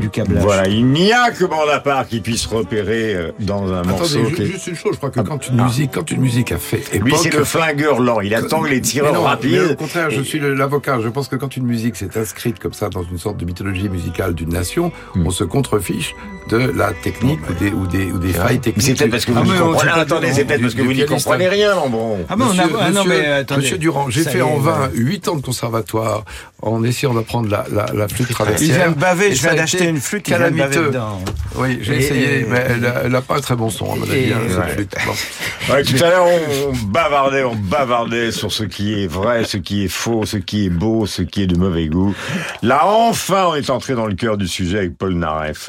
du 0.00 0.10
câblage. 0.10 0.42
Voilà, 0.42 0.66
il 0.68 0.86
n'y 0.86 1.12
a 1.12 1.30
que 1.30 1.44
Bonaparte 1.44 2.08
qui 2.08 2.20
puisse 2.20 2.44
repérer 2.46 3.14
euh, 3.14 3.30
dans 3.40 3.72
un 3.72 3.82
morceau. 3.82 4.18
Attendez, 4.18 4.32
qui 4.34 4.42
est- 4.42 4.46
juste 4.46 4.66
une 4.66 4.76
chose, 4.76 4.92
je 4.94 4.96
crois 4.98 5.10
que 5.10 5.20
quand 5.20 5.46
une 5.48 5.60
Ah. 5.60 5.64
musique, 5.64 5.92
quand 5.94 6.10
une 6.10 6.20
musique 6.20 6.52
a 6.52 6.58
fait 6.58 6.82
époque, 6.92 7.08
Lui, 7.08 7.14
c'est 7.22 7.32
le 7.34 7.44
flingueur 7.44 8.00
lent. 8.00 8.20
Il 8.20 8.34
attend 8.34 8.60
que 8.62 8.68
les 8.68 8.80
tireurs 8.80 9.27
mais 9.42 9.60
au 9.60 9.74
contraire, 9.74 10.10
je 10.10 10.20
suis 10.22 10.38
l'avocat. 10.38 10.98
Je 11.02 11.08
pense 11.08 11.28
que 11.28 11.36
quand 11.36 11.56
une 11.56 11.66
musique 11.66 11.96
s'est 11.96 12.16
inscrite 12.18 12.58
comme 12.58 12.72
ça 12.72 12.88
dans 12.88 13.02
une 13.02 13.18
sorte 13.18 13.36
de 13.36 13.44
mythologie 13.44 13.88
musicale 13.88 14.34
d'une 14.34 14.50
nation, 14.50 14.92
Hmm. 15.14 15.26
on 15.26 15.30
se 15.30 15.44
contrefiche 15.44 16.14
de 16.48 16.56
la 16.56 16.92
technique 16.92 17.40
ou 17.50 17.52
des, 17.54 17.70
ou 17.70 17.86
des, 17.86 18.10
ou 18.12 18.18
des 18.18 18.32
failles 18.32 18.60
techniques. 18.60 18.86
c'est 18.86 18.94
peut-être 18.94 19.10
parce 19.10 19.24
que 19.26 19.32
vous 19.32 19.38
Ah, 19.40 19.44
n'y 19.54 19.58
comprenez. 19.58 19.90
Attendez, 19.92 20.32
c'est 20.32 20.44
peut-être 20.44 20.62
parce 20.62 20.74
que 20.74 20.82
vous 20.82 20.92
n'y 20.92 21.04
comprenez 21.04 21.48
rien, 21.48 21.74
Lambron. 21.74 22.18
Ah, 22.28 22.36
mais 22.36 22.44
on 22.44 22.46
a- 22.46 22.50
Monsieur, 22.52 22.76
ah, 22.80 22.90
non, 22.90 23.04
monsieur- 23.04 23.20
mais 23.22 23.26
attendez. 23.26 23.60
Monsieur 23.62 23.78
Durand, 23.78 24.08
j'ai 24.10 24.22
fait 24.24 24.40
en 24.42 24.56
vain 24.58 24.72
voilà. 24.76 24.90
8 24.94 25.28
ans 25.28 25.36
de 25.36 25.42
conservatoire 25.42 26.24
en 26.60 26.82
essayant 26.82 27.14
d'apprendre 27.14 27.48
la, 27.48 27.64
la, 27.72 27.86
la 27.94 28.08
flûte 28.08 28.28
traversière. 28.30 28.68
Il 28.68 28.74
vient 28.74 28.90
de 28.90 28.98
baver, 28.98 29.26
Et 29.28 29.34
je 29.34 29.42
viens 29.42 29.54
d'acheter 29.54 29.84
une 29.88 30.00
flûte, 30.00 30.24
de 30.24 30.30
calamiteux. 30.30 30.86
dedans. 30.86 31.22
Oui, 31.54 31.78
j'ai 31.82 31.96
essayé, 31.96 32.40
et- 32.40 32.44
mais 32.44 32.64
elle 32.68 32.84
a, 32.86 33.02
elle 33.04 33.14
a 33.14 33.22
pas 33.22 33.36
un 33.36 33.40
très 33.40 33.54
bon 33.56 33.70
son, 33.70 33.92
à 33.92 33.96
mon 33.96 34.02
avis, 34.02 34.32
hein, 34.32 34.38
cette 34.48 34.58
ouais. 34.58 34.68
flûte. 34.70 34.94
Bon. 35.06 35.12
Ouais, 35.74 35.82
tout 35.84 36.02
à 36.02 36.08
l'heure, 36.08 36.24
on, 36.26 36.70
on 36.70 36.72
bavardait, 36.86 37.44
on 37.44 37.54
bavardait 37.54 38.32
sur 38.32 38.50
ce 38.50 38.64
qui 38.64 39.02
est 39.02 39.06
vrai, 39.06 39.44
ce 39.44 39.58
qui 39.58 39.84
est 39.84 39.88
faux, 39.88 40.24
ce 40.24 40.38
qui 40.38 40.64
est 40.66 40.70
beau, 40.70 41.04
ce 41.04 41.20
qui 41.20 41.42
est 41.42 41.46
de 41.46 41.56
mauvais 41.58 41.88
goût. 41.88 42.14
Là, 42.62 42.86
enfin, 42.86 43.48
on 43.50 43.54
est 43.54 43.68
entré 43.68 43.94
dans 43.94 44.06
le 44.06 44.14
cœur 44.14 44.38
du 44.38 44.48
sujet 44.48 44.78
avec 44.78 44.96
Paul 44.96 45.12
Naref. 45.14 45.68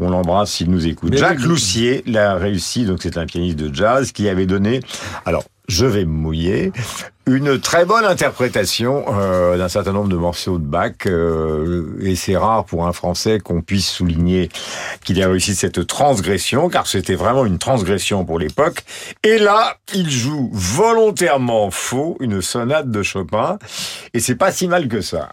On 0.00 0.10
l'embrasse 0.10 0.50
s'il 0.50 0.68
nous 0.70 0.84
écoute. 0.86 1.10
Mais 1.12 1.16
Jacques. 1.18 1.38
Loussier 1.40 2.02
l'a 2.06 2.34
réussi, 2.34 2.86
donc 2.86 2.98
c'est 3.02 3.16
un 3.18 3.26
pianiste 3.26 3.56
de 3.56 3.72
jazz 3.72 4.10
qui 4.12 4.28
avait 4.28 4.46
donné, 4.46 4.80
alors, 5.26 5.44
je 5.68 5.86
vais 5.86 6.04
me 6.04 6.10
mouiller, 6.12 6.72
une 7.30 7.60
très 7.60 7.84
bonne 7.84 8.04
interprétation 8.04 9.04
euh, 9.08 9.56
d'un 9.56 9.68
certain 9.68 9.92
nombre 9.92 10.08
de 10.08 10.16
morceaux 10.16 10.58
de 10.58 10.64
Bach. 10.64 10.92
euh, 11.06 11.96
et 12.02 12.16
c'est 12.16 12.36
rare 12.36 12.64
pour 12.64 12.86
un 12.86 12.92
Français 12.92 13.38
qu'on 13.38 13.62
puisse 13.62 13.88
souligner 13.88 14.48
qu'il 15.04 15.22
a 15.22 15.28
réussi 15.28 15.54
cette 15.54 15.86
transgression, 15.86 16.68
car 16.68 16.86
c'était 16.86 17.14
vraiment 17.14 17.46
une 17.46 17.58
transgression 17.58 18.24
pour 18.24 18.38
l'époque. 18.38 18.84
Et 19.22 19.38
là, 19.38 19.76
il 19.94 20.10
joue 20.10 20.50
volontairement 20.52 21.70
faux 21.70 22.16
une 22.20 22.42
sonate 22.42 22.90
de 22.90 23.02
Chopin, 23.02 23.58
et 24.12 24.20
c'est 24.20 24.36
pas 24.36 24.52
si 24.52 24.66
mal 24.66 24.88
que 24.88 25.00
ça. 25.00 25.28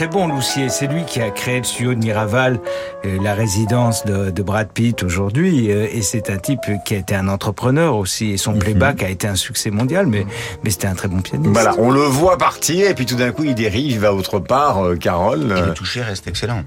Très 0.00 0.08
bon, 0.08 0.28
Loussier. 0.28 0.70
C'est 0.70 0.86
lui 0.86 1.04
qui 1.04 1.20
a 1.20 1.28
créé 1.28 1.58
le 1.58 1.64
studio 1.64 1.92
de 1.92 1.98
Miraval, 1.98 2.58
euh, 3.04 3.18
la 3.22 3.34
résidence 3.34 4.06
de, 4.06 4.30
de 4.30 4.42
Brad 4.42 4.68
Pitt 4.72 5.02
aujourd'hui. 5.02 5.70
euh, 5.70 5.88
et 5.92 6.00
c'est 6.00 6.30
un 6.30 6.38
type 6.38 6.62
qui 6.86 6.94
a 6.94 6.96
été 6.96 7.14
un 7.14 7.28
entrepreneur 7.28 7.94
aussi. 7.94 8.30
Et 8.30 8.38
son 8.38 8.54
playback 8.54 9.02
a 9.02 9.10
été 9.10 9.28
un 9.28 9.34
succès 9.34 9.70
mondial, 9.70 10.06
mais, 10.06 10.24
mais 10.64 10.70
c'était 10.70 10.86
un 10.86 10.94
très 10.94 11.08
bon 11.08 11.20
pianiste. 11.20 11.52
Voilà, 11.52 11.74
on 11.76 11.90
le 11.90 12.00
voit 12.00 12.38
partir 12.38 12.88
et 12.88 12.94
puis 12.94 13.04
tout 13.04 13.16
d'un 13.16 13.30
coup 13.30 13.44
il 13.44 13.54
dérive, 13.54 13.90
il 13.90 14.00
va 14.00 14.14
autre 14.14 14.38
part, 14.38 14.82
euh, 14.82 14.96
Carole. 14.96 15.54
Et 15.54 15.60
le 15.60 15.74
toucher 15.74 16.00
reste 16.00 16.26
excellent. 16.26 16.62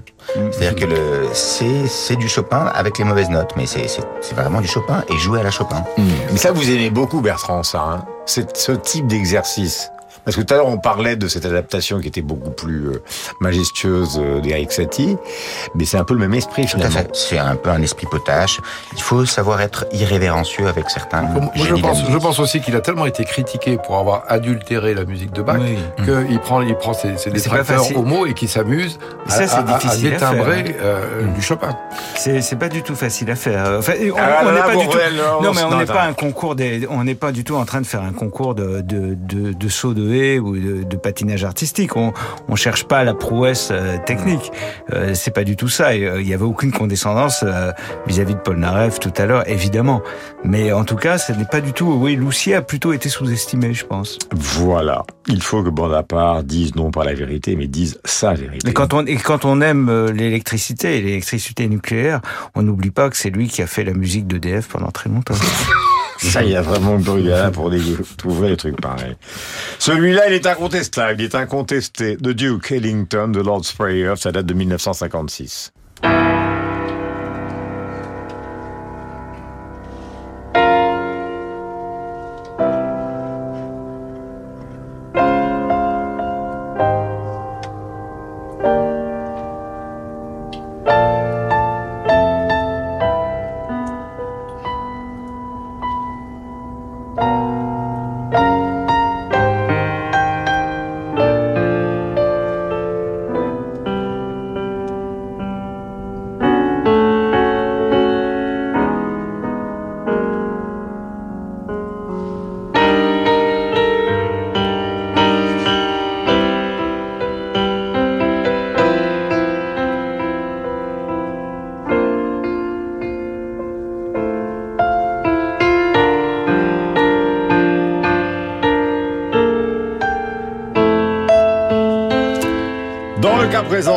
C'est-à-dire 0.52 0.76
que 0.76 0.84
le, 0.84 1.26
c'est, 1.32 1.88
c'est 1.88 2.14
du 2.14 2.28
Chopin 2.28 2.70
avec 2.72 2.98
les 2.98 3.04
mauvaises 3.04 3.30
notes, 3.30 3.54
mais 3.56 3.66
c'est, 3.66 3.88
c'est, 3.88 4.04
c'est 4.20 4.36
vraiment 4.36 4.60
du 4.60 4.68
Chopin 4.68 5.02
et 5.12 5.18
joué 5.18 5.40
à 5.40 5.42
la 5.42 5.50
Chopin. 5.50 5.82
Mais 5.98 6.38
ça 6.38 6.52
vous 6.52 6.70
aimez 6.70 6.90
beaucoup 6.90 7.20
Bertrand, 7.20 7.64
ça, 7.64 7.80
hein 7.80 8.04
C'est 8.26 8.56
ce 8.56 8.70
type 8.70 9.08
d'exercice. 9.08 9.90
Parce 10.24 10.36
que 10.36 10.42
tout 10.42 10.54
à 10.54 10.56
l'heure, 10.56 10.66
on 10.68 10.78
parlait 10.78 11.16
de 11.16 11.28
cette 11.28 11.44
adaptation 11.44 12.00
qui 12.00 12.08
était 12.08 12.22
beaucoup 12.22 12.50
plus 12.50 12.86
euh, 12.88 13.02
majestueuse 13.40 14.18
euh, 14.22 14.40
d'Eric 14.40 14.72
Satie, 14.72 15.16
mais 15.74 15.84
c'est 15.84 15.98
un 15.98 16.04
peu 16.04 16.14
le 16.14 16.20
même 16.20 16.34
esprit 16.34 16.62
Tout 16.66 16.76
à 16.78 16.88
finalement. 16.88 16.98
fait. 16.98 17.10
C'est 17.14 17.38
un 17.38 17.56
peu 17.56 17.70
un 17.70 17.82
esprit 17.82 18.06
potache. 18.10 18.60
Il 18.96 19.02
faut 19.02 19.24
savoir 19.26 19.60
être 19.60 19.86
irrévérencieux 19.92 20.66
avec 20.66 20.88
certains 20.90 21.22
Moi, 21.22 21.50
je 21.54 21.74
pense, 21.74 21.98
musique. 21.98 22.12
je 22.12 22.18
pense 22.18 22.38
aussi 22.40 22.60
qu'il 22.60 22.74
a 22.76 22.80
tellement 22.80 23.06
été 23.06 23.24
critiqué 23.24 23.76
pour 23.76 23.98
avoir 23.98 24.24
adultéré 24.28 24.94
la 24.94 25.04
musique 25.04 25.32
de 25.32 25.42
Bach 25.42 25.58
Oui. 25.60 25.76
qu'il 26.26 26.40
prend, 26.40 26.60
il 26.62 26.74
prend 26.76 26.94
ses, 26.94 27.16
ses 27.18 27.30
détracteurs 27.30 27.84
au 27.96 28.02
mot 28.02 28.26
et 28.26 28.34
qu'il 28.34 28.48
s'amuse 28.48 28.98
à, 29.28 29.34
à- 29.34 29.42
à- 29.42 29.58
à 29.74 29.78
difficile 29.78 30.06
à 30.08 30.10
détimbrer 30.12 30.64
faire, 30.64 30.74
euh, 30.82 31.26
du 31.34 31.42
Chopin. 31.42 31.76
C'est, 32.16 32.58
pas 32.58 32.68
du 32.68 32.82
tout 32.82 32.94
facile 32.94 33.30
à 33.30 33.36
faire. 33.36 33.76
Enfin, 33.78 33.92
on, 34.00 34.14
Ah, 34.16 34.40
on 34.42 34.44
là, 34.46 34.52
n'est 34.52 34.58
là, 34.58 34.64
pas 34.64 34.72
vous 34.74 34.80
du 34.80 34.86
tout. 34.86 34.92
revenez, 34.92 35.16
là, 35.16 35.22
Non, 35.42 35.48
on 35.50 35.52
mais 35.54 35.60
se- 35.60 35.64
on 35.66 35.70
non, 35.70 35.76
n'est 35.76 35.82
attends. 35.82 35.92
pas 35.94 36.02
un 36.04 36.12
concours 36.12 36.54
des. 36.54 36.86
On 36.88 37.04
n'est 37.04 37.14
pas 37.14 37.32
du 37.32 37.44
tout 37.44 37.56
en 37.56 37.64
train 37.64 37.80
de 37.80 37.86
faire 37.86 38.02
un 38.02 38.12
concours 38.12 38.54
de 38.54 38.80
de 38.80 39.14
de, 39.14 39.52
de 39.52 39.68
saut 39.68 39.92
de 39.94 40.13
haie 40.14 40.38
ou 40.38 40.56
de, 40.56 40.82
de 40.84 40.96
patinage 40.96 41.44
artistique. 41.44 41.96
On 41.96 42.12
on 42.48 42.56
cherche 42.56 42.84
pas 42.84 43.04
la 43.04 43.14
prouesse 43.14 43.68
euh, 43.70 43.96
technique. 44.06 44.52
Euh, 44.92 45.14
c'est 45.14 45.32
pas 45.32 45.44
du 45.44 45.56
tout 45.56 45.68
ça. 45.68 45.90
Euh, 45.90 46.20
Il 46.20 46.28
y 46.28 46.34
avait 46.34 46.44
aucune 46.44 46.72
condescendance 46.72 47.42
euh, 47.46 47.72
vis-à-vis 48.06 48.34
de 48.34 48.40
Paul 48.40 48.56
Naref 48.58 49.00
tout 49.00 49.12
à 49.16 49.26
l'heure, 49.26 49.48
évidemment. 49.48 50.02
Mais 50.44 50.72
en 50.72 50.84
tout 50.84 50.96
cas, 50.96 51.18
ce 51.18 51.32
n'est 51.32 51.44
pas 51.44 51.60
du 51.60 51.72
tout. 51.72 51.92
Oui, 51.92 52.16
Loussier 52.16 52.54
a 52.54 52.62
plutôt 52.62 52.92
été 52.92 53.08
sous-estimé, 53.08 53.74
je 53.74 53.84
pense. 53.84 54.18
Voilà. 54.32 55.02
Il 55.26 55.42
faut 55.42 55.62
que 55.62 55.70
Bonaparte 55.70 56.44
dise 56.46 56.74
non 56.74 56.90
pas 56.90 57.04
la 57.04 57.14
vérité, 57.14 57.56
mais 57.56 57.66
dise 57.66 57.98
sa 58.04 58.34
vérité. 58.34 58.68
Et 58.68 58.72
quand 58.72 58.92
on 58.92 59.06
et 59.06 59.16
quand 59.16 59.44
on 59.44 59.60
aime 59.60 60.10
l'électricité 60.12 60.98
et 60.98 61.00
l'électricité 61.00 61.68
nucléaire, 61.68 62.20
on 62.54 62.62
n'oublie 62.62 62.90
pas 62.90 63.08
que 63.10 63.16
c'est 63.16 63.30
lui 63.30 63.48
qui 63.48 63.62
a 63.62 63.66
fait 63.66 63.84
la 63.84 63.94
musique 63.94 64.26
d'EDF 64.26 64.68
pendant 64.68 64.90
très 64.90 65.08
longtemps. 65.08 65.34
Ça, 66.30 66.42
y 66.42 66.56
a 66.56 66.62
vraiment 66.62 66.96
Burgala 66.96 67.50
pour 67.50 67.70
découvrir 67.70 68.50
les 68.50 68.56
trucs 68.56 68.80
pareils. 68.80 69.16
Celui-là, 69.78 70.28
il 70.28 70.34
est 70.34 70.46
incontestable, 70.46 71.20
il 71.20 71.24
est 71.24 71.34
incontesté. 71.34 72.16
The 72.16 72.30
Duke 72.30 72.72
Ellington, 72.72 73.30
The 73.32 73.44
Lord's 73.44 73.72
Prayer, 73.72 74.14
ça 74.16 74.32
date 74.32 74.46
de 74.46 74.54
1956. 74.54 75.72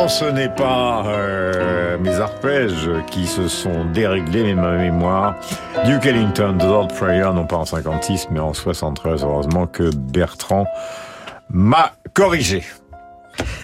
Ce 0.08 0.24
n'est 0.24 0.48
pas 0.48 1.04
euh, 1.06 1.98
mes 1.98 2.14
arpèges 2.14 2.88
qui 3.10 3.26
se 3.26 3.46
sont 3.46 3.84
déréglés, 3.92 4.42
mais 4.42 4.54
ma 4.54 4.76
mémoire. 4.78 5.34
Duke 5.84 6.06
Ellington, 6.06 6.56
The 6.58 6.62
Lord 6.62 6.88
Prayer, 6.88 7.30
non 7.34 7.44
pas 7.44 7.56
en 7.56 7.66
56, 7.66 8.28
mais 8.30 8.40
en 8.40 8.54
73, 8.54 9.22
heureusement 9.22 9.66
que 9.66 9.94
Bertrand 9.94 10.66
m'a 11.50 11.92
corrigé. 12.14 12.62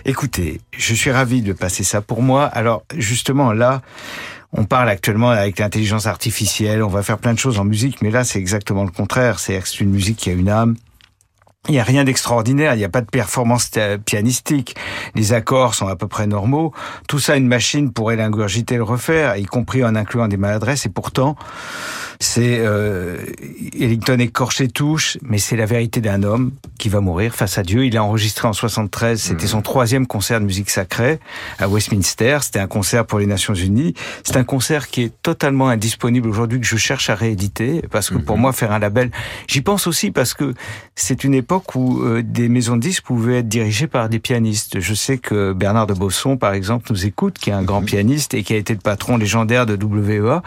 Écoutez, 0.05 0.61
je 0.77 0.95
suis 0.95 1.11
ravi 1.11 1.41
de 1.41 1.55
passer 1.55 1.83
ça 1.83 2.03
pour 2.03 2.21
moi. 2.21 2.45
Alors, 2.45 2.83
justement, 2.95 3.53
là, 3.53 3.81
on 4.53 4.65
parle 4.65 4.91
actuellement 4.91 5.31
avec 5.31 5.59
l'intelligence 5.59 6.07
artificielle, 6.07 6.83
on 6.83 6.89
va 6.89 7.03
faire 7.03 7.19
plein 7.19 7.33
de 7.33 7.39
choses 7.39 7.59
en 7.59 7.65
musique, 7.65 8.03
mais 8.03 8.11
là, 8.11 8.23
c'est 8.23 8.39
exactement 8.39 8.85
le 8.85 8.91
contraire. 8.91 9.39
C'est 9.39 9.61
une 9.81 9.91
musique 9.91 10.19
qui 10.19 10.31
a 10.31 10.35
une 10.35 10.51
âme, 10.51 10.77
il 11.69 11.73
n'y 11.73 11.81
a 11.81 11.85
rien 11.85 12.05
d'extraordinaire, 12.05 12.75
il 12.75 12.79
n'y 12.79 12.85
a 12.85 12.89
pas 12.89 13.01
de 13.01 13.07
performance 13.07 13.71
pianistique, 14.05 14.77
les 15.15 15.33
accords 15.33 15.75
sont 15.75 15.87
à 15.87 15.97
peu 15.97 16.07
près 16.07 16.27
normaux. 16.27 16.73
Tout 17.09 17.19
ça, 17.19 17.37
une 17.37 17.49
machine 17.49 17.93
pourrait 17.93 18.17
l'ingurgiter 18.17 18.77
le 18.77 18.83
refaire, 18.83 19.37
y 19.37 19.45
compris 19.45 19.85
en 19.85 19.95
incluant 19.95 20.29
des 20.29 20.37
maladresses, 20.37 20.87
et 20.87 20.91
pourtant, 20.91 21.37
c'est 22.21 22.59
euh, 22.61 23.19
Ellington 23.79 24.19
écorché 24.19 24.69
touche, 24.69 25.19
mais 25.23 25.39
c'est 25.39 25.57
la 25.57 25.67
vérité 25.67 26.01
d'un 26.01 26.23
homme 26.23 26.53
qui 26.79 26.89
va 26.89 27.01
mourir 27.01 27.35
face 27.35 27.59
à 27.59 27.63
Dieu. 27.63 27.85
Il 27.85 27.97
a 27.97 28.05
enregistré 28.05 28.47
en 28.47 28.53
73, 28.53 29.21
c'était 29.21 29.47
son 29.47 29.63
troisième 29.63 30.07
concert 30.07 30.41
de 30.41 30.45
musique 30.45 30.71
sacrée 30.71 31.19
à 31.59 31.69
Westminster. 31.69 32.39
C'était 32.43 32.61
un 32.61 32.67
concert 32.67 33.07
pour 33.07 33.19
les 33.19 33.27
Nations 33.27 33.55
Unies. 33.55 33.95
C'est 34.23 34.37
un 34.37 34.45
concert 34.45 34.89
qui 34.89 35.03
est 35.03 35.13
totalement 35.23 35.69
indisponible 35.69 36.29
aujourd'hui 36.29 36.61
que 36.61 36.67
je 36.67 36.77
cherche 36.77 37.11
à 37.11 37.15
rééditer 37.15 37.83
parce 37.91 38.11
que 38.11 38.19
pour 38.19 38.37
mhm. 38.37 38.43
moi 38.43 38.53
faire 38.53 38.73
un 38.73 38.79
label, 38.79 39.11
j'y 39.47 39.61
pense 39.61 39.87
aussi 39.87 40.11
parce 40.11 40.35
que 40.35 40.55
c'est 40.95 41.25
une 41.25 41.35
époque 41.35 41.54
où 41.75 42.03
euh, 42.03 42.23
des 42.23 42.49
maisons 42.49 42.77
de 42.77 42.81
disques 42.81 43.05
pouvaient 43.05 43.39
être 43.39 43.49
dirigées 43.49 43.87
par 43.87 44.09
des 44.09 44.19
pianistes. 44.19 44.81
Je 44.81 44.95
sais 44.95 45.19
que 45.19 45.53
Bernard 45.53 45.87
de 45.87 45.95
Bosson, 45.95 46.37
par 46.37 46.55
exemple, 46.55 46.87
nous 46.91 47.07
écoute, 47.07 47.39
qui 47.39 47.51
est 47.51 47.55
un 47.55 47.63
grand 47.63 47.81
mhm. 47.81 47.87
pianiste 47.87 48.35
et 48.35 48.43
qui 48.43 48.55
a 48.55 48.57
été 48.57 48.73
le 48.73 48.81
patron 48.81 49.17
légendaire 49.17 49.67
de 49.67 49.77
WEA. 49.77 50.43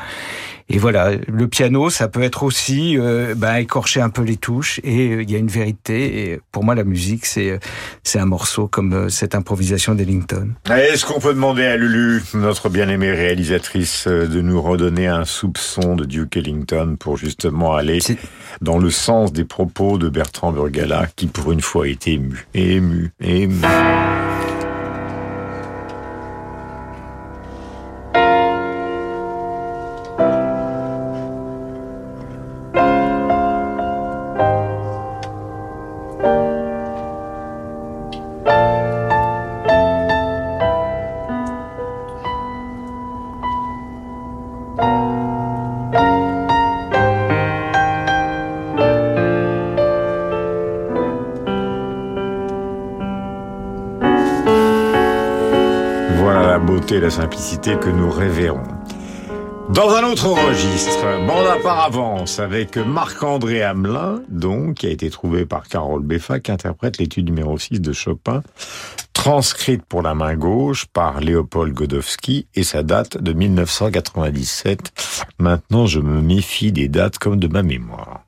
Et 0.69 0.79
voilà, 0.79 1.11
le 1.27 1.47
piano, 1.47 1.89
ça 1.89 2.09
peut 2.09 2.21
être 2.21 2.43
aussi 2.43 2.97
euh, 2.97 3.35
bah, 3.35 3.61
écorcher 3.61 4.01
un 4.01 4.09
peu 4.09 4.21
les 4.23 4.35
touches, 4.35 4.81
et 4.83 5.11
euh, 5.11 5.23
il 5.23 5.31
y 5.31 5.35
a 5.35 5.37
une 5.37 5.47
vérité. 5.47 6.31
Et 6.31 6.41
pour 6.51 6.65
moi, 6.65 6.75
la 6.75 6.83
musique, 6.83 7.25
c'est 7.25 7.51
euh, 7.51 7.57
c'est 8.03 8.19
un 8.19 8.25
morceau 8.25 8.67
comme 8.67 8.93
euh, 8.93 9.09
cette 9.09 9.33
improvisation 9.33 9.95
d'Ellington. 9.95 10.49
Est-ce 10.69 11.05
qu'on 11.05 11.21
peut 11.21 11.33
demander 11.33 11.63
à 11.63 11.77
Lulu, 11.77 12.21
notre 12.33 12.67
bien-aimée 12.67 13.11
réalisatrice, 13.11 14.07
de 14.07 14.41
nous 14.41 14.61
redonner 14.61 15.07
un 15.07 15.23
soupçon 15.23 15.95
de 15.95 16.03
Duke 16.03 16.35
Ellington 16.35 16.97
pour 16.99 17.15
justement 17.15 17.73
aller 17.73 17.99
dans 18.61 18.77
le 18.77 18.89
sens 18.89 19.31
des 19.31 19.45
propos 19.45 19.97
de 19.97 20.09
Bertrand 20.09 20.51
Burgala, 20.51 21.07
qui 21.15 21.27
pour 21.27 21.53
une 21.53 21.61
fois 21.61 21.87
été 21.87 22.13
ému, 22.13 22.45
ému, 22.53 23.11
ému. 23.21 23.61
Simplicité 57.17 57.77
que 57.77 57.89
nous 57.89 58.11
révérons. 58.11 58.61
Dans 59.73 59.89
un 59.89 60.03
autre 60.03 60.27
registre, 60.27 61.03
bande 61.25 61.47
à 61.47 61.55
part 61.55 61.79
avance 61.79 62.39
avec 62.39 62.77
Marc-André 62.77 63.63
Hamelin, 63.63 64.21
donc, 64.29 64.75
qui 64.75 64.85
a 64.85 64.91
été 64.91 65.09
trouvé 65.09 65.47
par 65.47 65.67
Carole 65.67 66.03
Beffa, 66.03 66.39
qui 66.39 66.51
interprète 66.51 66.99
l'étude 66.99 67.25
numéro 67.25 67.57
6 67.57 67.81
de 67.81 67.91
Chopin, 67.91 68.43
transcrite 69.13 69.83
pour 69.83 70.03
la 70.03 70.13
main 70.13 70.35
gauche 70.35 70.85
par 70.85 71.19
Léopold 71.19 71.73
Godowski, 71.73 72.45
et 72.53 72.63
sa 72.63 72.83
date 72.83 73.17
de 73.17 73.33
1997. 73.33 74.91
Maintenant, 75.39 75.87
je 75.87 75.99
me 75.99 76.21
méfie 76.21 76.71
des 76.71 76.87
dates 76.87 77.17
comme 77.17 77.39
de 77.39 77.47
ma 77.47 77.63
mémoire. 77.63 78.27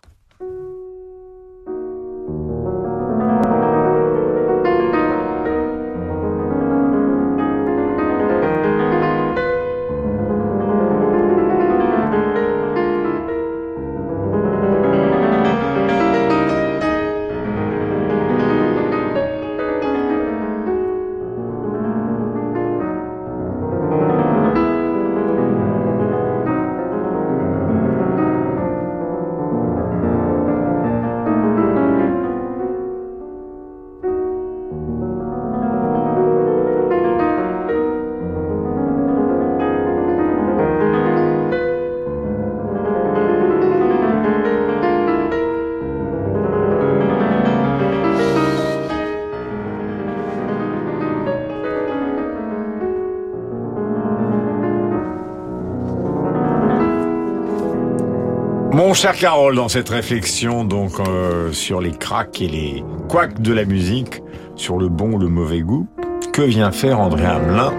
Cher 59.01 59.15
Carole, 59.15 59.55
dans 59.55 59.69
cette 59.69 59.87
réflexion 59.87 60.65
donc 60.65 60.99
euh, 60.99 61.53
sur 61.53 61.79
les 61.79 61.93
cracks 61.93 62.41
et 62.41 62.49
les 62.49 62.83
couacs 63.07 63.41
de 63.41 63.53
la 63.53 63.63
musique, 63.63 64.21
sur 64.57 64.77
le 64.77 64.89
bon 64.89 65.13
ou 65.13 65.17
le 65.17 65.29
mauvais 65.29 65.61
goût, 65.61 65.87
que 66.33 66.41
vient 66.41 66.73
faire 66.73 66.99
André 66.99 67.25
Hamelin 67.25 67.71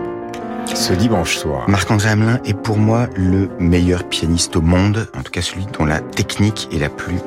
ce 0.64 0.94
dimanche 0.94 1.36
soir? 1.36 1.68
Marc-André 1.68 2.08
Hamelin 2.08 2.40
est 2.46 2.54
pour 2.54 2.78
moi 2.78 3.06
le 3.16 3.50
meilleur 3.58 4.04
pianiste 4.04 4.56
au 4.56 4.62
monde, 4.62 5.08
en 5.14 5.20
tout 5.20 5.30
cas 5.30 5.42
celui 5.42 5.66
dont 5.78 5.84
la 5.84 6.00
technique 6.00 6.70
est 6.72 6.78
la 6.78 6.88
plus 6.88 7.18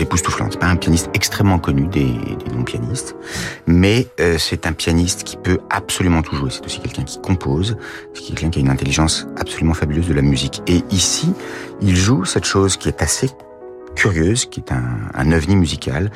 époustouflante. 0.00 0.52
C'est 0.52 0.58
pas 0.58 0.66
un 0.66 0.76
pianiste 0.76 1.10
extrêmement 1.14 1.58
connu 1.58 1.86
des, 1.88 2.04
des 2.04 2.52
non-pianistes, 2.54 3.16
mais 3.66 4.06
euh, 4.20 4.38
c'est 4.38 4.66
un 4.66 4.72
pianiste 4.72 5.24
qui 5.24 5.36
peut 5.36 5.58
absolument 5.70 6.22
tout 6.22 6.36
jouer. 6.36 6.50
C'est 6.50 6.64
aussi 6.64 6.80
quelqu'un 6.80 7.04
qui 7.04 7.20
compose, 7.20 7.76
c'est 8.14 8.24
quelqu'un 8.24 8.50
qui 8.50 8.58
a 8.58 8.62
une 8.62 8.70
intelligence 8.70 9.26
absolument 9.36 9.74
fabuleuse 9.74 10.08
de 10.08 10.14
la 10.14 10.22
musique. 10.22 10.62
Et 10.66 10.82
ici, 10.90 11.32
il 11.80 11.96
joue 11.96 12.24
cette 12.24 12.44
chose 12.44 12.76
qui 12.76 12.88
est 12.88 13.02
assez 13.02 13.30
curieuse, 13.96 14.46
qui 14.46 14.60
est 14.60 14.72
un, 14.72 14.84
un 15.14 15.32
ovni 15.32 15.56
musical, 15.56 16.10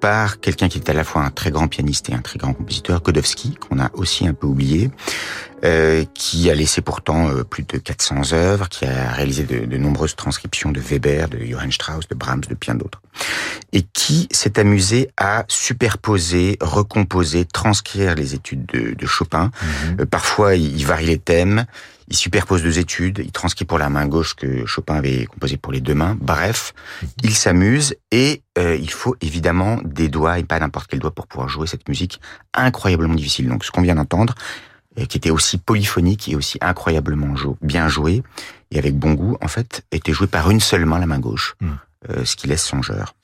par 0.00 0.40
quelqu'un 0.40 0.68
qui 0.68 0.78
est 0.78 0.88
à 0.88 0.92
la 0.92 1.04
fois 1.04 1.22
un 1.22 1.30
très 1.30 1.50
grand 1.50 1.68
pianiste 1.68 2.08
et 2.10 2.14
un 2.14 2.20
très 2.20 2.38
grand 2.38 2.52
compositeur, 2.52 3.02
Kodowski, 3.02 3.54
qu'on 3.56 3.80
a 3.80 3.90
aussi 3.94 4.26
un 4.26 4.34
peu 4.34 4.46
oublié, 4.46 4.90
euh, 5.64 6.04
qui 6.14 6.50
a 6.50 6.54
laissé 6.54 6.80
pourtant 6.80 7.28
euh, 7.28 7.44
plus 7.44 7.64
de 7.64 7.78
400 7.78 8.32
œuvres, 8.32 8.68
qui 8.68 8.84
a 8.84 9.12
réalisé 9.12 9.44
de, 9.44 9.66
de, 9.66 9.76
nombreuses 9.76 10.16
transcriptions 10.16 10.70
de 10.70 10.80
Weber, 10.80 11.28
de 11.28 11.38
Johann 11.38 11.72
Strauss, 11.72 12.08
de 12.08 12.14
Brahms, 12.14 12.42
de 12.48 12.54
bien 12.54 12.74
d'autres, 12.74 13.00
et 13.72 13.82
qui 13.82 14.28
s'est 14.30 14.58
amusé 14.58 15.10
à 15.16 15.44
superposer, 15.48 16.56
recomposer, 16.60 17.44
transcrire 17.44 18.14
les 18.14 18.34
études 18.34 18.66
de, 18.66 18.94
de 18.94 19.06
Chopin. 19.06 19.50
Mhm. 19.62 20.00
Euh, 20.00 20.06
parfois, 20.06 20.54
il 20.54 20.84
varie 20.84 21.06
les 21.06 21.18
thèmes, 21.18 21.66
il 22.10 22.16
superpose 22.16 22.62
deux 22.62 22.78
études, 22.78 23.20
il 23.22 23.32
transcrit 23.32 23.64
pour 23.64 23.78
la 23.78 23.90
main 23.90 24.06
gauche 24.06 24.34
que 24.34 24.64
Chopin 24.64 24.94
avait 24.94 25.26
composé 25.26 25.56
pour 25.56 25.72
les 25.72 25.80
deux 25.80 25.94
mains. 25.94 26.16
Bref, 26.20 26.72
il 27.22 27.34
s'amuse 27.34 27.94
et 28.10 28.42
euh, 28.58 28.76
il 28.76 28.90
faut 28.90 29.16
évidemment 29.20 29.78
des 29.84 30.08
doigts 30.08 30.38
et 30.38 30.44
pas 30.44 30.58
n'importe 30.58 30.88
quel 30.88 31.00
doigt 31.00 31.10
pour 31.10 31.26
pouvoir 31.26 31.48
jouer 31.48 31.66
cette 31.66 31.88
musique 31.88 32.20
incroyablement 32.54 33.14
difficile. 33.14 33.48
Donc 33.48 33.64
ce 33.64 33.70
qu'on 33.70 33.82
vient 33.82 33.96
d'entendre, 33.96 34.34
qui 35.06 35.16
était 35.16 35.30
aussi 35.30 35.58
polyphonique 35.58 36.28
et 36.28 36.36
aussi 36.36 36.58
incroyablement 36.60 37.34
bien 37.62 37.88
joué 37.88 38.22
et 38.70 38.78
avec 38.78 38.96
bon 38.96 39.14
goût, 39.14 39.36
en 39.40 39.48
fait, 39.48 39.82
était 39.92 40.12
joué 40.12 40.26
par 40.26 40.50
une 40.50 40.60
seule 40.60 40.84
main, 40.84 40.98
la 40.98 41.06
main 41.06 41.18
gauche, 41.18 41.56
hmm. 41.60 41.70
euh, 42.10 42.24
ce 42.24 42.36
qui 42.36 42.48
laisse 42.48 42.64
songeur. 42.64 43.14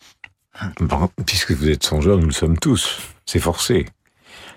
puisque 1.26 1.52
vous 1.52 1.68
êtes 1.68 1.84
songeur, 1.84 2.18
nous 2.18 2.26
le 2.26 2.32
sommes 2.32 2.58
tous. 2.58 3.00
C'est 3.26 3.40
forcé. 3.40 3.86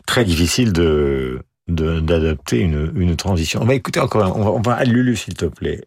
Très 0.06 0.26
difficile 0.26 0.74
de 0.74 1.42
d'adapter 1.68 2.60
une, 2.60 2.94
une 2.96 3.18
transition. 3.18 3.62
On 3.62 3.66
va 3.66 3.74
écouter 3.74 4.00
encore, 4.00 4.38
on 4.38 4.44
va, 4.46 4.52
on 4.52 4.62
va 4.62 4.76
à 4.76 4.86
Lulu 4.86 5.18
s'il 5.18 5.34
te 5.34 5.44
plaît. 5.44 5.84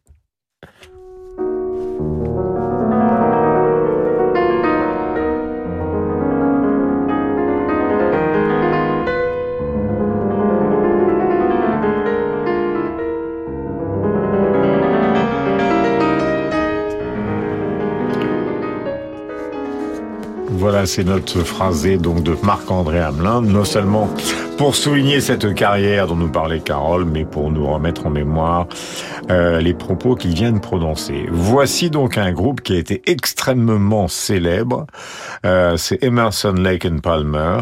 Voilà, 20.61 20.85
c'est 20.85 21.05
notre 21.05 21.43
phrasé 21.43 21.97
donc 21.97 22.23
de 22.23 22.37
Marc-André 22.43 23.01
Hamelin, 23.01 23.41
non 23.41 23.65
seulement 23.65 24.11
pour 24.59 24.77
souligner 24.77 25.23
cette 25.23 25.55
carrière 25.55 26.07
dont 26.07 26.17
nous 26.17 26.29
parlait 26.29 26.61
Carole, 26.61 27.07
mais 27.07 27.25
pour 27.25 27.51
nous 27.51 27.67
remettre 27.67 28.05
en 28.05 28.11
mémoire 28.11 28.67
euh, 29.31 29.59
les 29.63 29.73
propos 29.73 30.17
qu'il 30.17 30.35
vient 30.35 30.53
de 30.53 30.59
prononcer. 30.59 31.25
Voici 31.31 31.89
donc 31.89 32.19
un 32.19 32.31
groupe 32.33 32.61
qui 32.61 32.75
a 32.75 32.77
été 32.77 33.01
extrêmement 33.07 34.07
célèbre. 34.07 34.87
Euh, 35.47 35.79
c'est 35.79 36.05
Emerson, 36.05 36.53
Lake 36.53 36.85
and 36.85 36.99
Palmer. 36.99 37.61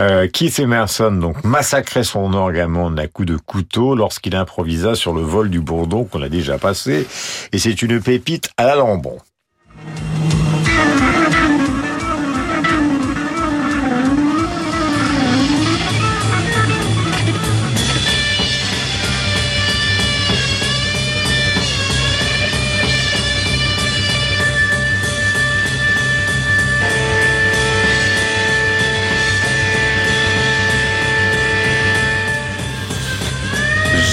Euh, 0.00 0.26
Keith 0.26 0.58
Emerson 0.60 1.12
donc 1.12 1.44
massacrait 1.44 2.04
son 2.04 2.32
orgamon 2.32 2.96
à 2.96 3.06
coups 3.06 3.28
de 3.28 3.36
couteau 3.36 3.94
lorsqu'il 3.94 4.34
improvisa 4.34 4.94
sur 4.94 5.12
le 5.12 5.20
vol 5.20 5.50
du 5.50 5.60
bourdon 5.60 6.04
qu'on 6.04 6.22
a 6.22 6.30
déjà 6.30 6.56
passé. 6.56 7.06
Et 7.52 7.58
c'est 7.58 7.82
une 7.82 8.00
pépite 8.00 8.48
à 8.56 8.64
la 8.64 8.76
lambon. 8.76 9.18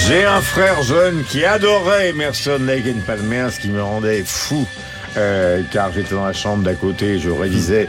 J'ai 0.08 0.24
un 0.24 0.40
frère 0.40 0.82
jeune 0.82 1.22
qui 1.22 1.44
adorait 1.44 2.08
Emerson, 2.08 2.58
Lake 2.62 3.04
Palmer, 3.04 3.48
ce 3.50 3.60
qui 3.60 3.68
me 3.68 3.82
rendait 3.82 4.22
fou. 4.24 4.66
Euh, 5.18 5.60
car 5.70 5.92
j'étais 5.92 6.14
dans 6.14 6.24
la 6.24 6.32
chambre 6.32 6.62
d'à 6.62 6.72
côté, 6.72 7.18
je 7.18 7.28
révisais 7.28 7.88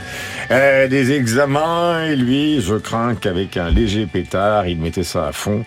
euh, 0.51 0.89
des 0.89 1.13
examens 1.13 2.03
et 2.03 2.17
lui, 2.17 2.61
je 2.61 2.75
crains 2.75 3.15
qu'avec 3.15 3.55
un 3.55 3.69
léger 3.69 4.05
pétard, 4.05 4.67
il 4.67 4.81
mettait 4.81 5.05
ça 5.05 5.27
à 5.27 5.31
fond. 5.31 5.63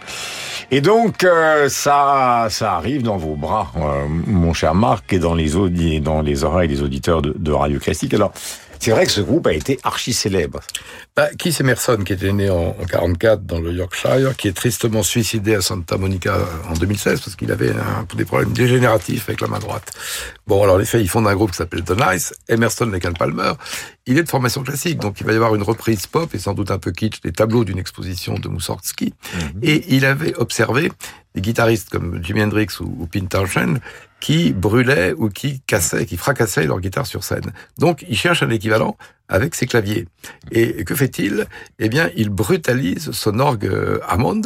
Et 0.70 0.82
donc 0.82 1.24
euh, 1.24 1.70
ça, 1.70 2.48
ça 2.50 2.74
arrive 2.74 3.03
dans 3.03 3.16
vos 3.16 3.34
bras, 3.34 3.72
euh, 3.76 4.05
mon 4.09 4.53
cher 4.53 4.74
Marc, 4.74 5.11
et 5.14 5.18
dans 5.18 5.34
les 5.34 5.57
audi 5.57 6.03
dans 6.03 6.20
les 6.20 6.44
oreilles 6.44 6.68
des 6.68 6.82
auditeurs 6.82 7.22
de, 7.22 7.34
de 7.34 7.53
Radio 7.53 7.78
Classique. 7.78 8.12
Alors. 8.12 8.34
C'est 8.83 8.91
vrai 8.91 9.07
que 9.07 9.12
ce 9.12 9.20
groupe 9.20 9.47
a 9.47 9.53
été 9.53 9.78
archi 9.85 10.12
célèbre. 10.12 10.59
Bah, 11.14 11.28
Keith 11.39 11.61
Emerson, 11.61 11.99
qui 12.05 12.14
était 12.14 12.33
né 12.33 12.51
en, 12.51 12.74
en 12.80 12.85
44 12.85 13.47
dans 13.47 13.61
le 13.61 13.70
Yorkshire, 13.70 14.37
qui 14.37 14.49
est 14.49 14.53
tristement 14.53 15.05
suicidé 15.05 15.55
à 15.55 15.61
Santa 15.61 15.97
Monica 15.97 16.37
en 16.68 16.72
2016 16.72 17.20
parce 17.20 17.37
qu'il 17.37 17.53
avait 17.53 17.70
un, 17.70 18.05
des 18.16 18.24
problèmes 18.24 18.53
dégénératifs 18.53 19.28
avec 19.28 19.41
la 19.41 19.47
main 19.47 19.61
droite. 19.61 19.93
Bon, 20.49 20.64
alors 20.64 20.78
les 20.78 20.85
faits, 20.85 21.01
ils 21.01 21.09
fondent 21.09 21.28
un 21.28 21.35
groupe 21.37 21.53
qui 21.53 21.59
s'appelle 21.59 21.85
The 21.85 21.95
Nice, 21.97 22.35
Emerson, 22.49 22.87
Lake 22.87 23.07
Palmer. 23.16 23.53
Il 24.07 24.18
est 24.18 24.24
de 24.24 24.28
formation 24.28 24.64
classique, 24.64 24.99
donc 24.99 25.20
il 25.20 25.26
va 25.26 25.33
y 25.33 25.37
avoir 25.37 25.55
une 25.55 25.62
reprise 25.62 26.09
pop 26.09 26.35
et 26.35 26.41
sans 26.41 26.55
doute 26.55 26.72
un 26.72 26.78
peu 26.78 26.91
kitsch 26.91 27.20
des 27.20 27.30
tableaux 27.30 27.64
d'une 27.64 27.78
exposition 27.78 28.35
de 28.35 28.49
Moussorgsky. 28.49 29.14
Mm-hmm. 29.14 29.43
Et 29.62 29.95
il 29.95 30.05
avait 30.05 30.35
observé 30.35 30.91
des 31.37 31.41
guitaristes 31.41 31.89
comme 31.89 32.18
Jimi 32.20 32.43
Hendrix 32.43 32.66
ou, 32.80 32.97
ou 32.99 33.07
Pete 33.07 33.28
Townshend 33.28 33.78
qui 34.23 34.53
brûlaient 34.53 35.14
ou 35.14 35.29
qui 35.29 35.62
cassaient, 35.62 36.07
qui 36.07 36.16
fracassaient 36.16 36.64
leur 36.64 36.79
guitare 36.79 37.07
sur 37.07 37.25
scène. 37.25 37.53
Donc, 37.79 38.05
il 38.09 38.16
cherche 38.16 38.45
un 38.45 38.51
équivalent 38.51 38.97
avec 39.29 39.55
ses 39.55 39.66
claviers. 39.66 40.07
Et 40.51 40.85
que 40.85 40.95
fait-il? 40.95 41.47
Eh 41.79 41.89
bien, 41.89 42.11
il 42.16 42.29
brutalise 42.29 43.11
son 43.12 43.39
orgue 43.39 43.70
Hammond, 44.07 44.43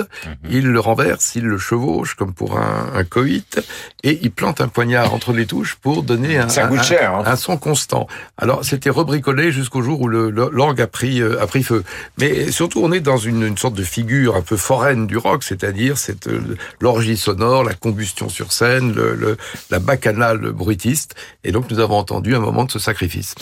il 0.49 0.66
le 0.66 0.81
renverse, 0.81 1.35
il 1.35 1.45
le 1.45 1.59
chevauche 1.59 2.14
comme 2.14 2.33
pour 2.33 2.59
un, 2.59 2.93
un, 2.95 3.05
coït, 3.05 3.61
et 4.03 4.18
il 4.22 4.31
plante 4.31 4.61
un 4.61 4.68
poignard 4.68 5.12
entre 5.12 5.33
les 5.33 5.47
touches 5.47 5.74
pour 5.74 6.03
donner 6.03 6.39
un, 6.39 6.49
cher, 6.49 7.14
hein. 7.14 7.22
un 7.27 7.37
son 7.37 7.57
constant. 7.57 8.07
Alors, 8.37 8.64
c'était 8.64 8.91
rebricolé 8.91 9.53
jusqu'au 9.53 9.83
jour 9.83 10.01
où 10.01 10.09
l'orgue 10.09 10.81
a 10.81 10.87
pris, 10.87 11.20
euh, 11.20 11.43
a 11.43 11.47
pris 11.47 11.62
feu. 11.62 11.85
Mais 12.18 12.51
surtout, 12.51 12.81
on 12.83 12.93
est 12.93 13.01
dans 13.01 13.16
une, 13.18 13.43
une 13.43 13.59
sorte 13.59 13.74
de 13.74 13.83
figure 13.83 14.37
un 14.37 14.43
peu 14.43 14.57
foraine 14.57 15.07
du 15.07 15.16
rock, 15.16 15.43
c'est-à-dire 15.43 15.99
cette 15.99 16.29
euh, 16.29 16.57
l'orgie 16.81 17.16
sonore, 17.16 17.64
la 17.64 17.74
combustion 17.74 18.29
sur 18.29 18.53
scène, 18.53 18.95
le, 18.95 19.14
le, 19.14 19.37
la 19.70 19.79
bacchanale 19.79 20.51
bruitiste. 20.53 21.14
Et 21.45 21.53
donc, 21.53 21.70
nous 21.70 21.81
avons 21.81 21.97
entendu 21.97 22.35
un 22.35 22.41
moment 22.41 22.64
de 22.64 22.70
ce 22.70 22.79
sacrifice. 22.79 23.35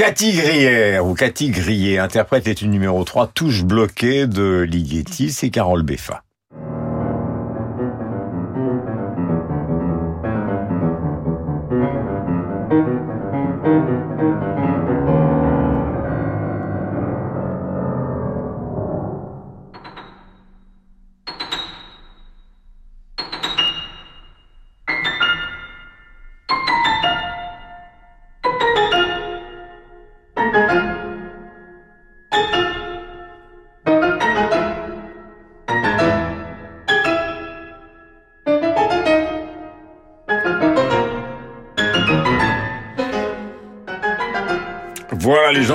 Cathy 0.00 0.32
Grière, 0.32 1.04
ou 1.04 1.12
Cathy 1.12 1.50
Grier, 1.50 1.98
interprète 1.98 2.62
une 2.62 2.70
numéro 2.70 3.04
3, 3.04 3.26
touche 3.34 3.64
bloquée 3.64 4.26
de 4.26 4.62
Ligeti, 4.62 5.30
c'est 5.30 5.50
Carole 5.50 5.82
Beffa. 5.82 6.22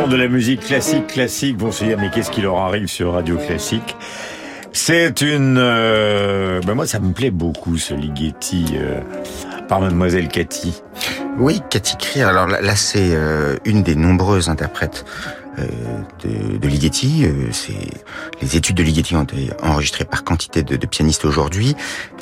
De 0.10 0.18
la 0.18 0.28
musique 0.28 0.62
classique, 0.62 1.08
classique 1.08 1.58
vont 1.60 1.72
se 1.72 1.84
dire, 1.84 1.98
mais 1.98 2.12
qu'est-ce 2.12 2.30
qui 2.30 2.42
leur 2.42 2.58
arrive 2.58 2.86
sur 2.88 3.14
Radio 3.14 3.38
Classique? 3.38 3.96
C'est 4.72 5.22
une... 5.22 5.58
Euh, 5.58 6.62
ben 6.62 6.76
moi, 6.76 6.86
ça 6.86 7.00
me 7.00 7.12
plaît 7.12 7.32
beaucoup, 7.32 7.78
ce 7.78 7.96
Ligeti, 7.96 8.76
euh, 8.76 9.00
par 9.68 9.82
Mademoiselle 9.82 10.28
Cathy. 10.28 10.80
Oui, 11.40 11.60
Cathy 11.72 11.98
Crier. 11.98 12.26
Alors 12.26 12.46
là, 12.46 12.76
c'est 12.76 13.16
euh, 13.16 13.58
une 13.66 13.82
des 13.82 13.96
nombreuses 13.96 14.48
interprètes 14.48 15.06
de, 15.58 16.58
de 16.58 16.68
Ligeti. 16.68 17.26
Les 18.42 18.58
études 18.58 18.76
de 18.76 18.84
Ligeti 18.84 19.16
ont 19.16 19.24
été 19.24 19.50
enregistrées 19.64 20.06
par 20.06 20.24
quantité 20.24 20.62
de 20.64 20.86
pianistes 20.86 21.26
aujourd'hui. 21.26 21.76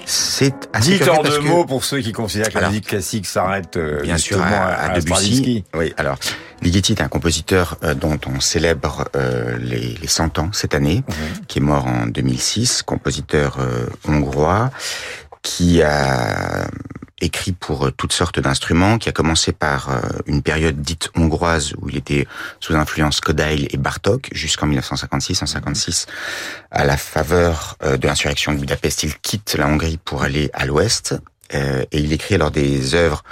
C'est 0.05 0.69
assez 0.73 0.97
Dites 0.97 1.09
en 1.09 1.21
deux 1.23 1.37
que... 1.37 1.43
mots 1.43 1.65
pour 1.65 1.85
ceux 1.85 1.99
qui 1.99 2.11
considèrent 2.11 2.49
que 2.49 2.57
alors, 2.57 2.63
la 2.63 2.69
musique 2.69 2.87
classique 2.87 3.25
s'arrête 3.25 3.77
euh, 3.77 4.01
bien 4.01 4.17
sûr 4.17 4.41
à, 4.41 4.47
à, 4.47 4.91
à 4.91 4.99
Debussy. 4.99 5.63
Oui, 5.73 5.93
alors 5.97 6.17
Ligeti 6.61 6.93
est 6.93 7.01
un 7.01 7.07
compositeur 7.07 7.77
euh, 7.83 7.93
dont 7.93 8.19
on 8.27 8.39
célèbre 8.39 9.09
euh, 9.15 9.57
les, 9.59 9.95
les 9.95 10.07
100 10.07 10.39
ans 10.39 10.49
cette 10.51 10.75
année, 10.75 11.03
mmh. 11.07 11.45
qui 11.47 11.59
est 11.59 11.61
mort 11.61 11.87
en 11.87 12.07
2006, 12.07 12.83
compositeur 12.83 13.59
hongrois 14.07 14.71
qui 15.43 15.81
a 15.83 16.67
écrit 17.23 17.51
pour 17.51 17.91
toutes 17.93 18.13
sortes 18.13 18.39
d'instruments, 18.39 18.97
qui 18.97 19.09
a 19.09 19.11
commencé 19.11 19.51
par 19.51 19.89
une 20.25 20.41
période 20.41 20.81
dite 20.81 21.09
hongroise 21.15 21.73
où 21.81 21.89
il 21.89 21.97
était 21.97 22.27
sous 22.59 22.75
influence 22.75 23.19
Kodail 23.21 23.67
et 23.71 23.77
Bartok 23.77 24.29
jusqu'en 24.33 24.67
1956. 24.67 25.43
En 25.43 25.45
56, 25.45 26.05
à 26.71 26.85
la 26.85 26.97
faveur 26.97 27.77
de 27.81 28.07
l'insurrection 28.07 28.53
de 28.53 28.59
Budapest, 28.59 29.03
il 29.03 29.17
quitte 29.19 29.55
la 29.57 29.67
Hongrie 29.67 29.97
pour 30.03 30.23
aller 30.23 30.49
à 30.53 30.65
l'ouest 30.65 31.15
et 31.51 31.99
il 31.99 32.13
écrit 32.13 32.35
alors 32.35 32.51
des 32.51 32.95
œuvres 32.95 33.23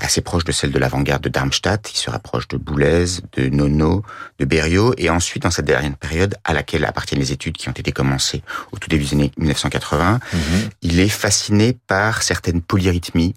assez 0.00 0.20
proches 0.20 0.44
de 0.44 0.52
celles 0.52 0.72
de 0.72 0.78
l'avant-garde 0.78 1.22
de 1.22 1.28
Darmstadt. 1.28 1.90
Il 1.92 1.96
se 1.96 2.10
rapproche 2.10 2.48
de 2.48 2.56
Boulez, 2.56 3.04
de 3.34 3.48
Nono, 3.48 4.02
de 4.38 4.44
Berio, 4.44 4.94
et 4.96 5.10
ensuite, 5.10 5.42
dans 5.42 5.50
cette 5.50 5.66
dernière 5.66 5.96
période 5.96 6.34
à 6.44 6.54
laquelle 6.54 6.84
appartiennent 6.84 7.20
les 7.20 7.32
études 7.32 7.56
qui 7.56 7.68
ont 7.68 7.72
été 7.72 7.92
commencées 7.92 8.42
au 8.72 8.78
tout 8.78 8.88
début 8.88 9.04
des 9.04 9.14
années 9.14 9.32
1980, 9.36 10.14
mmh. 10.18 10.38
il 10.82 11.00
est 11.00 11.08
fasciné 11.08 11.76
par 11.86 12.22
certaines 12.22 12.62
polyrythmies, 12.62 13.34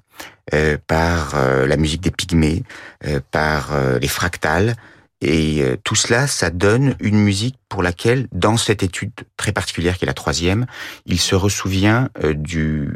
euh, 0.54 0.78
par 0.88 1.36
euh, 1.36 1.68
la 1.68 1.78
musique 1.78 2.02
des 2.02 2.10
pygmées, 2.10 2.64
euh, 3.06 3.20
par 3.32 3.72
les 4.02 4.08
fractales, 4.08 4.76
et 5.22 5.62
euh, 5.62 5.76
tout 5.84 5.96
cela, 5.96 6.28
ça 6.28 6.50
donne 6.50 6.96
une 7.00 7.20
musique 7.20 7.56
pour 7.68 7.84
laquelle, 7.84 8.28
dans 8.32 8.56
cette 8.56 8.84
étude 8.84 9.12
très 9.36 9.52
particulière 9.52 9.98
qui 9.98 10.06
est 10.06 10.08
la 10.08 10.14
troisième, 10.14 10.66
il 11.06 11.20
se 11.20 11.36
ressouvient 11.36 12.10
euh, 12.24 12.34
du 12.34 12.90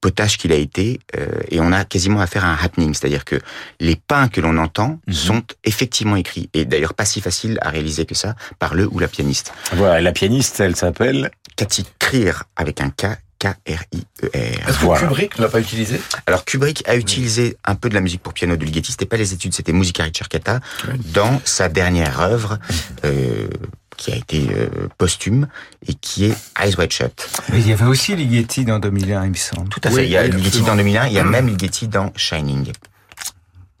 potage 0.00 0.36
qu'il 0.36 0.52
a 0.52 0.56
été, 0.56 1.00
euh, 1.16 1.26
et 1.50 1.60
on 1.60 1.72
a 1.72 1.84
quasiment 1.84 2.20
affaire 2.20 2.44
à 2.44 2.48
un 2.48 2.56
happening, 2.56 2.92
c'est-à-dire 2.92 3.24
que 3.24 3.40
les 3.80 3.96
pains 3.96 4.28
que 4.28 4.40
l'on 4.42 4.58
entend 4.58 5.00
mm 5.06 5.12
-hmm. 5.12 5.14
sont 5.14 5.42
effectivement 5.64 6.16
écrits, 6.16 6.50
et 6.52 6.64
d'ailleurs 6.66 6.94
pas 6.94 7.06
si 7.06 7.20
facile 7.20 7.58
à 7.62 7.70
réaliser 7.70 8.04
que 8.04 8.14
ça 8.14 8.34
par 8.58 8.74
le 8.74 8.86
ou 8.86 8.98
la 8.98 9.08
pianiste. 9.08 9.52
Voilà, 9.72 10.00
la 10.00 10.12
pianiste, 10.12 10.60
elle 10.60 10.76
s'appelle 10.76 11.30
Cathy 11.56 11.84
Krier 11.98 12.34
avec 12.56 12.80
un 12.80 12.90
K 12.90 13.23
K-R-I-E-R. 13.44 14.68
Est-ce 14.68 14.78
que. 14.78 14.98
Kubrick 14.98 15.38
ne 15.38 15.42
l'a 15.42 15.48
pas 15.48 15.60
utilisé? 15.60 16.00
Alors 16.26 16.44
Kubrick 16.44 16.82
a 16.88 16.96
utilisé 16.96 17.56
un 17.64 17.74
peu 17.74 17.88
de 17.88 17.94
la 17.94 18.00
musique 18.00 18.22
pour 18.22 18.32
piano 18.32 18.56
de 18.56 18.64
Ligeti. 18.64 18.92
C'était 18.92 19.06
pas 19.06 19.16
les 19.16 19.34
études, 19.34 19.54
c'était 19.54 19.72
Musica 19.72 20.02
Ricercata 20.02 20.60
oui. 20.88 20.98
dans 21.12 21.40
sa 21.44 21.68
dernière 21.68 22.20
œuvre. 22.20 22.58
Euh, 23.04 23.48
qui 23.96 24.12
a 24.12 24.16
été 24.16 24.48
euh, 24.50 24.68
posthume 24.98 25.46
et 25.86 25.94
qui 25.94 26.24
est 26.24 26.34
Eyes 26.60 26.74
Wide 26.76 26.92
Shut. 26.92 27.28
Mais 27.52 27.60
il 27.60 27.68
y 27.68 27.72
avait 27.72 27.84
aussi 27.84 28.16
Ligeti 28.16 28.64
dans 28.64 28.80
2001, 28.80 29.24
il 29.24 29.30
me 29.30 29.34
semble. 29.34 29.68
Tout 29.68 29.80
à 29.84 29.90
fait. 29.90 29.96
Oui, 29.96 30.04
il 30.04 30.10
y 30.10 30.16
a 30.16 30.26
Ligeti 30.26 30.62
dans 30.62 30.74
2001, 30.74 31.06
il 31.06 31.12
y 31.12 31.18
a 31.18 31.24
même 31.24 31.46
Ligeti 31.46 31.86
dans 31.86 32.12
Shining. 32.16 32.72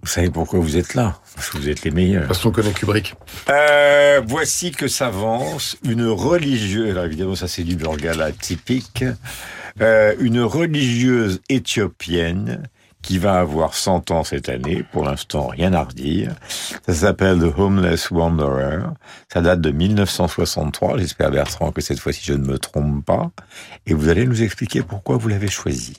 Vous 0.04 0.10
savez 0.10 0.28
pourquoi 0.28 0.60
vous 0.60 0.76
êtes 0.76 0.92
là? 0.92 1.18
Parce 1.34 1.48
que 1.48 1.56
vous 1.56 1.68
êtes 1.70 1.82
les 1.82 1.90
meilleurs. 1.90 2.26
Parce 2.26 2.40
qu'on 2.40 2.50
connaît 2.50 2.72
Kubrick. 2.72 3.14
Euh, 3.48 4.20
voici 4.26 4.70
que 4.70 4.86
s'avance 4.86 5.78
une 5.82 6.06
religieuse, 6.06 6.90
alors 6.90 7.06
évidemment 7.06 7.34
ça 7.34 7.48
c'est 7.48 7.64
du 7.64 7.74
Burgala 7.74 8.30
typique, 8.30 9.02
euh, 9.80 10.14
une 10.20 10.42
religieuse 10.42 11.40
éthiopienne 11.48 12.68
qui 13.00 13.16
va 13.16 13.40
avoir 13.40 13.72
100 13.72 14.10
ans 14.10 14.24
cette 14.24 14.50
année, 14.50 14.84
pour 14.92 15.06
l'instant 15.06 15.46
rien 15.46 15.72
à 15.72 15.84
redire. 15.84 16.34
Ça 16.86 16.92
s'appelle 16.92 17.38
The 17.38 17.58
Homeless 17.58 18.10
Wanderer, 18.10 18.80
ça 19.32 19.40
date 19.40 19.62
de 19.62 19.70
1963, 19.70 20.98
j'espère 20.98 21.30
Bertrand 21.30 21.72
que 21.72 21.80
cette 21.80 21.98
fois-ci 21.98 22.20
je 22.24 22.34
ne 22.34 22.46
me 22.46 22.58
trompe 22.58 23.06
pas, 23.06 23.30
et 23.86 23.94
vous 23.94 24.10
allez 24.10 24.26
nous 24.26 24.42
expliquer 24.42 24.82
pourquoi 24.82 25.16
vous 25.16 25.28
l'avez 25.28 25.48
choisi. 25.48 25.94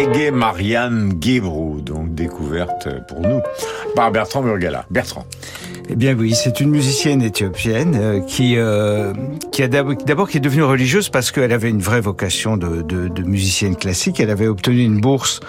Tsege 0.00 0.30
Marianne 0.32 1.12
donc 1.84 2.14
découverte 2.14 2.88
pour 3.06 3.20
nous 3.20 3.40
par 3.94 4.10
Bertrand. 4.10 4.42
Bertrand. 4.88 5.26
Eh 5.90 5.96
bien 5.96 6.14
oui, 6.14 6.34
c'est 6.34 6.60
une 6.60 6.70
musicienne 6.70 7.20
éthiopienne 7.20 7.98
euh, 8.00 8.20
qui 8.20 8.54
euh, 8.56 9.12
qui 9.50 9.62
a 9.62 9.68
d'abord 9.68 10.28
qui 10.28 10.38
est 10.38 10.40
devenue 10.40 10.62
religieuse 10.62 11.10
parce 11.10 11.30
qu'elle 11.32 11.52
avait 11.52 11.68
une 11.68 11.82
vraie 11.82 12.00
vocation 12.00 12.56
de, 12.56 12.80
de, 12.80 13.08
de, 13.08 13.22
musicienne 13.24 13.76
classique. 13.76 14.20
Elle 14.20 14.30
avait 14.30 14.46
obtenu 14.46 14.82
une 14.82 15.00
bourse 15.00 15.40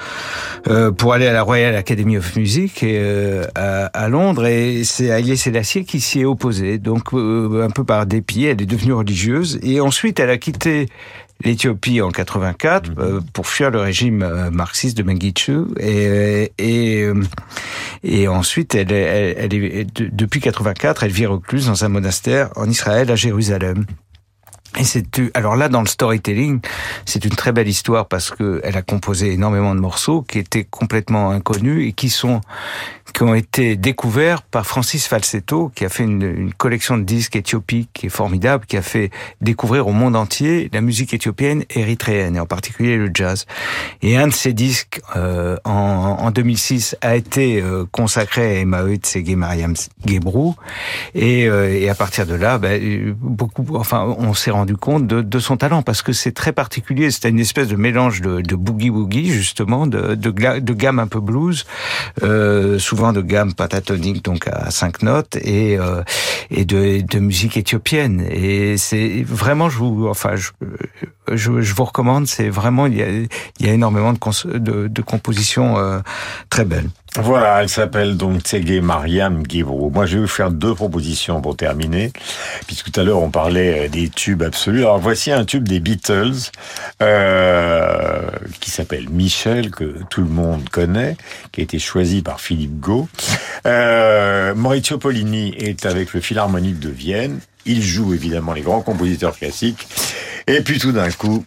euh, 0.68 0.92
pour 0.92 1.14
aller 1.14 1.28
à 1.28 1.34
la 1.34 1.44
Royal 1.44 1.76
Academy 1.76 2.18
of 2.18 2.36
Music 2.36 2.84
euh, 2.84 3.46
à, 3.56 3.86
à, 3.86 4.10
Londres 4.10 4.48
et 4.48 4.84
c'est 4.84 5.12
Haïlé 5.12 5.36
Sélassié 5.36 5.86
qui 5.86 6.02
s'y 6.02 6.22
est 6.22 6.26
opposé. 6.26 6.78
Donc 6.78 7.14
euh, 7.14 7.64
un 7.64 7.70
peu 7.70 7.84
par 7.84 8.06
dépit, 8.06 8.46
elle 8.46 8.62
est 8.62 8.66
devenue 8.66 8.94
religieuse 8.94 9.60
et 9.64 9.80
ensuite 9.80 10.20
elle 10.20 10.32
a 10.32 10.38
quitté 10.38 10.88
l'Éthiopie 11.44 12.02
en 12.02 12.10
84 12.10 12.92
euh, 12.98 13.22
pour 13.34 13.48
fuir 13.48 13.72
le 13.72 13.80
régime 13.80 14.24
euh, 14.24 14.52
marxiste 14.52 14.98
de 14.98 15.04
Mengistu 15.04 15.60
et 15.80 16.52
et, 16.58 17.04
euh, 17.04 17.24
et 18.04 18.28
ensuite 18.28 18.76
elle, 18.76 18.92
elle, 18.92 19.36
elle 19.38 19.54
est 19.54 20.02
depuis 20.02 20.40
84 20.40 21.04
elle 21.04 21.12
vit 21.12 21.26
recluse 21.26 21.68
dans 21.68 21.86
un 21.86 21.90
monastère 21.90 22.50
en 22.56 22.70
Israël 22.70 23.12
à 23.12 23.16
Jérusalem. 23.16 23.86
Et 24.78 24.86
c'est 24.86 25.06
alors 25.34 25.58
là 25.58 25.68
dans 25.68 25.82
le 25.82 25.88
storytelling, 25.88 26.62
c'est 27.06 27.26
une 27.26 27.36
très 27.36 27.52
belle 27.52 27.68
histoire 27.68 28.08
parce 28.08 28.32
que 28.32 28.62
elle 28.64 28.78
a 28.78 28.82
composé 28.82 29.34
énormément 29.34 29.76
de 29.76 29.82
morceaux 29.82 30.22
qui 30.22 30.40
étaient 30.40 30.64
complètement 30.64 31.32
inconnus 31.32 31.90
et 31.90 31.92
qui 31.92 32.10
sont 32.10 32.40
qui 33.14 33.24
ont 33.24 33.36
été 33.36 33.76
découverts 33.76 34.42
par 34.42 34.66
Francis 34.66 35.08
Falsetto, 35.08 35.72
qui 35.76 35.86
a 35.86 35.90
fait 35.90 36.04
une, 36.04 36.22
une, 36.22 36.54
collection 36.54 36.98
de 36.98 37.04
disques 37.04 37.36
éthiopiques 37.36 37.90
qui 37.94 38.06
est 38.06 38.10
formidable, 38.10 38.66
qui 38.66 38.78
a 38.78 38.82
fait 38.82 39.12
découvrir 39.42 39.88
au 39.88 39.92
monde 39.92 40.16
entier 40.16 40.70
la 40.72 40.82
musique 40.82 41.14
éthiopienne 41.14 41.64
érythréenne, 41.70 42.36
et 42.36 42.40
en 42.40 42.46
particulier 42.46 42.98
le 42.98 43.12
jazz. 43.14 43.46
Et 44.02 44.18
un 44.18 44.28
de 44.28 44.34
ces 44.34 44.54
disques, 44.54 45.02
euh, 45.16 45.58
en, 45.66 45.72
en, 46.20 46.32
2006, 46.32 46.96
a 47.02 47.16
été 47.16 47.62
euh, 47.62 47.86
consacré 47.92 48.58
à 48.58 48.60
Emaoui 48.60 48.98
Tsege 48.98 49.36
Mariam 49.36 49.74
Gebrou, 50.06 50.56
et, 51.14 51.48
euh, 51.48 51.70
et, 51.70 51.90
à 51.90 51.96
partir 51.96 52.26
de 52.26 52.36
là, 52.36 52.58
ben, 52.58 53.14
beaucoup, 53.20 53.66
enfin, 53.76 54.16
on 54.18 54.34
s'est 54.34 54.52
rendu 54.52 54.61
compte 54.76 55.08
de, 55.08 55.22
de, 55.22 55.40
son 55.40 55.58
talent, 55.58 55.82
parce 55.82 56.02
que 56.02 56.14
c'est 56.14 56.32
très 56.32 56.52
particulier, 56.52 57.12
c'était 57.12 57.30
une 57.30 57.40
espèce 57.40 57.68
de 57.68 57.76
mélange 57.76 58.22
de, 58.22 58.42
de 58.42 58.56
boogie-woogie, 58.56 59.32
justement, 59.32 59.88
de, 59.88 60.16
de, 60.16 60.60
de, 60.60 60.74
gamme 60.74 61.00
un 61.00 61.08
peu 61.08 61.20
blues, 61.20 61.66
euh, 62.24 62.80
souvent 62.80 63.14
de 63.14 63.22
gamme 63.22 63.54
pentatonique, 63.54 64.24
donc 64.24 64.48
à 64.48 64.72
cinq 64.72 65.04
notes, 65.04 65.36
et 65.38 65.78
euh, 65.78 66.04
et 66.50 66.66
de, 66.66 67.02
de 67.02 67.20
musique 67.20 67.58
éthiopienne. 67.58 68.26
Et 68.30 68.78
c'est 68.78 69.24
vraiment, 69.28 69.70
je 69.70 69.78
vous, 69.78 70.08
enfin, 70.08 70.36
je, 70.36 70.52
je, 71.32 71.62
je 71.62 71.74
vous 71.74 71.84
recommande. 71.86 72.28
C'est 72.28 72.50
vraiment, 72.50 72.86
il 72.88 72.98
y 72.98 73.04
a, 73.04 73.10
il 73.10 73.66
y 73.66 73.70
a 73.70 73.74
énormément 73.74 74.14
de, 74.14 74.58
de, 74.58 74.88
de 74.88 75.02
compositions 75.02 75.78
euh, 75.78 76.00
très 76.50 76.66
belles. 76.66 76.90
Voilà, 77.20 77.62
elle 77.62 77.68
s'appelle 77.68 78.16
donc 78.16 78.40
Tsege 78.42 78.80
Mariam 78.80 79.44
Gibro. 79.46 79.90
Moi, 79.90 80.06
je 80.06 80.16
vais 80.16 80.22
vous 80.22 80.28
faire 80.30 80.50
deux 80.50 80.74
propositions 80.74 81.42
pour 81.42 81.58
terminer, 81.58 82.14
puisque 82.68 82.90
tout 82.90 83.00
à 83.02 83.04
l'heure 83.04 83.22
on 83.22 83.30
parlait 83.30 83.90
des 83.90 84.08
tubes 84.08 84.42
absolus. 84.44 84.80
Alors 84.80 85.00
voici 85.00 85.30
un 85.30 85.44
tube 85.44 85.68
des 85.68 85.82
Beatles 85.82 86.52
euh, 87.02 88.22
qui 88.62 88.72
s'appelle 88.72 89.10
Michel, 89.10 89.72
que 89.72 89.98
tout 90.10 90.22
le 90.22 90.30
monde 90.30 90.70
connaît, 90.70 91.18
qui 91.52 91.60
a 91.60 91.64
été 91.66 91.80
choisi 91.80 92.22
par 92.22 92.40
Philippe 92.40 92.80
Gau. 92.80 93.10
Euh, 93.66 94.56
Maurizio 94.56 94.98
Pollini 94.98 95.54
est 95.58 95.86
avec 95.86 96.14
le 96.14 96.22
Philharmonique 96.22 96.80
de 96.80 96.90
Vienne. 96.90 97.42
Il 97.66 97.82
joue 97.82 98.14
évidemment 98.14 98.54
les 98.54 98.62
grands 98.62 98.82
compositeurs 98.82 99.38
classiques. 99.38 99.86
Et 100.48 100.62
puis 100.62 100.80
tout 100.80 100.94
d'un 100.94 101.12
coup, 101.12 101.46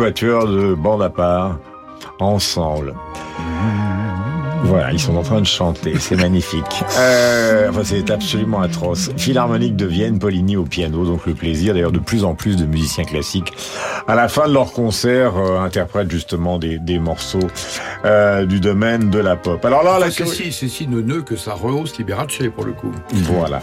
quatuor 0.00 0.46
de 0.46 0.74
bande 0.74 1.02
à 1.02 1.10
part 1.10 1.58
ensemble. 2.20 2.94
Voilà, 4.64 4.92
ils 4.92 5.00
sont 5.00 5.14
en 5.16 5.22
train 5.22 5.40
de 5.40 5.46
chanter, 5.46 5.98
c'est 5.98 6.16
magnifique. 6.20 6.84
Euh, 6.98 7.68
enfin, 7.68 7.82
c'est 7.84 8.10
absolument 8.10 8.62
atroce. 8.62 9.10
Philharmonique 9.18 9.76
de 9.76 9.84
Vienne, 9.84 10.18
Poligny 10.18 10.56
au 10.56 10.64
piano, 10.64 11.04
donc 11.04 11.26
le 11.26 11.34
plaisir 11.34 11.74
d'ailleurs 11.74 11.92
de 11.92 11.98
plus 11.98 12.24
en 12.24 12.34
plus 12.34 12.56
de 12.56 12.64
musiciens 12.64 13.04
classiques 13.04 13.52
à 14.06 14.14
la 14.14 14.28
fin 14.28 14.48
de 14.48 14.54
leur 14.54 14.72
concert 14.72 15.36
euh, 15.36 15.60
interprètent 15.60 16.10
justement 16.10 16.58
des, 16.58 16.78
des 16.78 16.98
morceaux 16.98 17.48
euh, 18.04 18.46
du 18.46 18.60
domaine 18.60 19.10
de 19.10 19.18
la 19.18 19.36
pop. 19.36 19.62
Alors 19.64 19.82
là, 19.82 19.96
enfin, 19.96 20.06
la... 20.06 20.10
c'est 20.10 20.26
si, 20.26 20.52
c'est 20.52 20.68
si 20.68 20.86
neuneux 20.86 21.22
que 21.22 21.36
ça 21.36 21.52
rehausse 21.52 21.98
Liberace 21.98 22.38
pour 22.54 22.64
le 22.64 22.72
coup. 22.72 22.92
Voilà. 23.12 23.60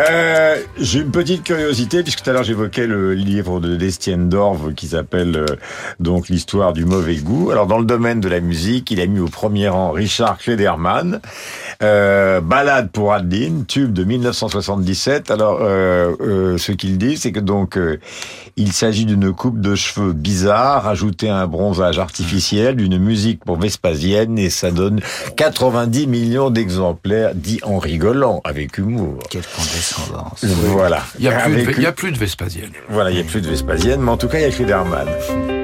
Euh, 0.00 0.56
j'ai 0.78 1.00
une 1.00 1.10
petite 1.10 1.42
curiosité 1.42 2.02
puisque 2.02 2.22
tout 2.22 2.30
à 2.30 2.32
l'heure 2.32 2.42
j'évoquais 2.42 2.86
le 2.86 3.12
livre 3.12 3.60
de 3.60 3.76
Destienne 3.76 4.28
Dorve 4.28 4.72
qui 4.72 4.86
s'appelle 4.86 5.36
euh, 5.36 5.56
donc 5.98 6.28
l'histoire 6.28 6.72
du 6.72 6.84
mauvais 6.86 7.16
goût. 7.16 7.50
Alors 7.50 7.66
dans 7.66 7.78
le 7.78 7.84
domaine 7.84 8.20
de 8.20 8.28
la 8.28 8.40
musique, 8.40 8.90
il 8.90 9.00
a 9.00 9.06
mis 9.06 9.18
au 9.18 9.28
premier 9.28 9.68
rang 9.68 9.90
Richard 9.90 10.38
Klederman. 10.38 11.20
Euh, 11.82 12.40
Balade 12.42 12.90
pour 12.90 13.12
Adeline, 13.14 13.64
tube 13.66 13.92
de 13.92 14.04
1977. 14.04 15.30
Alors, 15.30 15.60
euh, 15.62 16.14
euh, 16.20 16.58
ce 16.58 16.72
qu'il 16.72 16.98
dit, 16.98 17.16
c'est 17.16 17.32
que 17.32 17.40
donc 17.40 17.78
euh, 17.78 17.98
il 18.56 18.72
s'agit 18.72 19.06
d'une 19.06 19.32
coupe 19.32 19.60
de 19.60 19.74
cheveux 19.74 20.12
bizarre, 20.12 20.86
ajoutée 20.86 21.30
à 21.30 21.36
un 21.38 21.46
bronzage 21.46 21.98
artificiel, 21.98 22.76
d'une 22.76 22.98
musique 22.98 23.44
pour 23.44 23.58
Vespasienne, 23.58 24.38
et 24.38 24.50
ça 24.50 24.70
donne 24.70 25.00
90 25.36 26.06
millions 26.06 26.50
d'exemplaires, 26.50 27.34
dit 27.34 27.60
en 27.62 27.78
rigolant, 27.78 28.40
avec 28.44 28.76
humour. 28.76 29.18
Quelle 29.30 29.46
condescendance. 29.56 30.44
Voilà. 30.44 31.02
Il 31.18 31.22
n'y 31.22 31.28
a, 31.28 31.40
plus 31.40 31.54
de- 31.56 31.60
Avec- 31.62 31.76
il 31.78 31.82
y 31.82 31.86
a 31.86 31.92
plus 31.92 32.12
de 32.12 32.18
Vespasienne. 32.18 32.70
Voilà, 32.90 33.10
il 33.10 33.14
n'y 33.14 33.20
a 33.22 33.24
plus 33.24 33.40
de 33.40 33.48
Vespasienne, 33.48 34.00
mais 34.02 34.10
en 34.10 34.16
tout 34.18 34.28
cas, 34.28 34.38
il 34.38 34.42
y 34.42 34.44
a. 34.44 34.48
Ne 34.50 35.59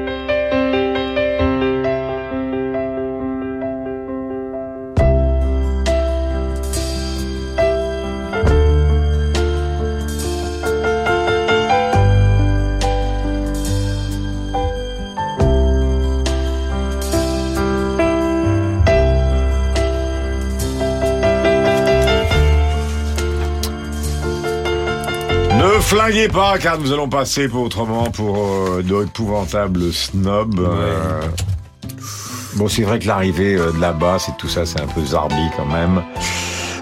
pas, 26.28 26.58
car 26.58 26.78
nous 26.78 26.92
allons 26.92 27.08
passer 27.08 27.48
pour 27.48 27.62
autrement 27.62 28.10
pour 28.10 28.38
euh, 28.38 28.82
d'épouvantables 28.82 29.92
snobs. 29.92 30.58
euh. 30.60 31.20
Bon, 32.56 32.68
c'est 32.68 32.82
vrai 32.82 32.98
que 32.98 33.06
l'arrivée 33.06 33.54
euh, 33.56 33.72
de 33.72 33.80
là-bas, 33.80 34.16
c'est 34.18 34.36
tout 34.38 34.48
ça, 34.48 34.64
c'est 34.64 34.80
un 34.80 34.86
peu 34.86 35.04
zarbi 35.04 35.34
quand 35.56 35.66
même. 35.66 36.02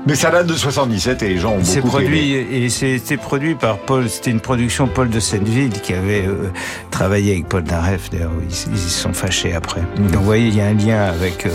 Mais 0.07 0.15
ça 0.15 0.31
date 0.31 0.47
de 0.47 0.53
77 0.55 1.23
et 1.23 1.29
les 1.31 1.39
gens 1.39 1.53
ont 1.53 1.61
beaucoup 1.61 1.89
produit 1.89 2.35
aimé. 2.35 2.47
et 2.65 2.69
c'était 2.69 3.17
produit 3.17 3.55
par 3.55 3.79
Paul. 3.79 4.09
C'était 4.11 4.31
une 4.33 4.41
production 4.41 4.87
Paul 4.87 5.09
de 5.09 5.19
Senneville 5.19 5.71
qui 5.81 5.95
avait 5.95 6.27
euh, 6.27 6.51
travaillé 6.91 7.33
avec 7.33 7.49
Paul 7.49 7.65
Naref. 7.65 8.11
D'ailleurs, 8.11 8.31
ils 8.43 8.55
ils 8.73 8.79
se 8.79 9.01
sont 9.01 9.15
fâchés 9.15 9.55
après. 9.55 9.81
Donc, 9.97 10.11
vous 10.11 10.23
voyez, 10.25 10.49
il 10.49 10.57
y 10.57 10.61
a 10.61 10.67
un 10.67 10.75
lien 10.75 11.05
avec 11.05 11.47
euh, 11.47 11.51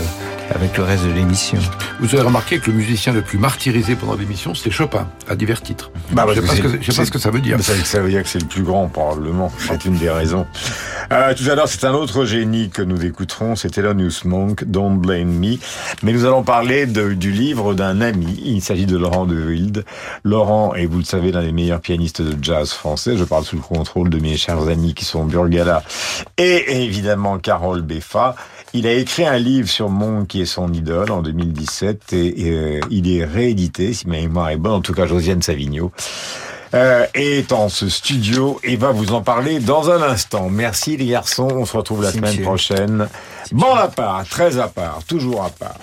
avec 0.54 0.76
le 0.76 0.84
reste 0.84 1.04
de 1.04 1.12
l'émission. 1.12 1.58
Vous 2.00 2.14
avez 2.14 2.22
remarqué 2.24 2.58
que 2.58 2.70
le 2.70 2.76
musicien 2.76 3.12
le 3.12 3.22
plus 3.22 3.38
martyrisé 3.38 3.94
pendant 3.94 4.14
l'émission, 4.14 4.54
c'est 4.54 4.70
Chopin, 4.70 5.06
à 5.28 5.36
divers 5.36 5.62
titres. 5.62 5.90
Bah, 6.10 6.26
je 6.34 6.40
parce 6.40 6.40
sais 6.40 6.40
pas, 6.40 6.48
que 6.48 6.56
ce 6.56 6.62
que, 6.62 6.68
c'est- 6.78 6.82
je 6.82 6.92
sais 6.92 6.96
pas 7.02 7.06
ce 7.06 7.10
que 7.12 7.18
ça 7.18 7.30
veut 7.30 7.40
dire. 7.40 7.60
Ça, 7.60 7.72
ça 7.84 8.00
veut 8.00 8.10
dire 8.10 8.22
que 8.22 8.28
c'est 8.28 8.40
le 8.40 8.46
plus 8.48 8.62
grand, 8.62 8.88
probablement. 8.88 9.52
C'est 9.58 9.84
une 9.84 9.96
des 9.96 10.10
raisons. 10.10 10.46
Euh, 11.12 11.34
tout 11.34 11.48
à 11.50 11.54
l'heure, 11.54 11.68
c'est 11.68 11.84
un 11.84 11.92
autre 11.92 12.24
génie 12.24 12.70
que 12.70 12.82
nous 12.82 13.04
écouterons, 13.04 13.54
c'est 13.56 13.70
Thelonious 13.70 14.22
Monk, 14.24 14.64
Don't 14.64 14.98
Blame 14.98 15.28
Me. 15.28 15.56
Mais 16.02 16.12
nous 16.12 16.24
allons 16.24 16.42
parler 16.42 16.86
de- 16.86 17.12
du 17.14 17.30
livre 17.32 17.74
d'un 17.74 18.00
ami. 18.00 18.40
Il 18.44 18.60
s'agit 18.62 18.86
de 18.86 18.96
Laurent 18.96 19.26
de 19.26 19.36
Wilde. 19.36 19.84
Laurent 20.24 20.74
est, 20.74 20.86
vous 20.86 20.98
le 20.98 21.04
savez, 21.04 21.32
l'un 21.32 21.42
des 21.42 21.52
meilleurs 21.52 21.80
pianistes 21.80 22.22
de 22.22 22.36
jazz 22.42 22.70
français. 22.72 23.16
Je 23.16 23.24
parle 23.24 23.44
sous 23.44 23.56
le 23.56 23.62
contrôle 23.62 24.10
de 24.10 24.18
mes 24.18 24.36
chers 24.36 24.68
amis 24.68 24.94
qui 24.94 25.04
sont 25.04 25.24
Burgala 25.24 25.82
et 26.38 26.84
évidemment 26.84 27.38
Carole 27.38 27.82
Beffa. 27.82 28.34
Il 28.72 28.86
a 28.86 28.92
écrit 28.92 29.26
un 29.26 29.38
livre 29.38 29.68
sur 29.68 29.88
Monk 29.88 30.28
qui 30.28 30.42
est 30.42 30.46
son 30.46 30.72
idole 30.72 31.10
en 31.10 31.22
2017 31.22 32.12
et, 32.12 32.46
et, 32.46 32.50
euh, 32.52 32.80
il 32.90 33.12
est 33.12 33.24
réédité, 33.24 33.92
si 33.92 34.06
ma 34.06 34.16
mémoire 34.16 34.50
est 34.50 34.56
bonne, 34.56 34.72
en 34.72 34.80
tout 34.80 34.94
cas 34.94 35.06
Josiane 35.06 35.42
Savigno 35.42 35.90
euh, 36.74 37.04
est 37.14 37.52
en 37.52 37.68
ce 37.68 37.88
studio 37.88 38.60
et 38.62 38.76
va 38.76 38.92
vous 38.92 39.12
en 39.12 39.22
parler 39.22 39.58
dans 39.58 39.90
un 39.90 40.02
instant. 40.02 40.48
Merci 40.50 40.96
les 40.96 41.06
garçons, 41.06 41.48
on 41.50 41.64
se 41.64 41.76
retrouve 41.76 42.02
la 42.02 42.12
semaine 42.12 42.30
monsieur. 42.30 42.44
prochaine. 42.44 43.08
Bon 43.50 43.74
à 43.74 43.88
part, 43.88 44.24
très 44.28 44.58
à 44.58 44.68
part, 44.68 45.00
toujours 45.04 45.42
à 45.42 45.50
part. 45.50 45.78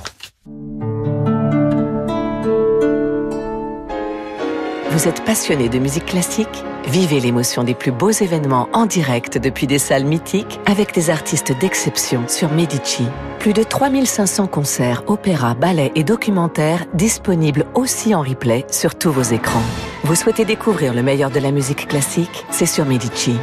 Vous 4.92 5.08
êtes 5.08 5.26
passionné 5.26 5.68
de 5.68 5.78
musique 5.78 6.06
classique 6.06 6.64
Vivez 6.88 7.20
l'émotion 7.20 7.66
des 7.66 7.74
plus 7.74 7.92
beaux 7.92 8.12
événements 8.12 8.70
en 8.72 8.86
direct 8.86 9.38
depuis 9.38 9.68
des 9.68 9.78
salles 9.78 10.06
mythiques 10.06 10.58
avec 10.66 10.94
des 10.94 11.10
artistes 11.10 11.52
d'exception 11.60 12.24
sur 12.30 12.50
Medici. 12.54 13.06
Plus 13.40 13.52
de 13.52 13.62
3500 13.62 14.48
concerts, 14.48 15.04
opéras, 15.08 15.54
ballets 15.54 15.92
et 15.96 16.06
documentaires 16.06 16.86
disponibles 16.94 17.66
aussi 17.76 18.16
en 18.16 18.22
replay 18.22 18.66
sur 18.72 18.96
tous 18.96 19.12
vos 19.12 19.22
écrans. 19.22 19.62
Vous 20.06 20.16
souhaitez 20.16 20.46
découvrir 20.46 20.94
le 20.94 21.04
meilleur 21.04 21.30
de 21.30 21.40
la 21.40 21.52
musique 21.52 21.90
classique? 21.90 22.46
C'est 22.52 22.66
sur 22.66 22.86
Medici. 22.86 23.36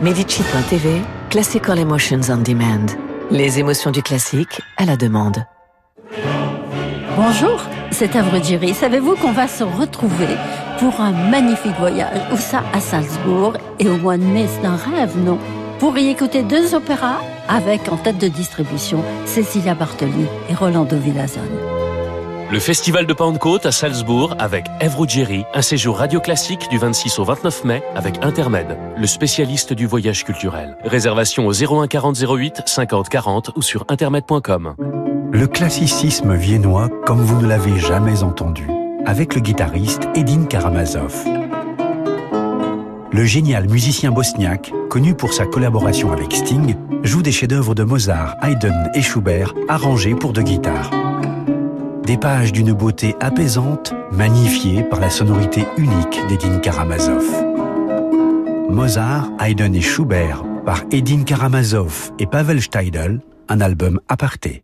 Medici.tv, 0.00 1.00
Classical 1.30 1.78
Emotions 1.78 2.20
on 2.28 2.38
Demand. 2.38 2.86
Les 3.30 3.60
émotions 3.60 3.92
du 3.92 4.02
classique 4.02 4.60
à 4.78 4.84
la 4.84 4.96
demande. 4.96 5.44
Bonjour, 7.16 7.60
c'est 7.92 8.16
Avrudjiri. 8.16 8.74
Savez-vous 8.74 9.14
qu'on 9.14 9.32
va 9.32 9.46
se 9.46 9.62
retrouver 9.62 10.26
pour 10.80 11.00
un 11.00 11.12
magnifique 11.12 11.76
voyage 11.78 12.20
Où 12.32 12.36
ça 12.36 12.62
À 12.72 12.80
Salzbourg. 12.80 13.52
Et 13.78 13.88
au 13.88 13.98
mois 13.98 14.16
de 14.16 14.24
mai, 14.24 14.46
c'est 14.48 14.66
un 14.66 14.76
rêve, 14.76 15.16
non? 15.18 15.38
Pour 15.78 15.96
y 15.96 16.08
écouter 16.08 16.42
deux 16.42 16.74
opéras 16.74 17.20
avec 17.48 17.92
en 17.92 17.96
tête 17.96 18.18
de 18.18 18.28
distribution 18.28 19.04
Cécilia 19.26 19.74
Bartoli 19.74 20.26
et 20.48 20.54
Rolando 20.54 20.96
Villazone. 20.96 21.42
Le 22.50 22.58
festival 22.58 23.06
de 23.06 23.12
Pentecôte 23.12 23.64
à 23.64 23.70
Salzbourg 23.72 24.34
avec 24.40 24.66
Ève 24.80 24.96
Ruggieri, 24.96 25.44
un 25.54 25.62
séjour 25.62 25.98
radio 25.98 26.18
classique 26.18 26.68
du 26.68 26.78
26 26.78 27.20
au 27.20 27.24
29 27.24 27.64
mai 27.64 27.82
avec 27.94 28.24
Intermed, 28.24 28.76
le 28.96 29.06
spécialiste 29.06 29.72
du 29.72 29.86
voyage 29.86 30.24
culturel. 30.24 30.76
Réservation 30.84 31.46
au 31.46 31.52
01 31.52 31.86
40 31.86 32.16
08 32.20 32.62
50 32.66 33.08
40 33.08 33.50
ou 33.54 33.62
sur 33.62 33.84
intermed.com. 33.88 34.74
Le 35.30 35.46
classicisme 35.46 36.34
viennois 36.34 36.88
comme 37.06 37.20
vous 37.20 37.40
ne 37.40 37.46
l'avez 37.46 37.78
jamais 37.78 38.24
entendu, 38.24 38.66
avec 39.06 39.34
le 39.34 39.40
guitariste 39.40 40.08
Edin 40.14 40.44
Karamazov. 40.44 41.14
Le 43.12 43.24
génial 43.24 43.68
musicien 43.68 44.12
bosniaque, 44.12 44.72
connu 44.88 45.14
pour 45.14 45.32
sa 45.32 45.46
collaboration 45.46 46.12
avec 46.12 46.32
Sting, 46.32 46.76
joue 47.02 47.22
des 47.22 47.32
chefs-d'œuvre 47.32 47.74
de 47.74 47.82
Mozart, 47.82 48.36
Haydn 48.42 48.90
et 48.94 49.02
Schubert 49.02 49.54
arrangés 49.68 50.14
pour 50.14 50.32
deux 50.32 50.42
guitares. 50.42 50.90
Des 52.04 52.16
pages 52.16 52.52
d'une 52.52 52.72
beauté 52.72 53.16
apaisante, 53.20 53.92
magnifiées 54.12 54.82
par 54.82 55.00
la 55.00 55.10
sonorité 55.10 55.64
unique 55.76 56.20
d'Edin 56.28 56.58
Karamazov. 56.58 57.24
Mozart, 58.70 59.30
Haydn 59.40 59.74
et 59.74 59.80
Schubert 59.80 60.44
par 60.64 60.82
Edin 60.92 61.24
Karamazov 61.24 62.12
et 62.18 62.26
Pavel 62.26 62.62
Steidl, 62.62 63.20
un 63.48 63.60
album 63.60 64.00
aparté. 64.08 64.62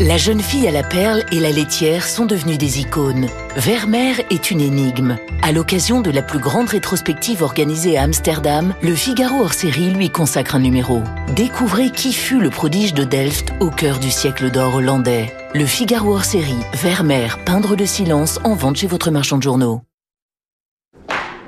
La 0.00 0.16
jeune 0.16 0.40
fille 0.40 0.66
à 0.66 0.72
la 0.72 0.82
perle 0.82 1.22
et 1.30 1.38
la 1.38 1.52
laitière 1.52 2.08
sont 2.08 2.26
devenues 2.26 2.58
des 2.58 2.80
icônes. 2.80 3.28
Vermeer 3.54 4.26
est 4.28 4.50
une 4.50 4.60
énigme. 4.60 5.16
À 5.40 5.52
l'occasion 5.52 6.00
de 6.00 6.10
la 6.10 6.20
plus 6.20 6.40
grande 6.40 6.68
rétrospective 6.68 7.42
organisée 7.44 7.96
à 7.96 8.02
Amsterdam, 8.02 8.74
le 8.82 8.92
Figaro 8.96 9.44
hors 9.44 9.52
série 9.52 9.90
lui 9.90 10.10
consacre 10.10 10.56
un 10.56 10.58
numéro. 10.58 11.04
Découvrez 11.36 11.90
qui 11.90 12.12
fut 12.12 12.40
le 12.40 12.50
prodige 12.50 12.92
de 12.92 13.04
Delft 13.04 13.52
au 13.60 13.70
cœur 13.70 14.00
du 14.00 14.10
siècle 14.10 14.50
d'or 14.50 14.74
hollandais. 14.74 15.32
Le 15.54 15.64
Figaro 15.64 16.14
hors 16.14 16.24
série, 16.24 16.58
Vermeer, 16.72 17.38
peindre 17.44 17.76
de 17.76 17.84
silence 17.84 18.40
en 18.42 18.56
vente 18.56 18.74
chez 18.74 18.88
votre 18.88 19.12
marchand 19.12 19.38
de 19.38 19.44
journaux. 19.44 19.80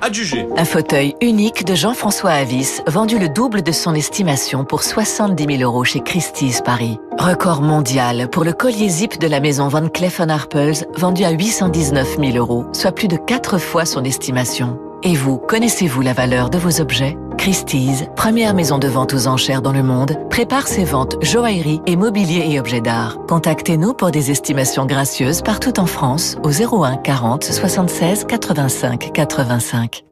Un 0.01 0.65
fauteuil 0.65 1.15
unique 1.21 1.65
de 1.65 1.73
Jean-François 1.73 2.31
Avis, 2.31 2.81
vendu 2.87 3.17
le 3.17 3.29
double 3.29 3.63
de 3.63 3.71
son 3.71 3.95
estimation 3.95 4.63
pour 4.63 4.83
70 4.83 5.57
000 5.57 5.63
euros 5.63 5.83
chez 5.83 6.01
Christie's 6.01 6.61
Paris. 6.61 6.99
Record 7.17 7.61
mondial 7.61 8.29
pour 8.29 8.43
le 8.43 8.53
collier 8.53 8.89
zip 8.89 9.19
de 9.19 9.27
la 9.27 9.39
maison 9.39 9.67
Van 9.67 9.89
Cleef 9.89 10.19
Arpels, 10.19 10.85
vendu 10.95 11.23
à 11.23 11.31
819 11.31 12.17
000 12.19 12.37
euros, 12.37 12.65
soit 12.73 12.91
plus 12.91 13.07
de 13.07 13.17
4 13.17 13.57
fois 13.57 13.85
son 13.85 14.03
estimation. 14.03 14.79
Et 15.01 15.15
vous, 15.15 15.39
connaissez-vous 15.39 16.01
la 16.01 16.13
valeur 16.13 16.49
de 16.49 16.59
vos 16.59 16.79
objets? 16.79 17.17
Christie's, 17.37 18.05
première 18.15 18.53
maison 18.53 18.77
de 18.77 18.87
vente 18.87 19.13
aux 19.13 19.27
enchères 19.27 19.61
dans 19.61 19.71
le 19.71 19.83
monde, 19.83 20.17
prépare 20.29 20.67
ses 20.67 20.83
ventes 20.83 21.23
joaillerie 21.23 21.81
et 21.85 21.95
mobilier 21.95 22.45
et 22.49 22.59
objets 22.59 22.81
d'art. 22.81 23.19
Contactez-nous 23.27 23.93
pour 23.93 24.11
des 24.11 24.31
estimations 24.31 24.85
gracieuses 24.85 25.41
partout 25.41 25.79
en 25.79 25.85
France 25.85 26.37
au 26.43 26.49
01 26.49 26.97
40 26.97 27.43
76 27.43 28.25
85 28.25 29.11
85. 29.13 30.03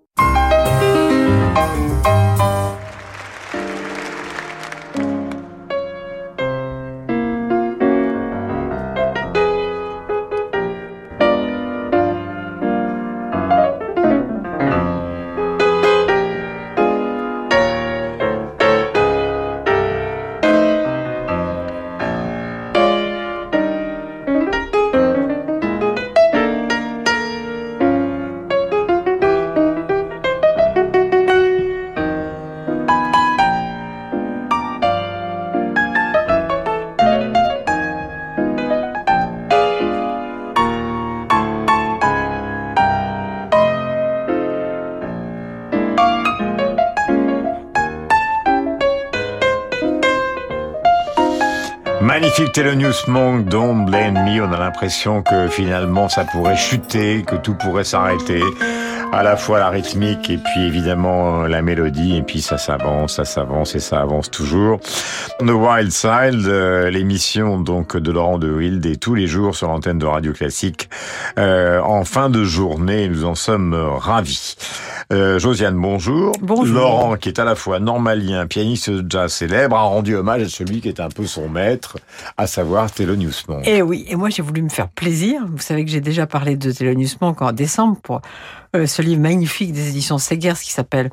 Magnifique 52.58 52.76
Thelonious 52.80 53.08
Monk, 53.08 53.46
Don't 53.50 53.86
Blame 53.86 54.14
Me. 54.14 54.42
On 54.42 54.52
a 54.52 54.58
l'impression 54.58 55.22
que 55.22 55.48
finalement 55.48 56.10
ça 56.10 56.24
pourrait 56.24 56.56
chuter, 56.56 57.24
que 57.24 57.36
tout 57.36 57.54
pourrait 57.54 57.84
s'arrêter. 57.84 58.42
À 59.12 59.24
la 59.24 59.36
fois 59.36 59.60
la 59.60 59.70
rythmique 59.70 60.30
et 60.30 60.38
puis 60.38 60.66
évidemment 60.66 61.44
la 61.44 61.62
mélodie. 61.62 62.18
Et 62.18 62.22
puis 62.22 62.42
ça 62.42 62.58
s'avance, 62.58 63.16
ça 63.16 63.26
s'avance 63.26 63.76
et 63.76 63.80
ça 63.80 64.02
avance 64.02 64.32
toujours. 64.32 64.80
The 65.40 65.52
Wild 65.52 65.92
Side, 65.92 66.46
euh, 66.48 66.90
l'émission 66.90 67.60
donc 67.60 67.98
de 67.98 68.12
Laurent 68.12 68.38
de 68.38 68.50
Wild 68.50 68.86
et 68.86 68.98
tous 68.98 69.16
les 69.16 69.28
jours 69.28 69.56
sur 69.56 69.68
l'antenne 69.68 70.00
de 70.00 70.06
Radio 70.06 70.32
Classique 70.34 70.90
euh, 71.38 71.82
en 71.82 72.06
fin 72.06 72.30
de 72.30 72.44
journée. 72.44 73.08
Nous 73.10 73.26
en 73.26 73.36
sommes 73.36 73.74
ravis. 73.74 74.56
Euh, 75.14 75.38
Josiane, 75.38 75.80
bonjour. 75.80 76.34
Bonjour. 76.42 76.76
Laurent, 76.76 77.16
qui 77.16 77.30
est 77.30 77.40
à 77.40 77.46
la 77.46 77.56
fois 77.56 77.80
normalien, 77.80 78.48
pianiste 78.48 78.90
de 78.90 79.06
jazz 79.10 79.32
célèbre, 79.32 79.76
a 79.76 79.84
rendu 79.84 80.16
hommage 80.16 80.42
à 80.42 80.50
celui 80.50 80.82
qui 80.82 80.88
est 80.88 81.00
un 81.00 81.10
peu 81.10 81.28
son 81.28 81.48
maître, 81.48 81.98
à 82.38 82.48
savoir 82.48 82.92
Thelonious 82.92 83.44
Monk. 83.48 83.68
Et 83.68 83.82
oui, 83.82 84.06
et 84.08 84.16
moi 84.16 84.30
j'ai 84.30 84.42
voulu 84.42 84.64
me 84.64 84.70
faire 84.70 84.90
plaisir. 84.90 85.42
Vous 85.48 85.62
savez 85.62 85.86
que 85.86 85.92
j'ai 85.92 86.02
déjà 86.02 86.26
parlé 86.26 86.58
de 86.58 86.72
Thelonious 86.72 87.18
Monk 87.22 87.42
en 87.42 87.52
décembre 87.52 87.98
pour 88.02 88.22
euh, 88.76 88.88
ce 88.88 89.02
livre 89.02 89.22
magnifique 89.22 89.74
des 89.74 89.90
éditions 89.90 90.18
Segers 90.18 90.60
qui 90.62 90.72
s'appelle 90.72 91.10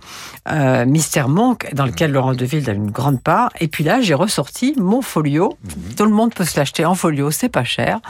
euh, 0.50 0.84
Mystère 0.84 1.28
Monk, 1.28 1.72
dans 1.74 1.86
lequel 1.86 2.12
Laurent 2.12 2.34
Deville 2.34 2.68
a 2.68 2.72
une 2.72 2.90
grande 2.90 3.22
part. 3.22 3.50
Et 3.60 3.68
puis 3.68 3.84
là, 3.84 4.00
j'ai 4.00 4.14
ressorti 4.14 4.74
mon 4.76 5.02
folio. 5.02 5.56
Tout 5.96 6.04
le 6.04 6.10
monde 6.10 6.34
peut 6.34 6.44
se 6.44 6.58
l'acheter 6.58 6.84
en 6.84 6.94
folio, 6.94 7.30
c'est 7.30 7.48
pas 7.48 7.64
cher. 7.64 8.00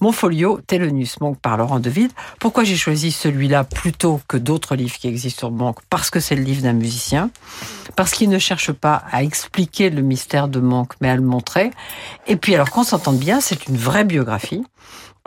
Mon 0.00 0.12
folio 0.12 0.60
Thelonious 0.66 1.16
Monk 1.20 1.38
par 1.38 1.56
Laurent 1.56 1.80
Deville. 1.80 2.10
Pourquoi 2.38 2.64
j'ai 2.64 2.76
choisi 2.76 3.10
celui-là 3.10 3.64
plutôt 3.64 4.20
que 4.28 4.36
d'autres 4.36 4.76
livres 4.76 4.96
qui 4.96 5.08
existent 5.08 5.38
sur 5.38 5.50
Monk? 5.50 5.78
Parce 5.90 6.10
que 6.10 6.20
c'est 6.20 6.36
le 6.36 6.42
livre 6.42 6.62
d'un 6.62 6.72
musicien, 6.72 7.30
parce 7.96 8.12
qu'il 8.12 8.30
ne 8.30 8.38
cherche 8.38 8.72
pas 8.72 9.02
à 9.10 9.22
expliquer 9.22 9.90
le 9.90 10.02
mystère 10.02 10.48
de 10.48 10.60
Monk, 10.60 10.92
mais 11.00 11.10
à 11.10 11.16
le 11.16 11.22
montrer. 11.22 11.70
Et 12.26 12.36
puis, 12.36 12.54
alors 12.54 12.70
qu'on 12.70 12.84
s'entende 12.84 13.18
bien, 13.18 13.40
c'est 13.40 13.66
une 13.66 13.76
vraie 13.76 14.04
biographie. 14.04 14.64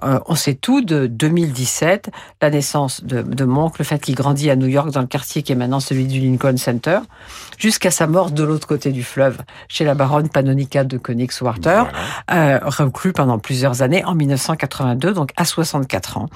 Euh, 0.03 0.19
on 0.25 0.35
sait 0.35 0.55
tout 0.55 0.81
de 0.81 1.07
2017, 1.07 2.09
la 2.41 2.49
naissance 2.49 3.03
de, 3.03 3.21
de 3.21 3.45
Monk, 3.45 3.79
le 3.79 3.85
fait 3.85 3.99
qu'il 3.99 4.15
grandit 4.15 4.49
à 4.49 4.55
New 4.55 4.67
York 4.67 4.91
dans 4.91 5.01
le 5.01 5.07
quartier 5.07 5.43
qui 5.43 5.51
est 5.51 5.55
maintenant 5.55 5.79
celui 5.79 6.05
du 6.05 6.19
Lincoln 6.19 6.57
Center, 6.57 6.99
jusqu'à 7.57 7.91
sa 7.91 8.07
mort 8.07 8.31
de 8.31 8.43
l'autre 8.43 8.67
côté 8.67 8.91
du 8.91 9.03
fleuve, 9.03 9.37
chez 9.67 9.85
la 9.85 9.93
baronne 9.93 10.29
Panonica 10.29 10.83
de 10.83 10.97
Königswarter, 10.97 11.83
euh, 12.31 12.59
reclus 12.63 13.13
pendant 13.13 13.39
plusieurs 13.39 13.81
années 13.81 14.03
en 14.05 14.15
1982, 14.15 15.13
donc 15.13 15.31
à 15.37 15.45
64 15.45 16.17
ans. 16.17 16.29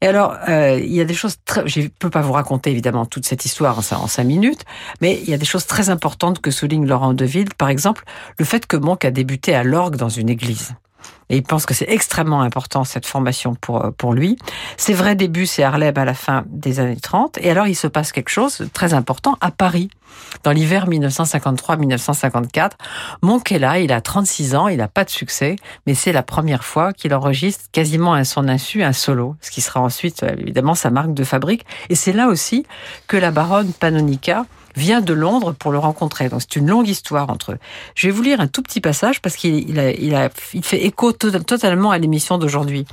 Et 0.00 0.06
alors, 0.06 0.36
euh, 0.48 0.78
il 0.82 0.92
y 0.92 1.00
a 1.00 1.04
des 1.04 1.14
choses 1.14 1.36
très... 1.44 1.66
Je 1.66 1.82
peux 1.98 2.10
pas 2.10 2.22
vous 2.22 2.32
raconter 2.32 2.70
évidemment 2.70 3.06
toute 3.06 3.26
cette 3.26 3.44
histoire 3.44 3.78
en, 3.78 3.96
en 3.96 4.06
cinq 4.06 4.24
minutes, 4.24 4.64
mais 5.00 5.20
il 5.22 5.28
y 5.28 5.34
a 5.34 5.38
des 5.38 5.44
choses 5.44 5.66
très 5.66 5.90
importantes 5.90 6.40
que 6.40 6.50
souligne 6.50 6.86
Laurent 6.86 7.14
Deville. 7.14 7.54
Par 7.56 7.68
exemple, 7.68 8.04
le 8.38 8.44
fait 8.44 8.66
que 8.66 8.76
Monk 8.76 9.04
a 9.04 9.10
débuté 9.10 9.54
à 9.54 9.64
l'orgue 9.64 9.96
dans 9.96 10.08
une 10.08 10.28
église. 10.28 10.74
Et 11.32 11.38
il 11.38 11.42
pense 11.42 11.66
que 11.66 11.74
c'est 11.74 11.88
extrêmement 11.88 12.42
important 12.42 12.84
cette 12.84 13.06
formation 13.06 13.54
pour 13.54 13.92
pour 13.96 14.12
lui. 14.12 14.38
Ses 14.76 14.92
vrais 14.92 15.16
débuts, 15.16 15.46
c'est 15.46 15.62
Harlem 15.62 15.96
à 15.96 16.04
la 16.04 16.14
fin 16.14 16.44
des 16.46 16.78
années 16.78 17.00
30. 17.00 17.38
Et 17.40 17.50
alors, 17.50 17.66
il 17.66 17.74
se 17.74 17.86
passe 17.86 18.12
quelque 18.12 18.28
chose 18.28 18.58
de 18.58 18.66
très 18.66 18.92
important 18.92 19.38
à 19.40 19.50
Paris. 19.50 19.90
Dans 20.44 20.50
l'hiver 20.50 20.88
1953-1954, 20.88 22.72
Monk 23.22 23.50
est 23.50 23.58
là, 23.58 23.78
il 23.78 23.92
a 23.92 24.02
36 24.02 24.54
ans, 24.54 24.68
il 24.68 24.76
n'a 24.76 24.88
pas 24.88 25.04
de 25.04 25.10
succès, 25.10 25.56
mais 25.86 25.94
c'est 25.94 26.12
la 26.12 26.22
première 26.22 26.64
fois 26.64 26.92
qu'il 26.92 27.14
enregistre 27.14 27.64
quasiment 27.72 28.12
à 28.12 28.24
son 28.24 28.46
insu 28.48 28.82
un 28.82 28.92
solo, 28.92 29.36
ce 29.40 29.50
qui 29.50 29.62
sera 29.62 29.80
ensuite 29.80 30.22
évidemment 30.22 30.74
sa 30.74 30.90
marque 30.90 31.14
de 31.14 31.24
fabrique. 31.24 31.64
Et 31.88 31.94
c'est 31.94 32.12
là 32.12 32.28
aussi 32.28 32.66
que 33.06 33.16
la 33.16 33.30
baronne 33.30 33.72
Panonica 33.72 34.44
vient 34.76 35.00
de 35.00 35.12
Londres 35.12 35.52
pour 35.52 35.72
le 35.72 35.78
rencontrer. 35.78 36.28
Donc 36.28 36.42
c'est 36.42 36.56
une 36.56 36.68
longue 36.68 36.88
histoire 36.88 37.30
entre 37.30 37.52
eux. 37.52 37.58
Je 37.94 38.08
vais 38.08 38.12
vous 38.12 38.22
lire 38.22 38.40
un 38.40 38.48
tout 38.48 38.62
petit 38.62 38.80
passage 38.80 39.20
parce 39.20 39.36
qu'il 39.36 39.68
il 39.68 39.78
a, 39.78 39.90
il 39.90 40.14
a, 40.14 40.30
il 40.54 40.64
fait 40.64 40.84
écho 40.84 41.12
totalement 41.12 41.90
à 41.90 41.98
l'émission 41.98 42.38
d'aujourd'hui. 42.38 42.86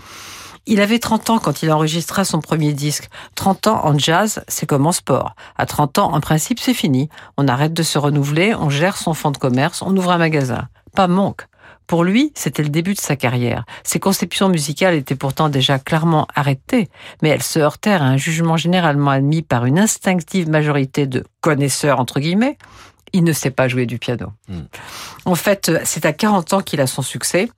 Il 0.66 0.82
avait 0.82 1.00
30 1.00 1.32
ans 1.32 1.40
quand 1.40 1.64
il 1.64 1.72
enregistra 1.72 2.24
son 2.24 2.42
premier 2.42 2.74
disque. 2.74 3.10
30 3.36 3.68
ans 3.68 3.86
en 3.86 3.98
jazz, 3.98 4.44
c'est 4.48 4.68
comme 4.68 4.86
en 4.86 4.92
sport. 4.92 5.36
À 5.58 5.66
30 5.66 5.98
ans, 5.98 6.14
en 6.14 6.20
principe, 6.20 6.60
c'est 6.60 6.74
fini. 6.74 7.10
On 7.38 7.48
arrête 7.48 7.74
de 7.74 7.82
se 7.82 7.98
renouveler, 7.98 8.54
on 8.54 8.70
gère 8.70 8.98
son 8.98 9.14
fonds 9.14 9.32
de 9.32 9.38
commerce, 9.38 9.82
on 9.82 9.96
ouvre 9.98 10.12
un 10.12 10.18
magasin. 10.18 10.68
Pas 10.96 11.08
Monk. 11.08 11.48
Pour 11.90 12.04
lui, 12.04 12.32
c'était 12.36 12.62
le 12.62 12.70
début 12.70 12.94
de 12.94 13.00
sa 13.00 13.16
carrière. 13.16 13.66
Ses 13.84 14.00
conceptions 14.00 14.48
musicales 14.48 14.94
étaient 14.94 15.16
pourtant 15.16 15.50
déjà 15.50 15.80
clairement 15.80 16.28
arrêtées, 16.36 16.88
mais 17.24 17.30
elles 17.30 17.42
se 17.42 17.58
heurtèrent 17.58 18.04
à 18.04 18.06
un 18.06 18.16
jugement 18.16 18.58
généralement 18.58 19.10
admis 19.10 19.42
par 19.42 19.66
une 19.66 19.80
instinctive 19.80 20.48
majorité 20.48 21.08
de 21.08 21.24
connaisseurs, 21.42 22.00
entre 22.00 22.20
guillemets. 22.20 22.60
Il 23.12 23.24
ne 23.24 23.34
sait 23.34 23.50
pas 23.50 23.68
jouer 23.68 23.88
du 23.88 23.98
piano. 23.98 24.28
Mm. 24.50 24.60
En 25.26 25.34
fait, 25.34 25.72
c'est 25.84 26.06
à 26.06 26.14
40 26.14 26.54
ans 26.54 26.62
qu'il 26.62 26.80
a 26.80 26.86
son 26.86 27.02
succès. 27.02 27.50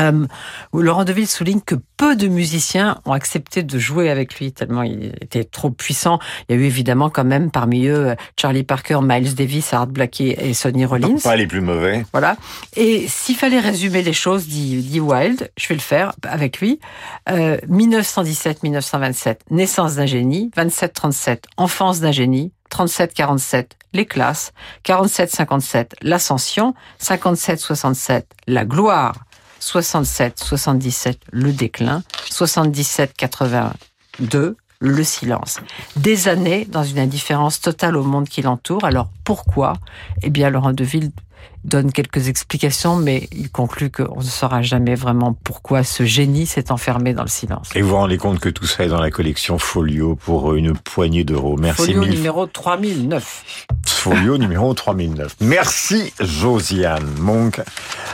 Euh, 0.00 0.26
Laurent 0.72 1.04
Deville 1.04 1.26
souligne 1.26 1.60
que 1.60 1.74
peu 1.96 2.16
de 2.16 2.28
musiciens 2.28 3.00
ont 3.04 3.12
accepté 3.12 3.62
de 3.62 3.78
jouer 3.78 4.10
avec 4.10 4.38
lui 4.38 4.52
tellement 4.52 4.82
il 4.82 5.14
était 5.20 5.44
trop 5.44 5.70
puissant. 5.70 6.18
Il 6.48 6.56
y 6.56 6.58
a 6.58 6.62
eu 6.62 6.64
évidemment 6.64 7.10
quand 7.10 7.24
même 7.24 7.50
parmi 7.50 7.86
eux 7.86 8.14
Charlie 8.38 8.62
Parker, 8.62 9.00
Miles 9.02 9.34
Davis, 9.34 9.72
Art 9.72 9.86
Blakey 9.86 10.36
et 10.38 10.54
Sonny 10.54 10.84
Rollins. 10.84 11.18
Pas 11.22 11.36
les 11.36 11.46
plus 11.46 11.60
mauvais. 11.60 12.04
Voilà. 12.12 12.36
Et 12.76 13.06
s'il 13.08 13.36
fallait 13.36 13.60
résumer 13.60 14.02
les 14.02 14.12
choses, 14.12 14.46
dit, 14.46 14.76
dit 14.82 15.00
Wild, 15.00 15.50
je 15.56 15.68
vais 15.68 15.74
le 15.74 15.80
faire 15.80 16.12
avec 16.22 16.60
lui. 16.60 16.80
Euh, 17.28 17.56
1917-1927, 17.68 19.38
naissance 19.50 19.96
d'un 19.96 20.06
génie. 20.06 20.50
27-37, 20.56 21.44
enfance 21.56 22.00
d'un 22.00 22.12
génie. 22.12 22.52
37-47, 22.70 23.70
les 23.92 24.06
classes. 24.06 24.52
47-57, 24.84 25.92
l'ascension. 26.02 26.74
57-67, 27.00 28.24
la 28.46 28.64
gloire. 28.64 29.25
67, 29.66 30.38
77, 30.38 31.18
le 31.32 31.52
déclin, 31.52 32.04
77, 32.30 33.14
82, 33.16 34.56
le 34.80 35.04
silence. 35.04 35.60
Des 35.96 36.28
années 36.28 36.66
dans 36.70 36.84
une 36.84 36.98
indifférence 36.98 37.60
totale 37.60 37.96
au 37.96 38.04
monde 38.04 38.28
qui 38.28 38.42
l'entoure. 38.42 38.84
Alors 38.84 39.08
pourquoi? 39.24 39.74
Eh 40.22 40.30
bien, 40.30 40.50
Laurent 40.50 40.72
Deville 40.72 41.10
donne 41.64 41.90
quelques 41.92 42.28
explications, 42.28 42.96
mais 42.96 43.28
il 43.32 43.50
conclut 43.50 43.90
qu'on 43.90 44.18
ne 44.18 44.24
saura 44.24 44.62
jamais 44.62 44.94
vraiment 44.94 45.32
pourquoi 45.32 45.82
ce 45.82 46.04
génie 46.04 46.46
s'est 46.46 46.70
enfermé 46.70 47.12
dans 47.12 47.22
le 47.22 47.28
silence. 47.28 47.70
Et 47.74 47.82
vous 47.82 47.90
vous 47.90 47.96
rendez 47.96 48.18
compte 48.18 48.38
que 48.38 48.48
tout 48.48 48.66
ça 48.66 48.84
est 48.84 48.88
dans 48.88 49.00
la 49.00 49.10
collection 49.10 49.58
Folio 49.58 50.14
pour 50.14 50.54
une 50.54 50.74
poignée 50.74 51.24
d'euros. 51.24 51.56
Merci 51.58 51.86
Folio 51.86 52.00
mille 52.00 52.10
numéro 52.10 52.46
3009. 52.46 53.66
Folio 53.86 54.38
numéro 54.38 54.72
3009. 54.72 55.36
Merci 55.40 56.12
Josiane 56.20 57.10
Monk, 57.18 57.60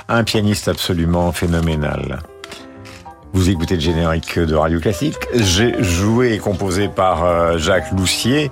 un 0.09 0.25
pianiste 0.25 0.69
absolument 0.69 1.33
phénoménal. 1.33 2.23
Vous 3.35 3.49
écoutez 3.49 3.77
le 3.77 3.81
générique 3.81 4.39
de 4.39 4.55
Radio 4.55 4.79
Classique. 4.79 5.17
J'ai 5.35 5.83
joué 5.83 6.35
et 6.35 6.39
composé 6.39 6.89
par 6.89 7.25
euh, 7.25 7.57
Jacques 7.57 7.91
Loussier. 7.93 8.51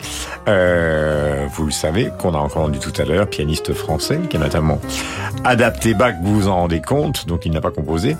Euh, 0.48 1.46
vous 1.52 1.66
le 1.66 1.70
savez, 1.70 2.10
qu'on 2.18 2.32
a 2.32 2.38
entendu 2.38 2.78
tout 2.78 2.92
à 2.98 3.04
l'heure, 3.04 3.28
pianiste 3.28 3.74
français, 3.74 4.18
qui 4.30 4.38
a 4.38 4.40
notamment 4.40 4.80
adapté 5.44 5.92
Bach, 5.92 6.14
vous 6.22 6.40
vous 6.40 6.48
en 6.48 6.56
rendez 6.56 6.80
compte, 6.80 7.26
donc 7.26 7.44
il 7.44 7.52
n'a 7.52 7.60
pas 7.60 7.70
composé. 7.70 8.16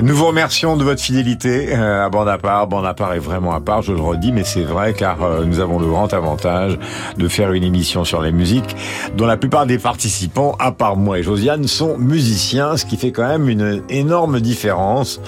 Nous 0.00 0.14
vous 0.14 0.26
remercions 0.26 0.76
de 0.76 0.84
votre 0.84 1.00
fidélité 1.00 1.76
euh, 1.76 2.06
à 2.06 2.08
bande 2.08 2.28
à 2.28 2.38
part. 2.38 2.66
Bande 2.66 2.86
à 2.86 2.94
part 2.94 3.14
est 3.14 3.20
vraiment 3.20 3.52
à 3.52 3.60
part, 3.60 3.82
je 3.82 3.92
le 3.92 4.00
redis, 4.00 4.32
mais 4.32 4.44
c'est 4.44 4.62
vrai 4.62 4.94
car 4.94 5.22
euh, 5.22 5.44
nous 5.44 5.60
avons 5.60 5.78
le 5.78 5.86
grand 5.86 6.12
avantage 6.12 6.78
de 7.16 7.28
faire 7.28 7.52
une 7.52 7.64
émission 7.64 8.04
sur 8.04 8.20
la 8.22 8.30
musique 8.32 8.76
dont 9.16 9.26
la 9.26 9.36
plupart 9.36 9.66
des 9.66 9.78
participants, 9.78 10.56
à 10.58 10.72
part 10.72 10.96
moi 10.96 11.18
et 11.18 11.22
Josiane, 11.22 11.68
sont 11.68 11.96
musiciens, 11.96 12.76
ce 12.76 12.86
qui 12.86 12.96
fait 12.96 13.12
quand 13.12 13.26
même 13.26 13.48
une 13.48 13.82
énorme 13.88 14.40
différence 14.40 15.20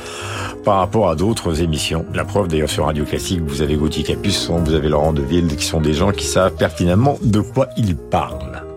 par 0.64 0.78
rapport 0.78 1.08
à 1.10 1.14
d'autres 1.14 1.60
émissions. 1.62 2.04
La 2.14 2.24
preuve 2.24 2.48
d'ailleurs 2.48 2.70
sur 2.70 2.86
Radio 2.86 3.04
Classique, 3.04 3.42
vous 3.42 3.62
avez 3.62 3.76
Gauthier 3.76 4.02
Capuçon, 4.02 4.58
vous 4.58 4.74
avez 4.74 4.88
Laurent 4.88 5.12
Deville, 5.12 5.54
qui 5.56 5.64
sont 5.64 5.80
des 5.80 5.94
gens 5.94 6.10
qui 6.10 6.26
savent 6.26 6.56
pertinemment 6.56 7.18
de 7.22 7.40
quoi 7.40 7.68
ils 7.76 7.94
parlent. 7.96 8.73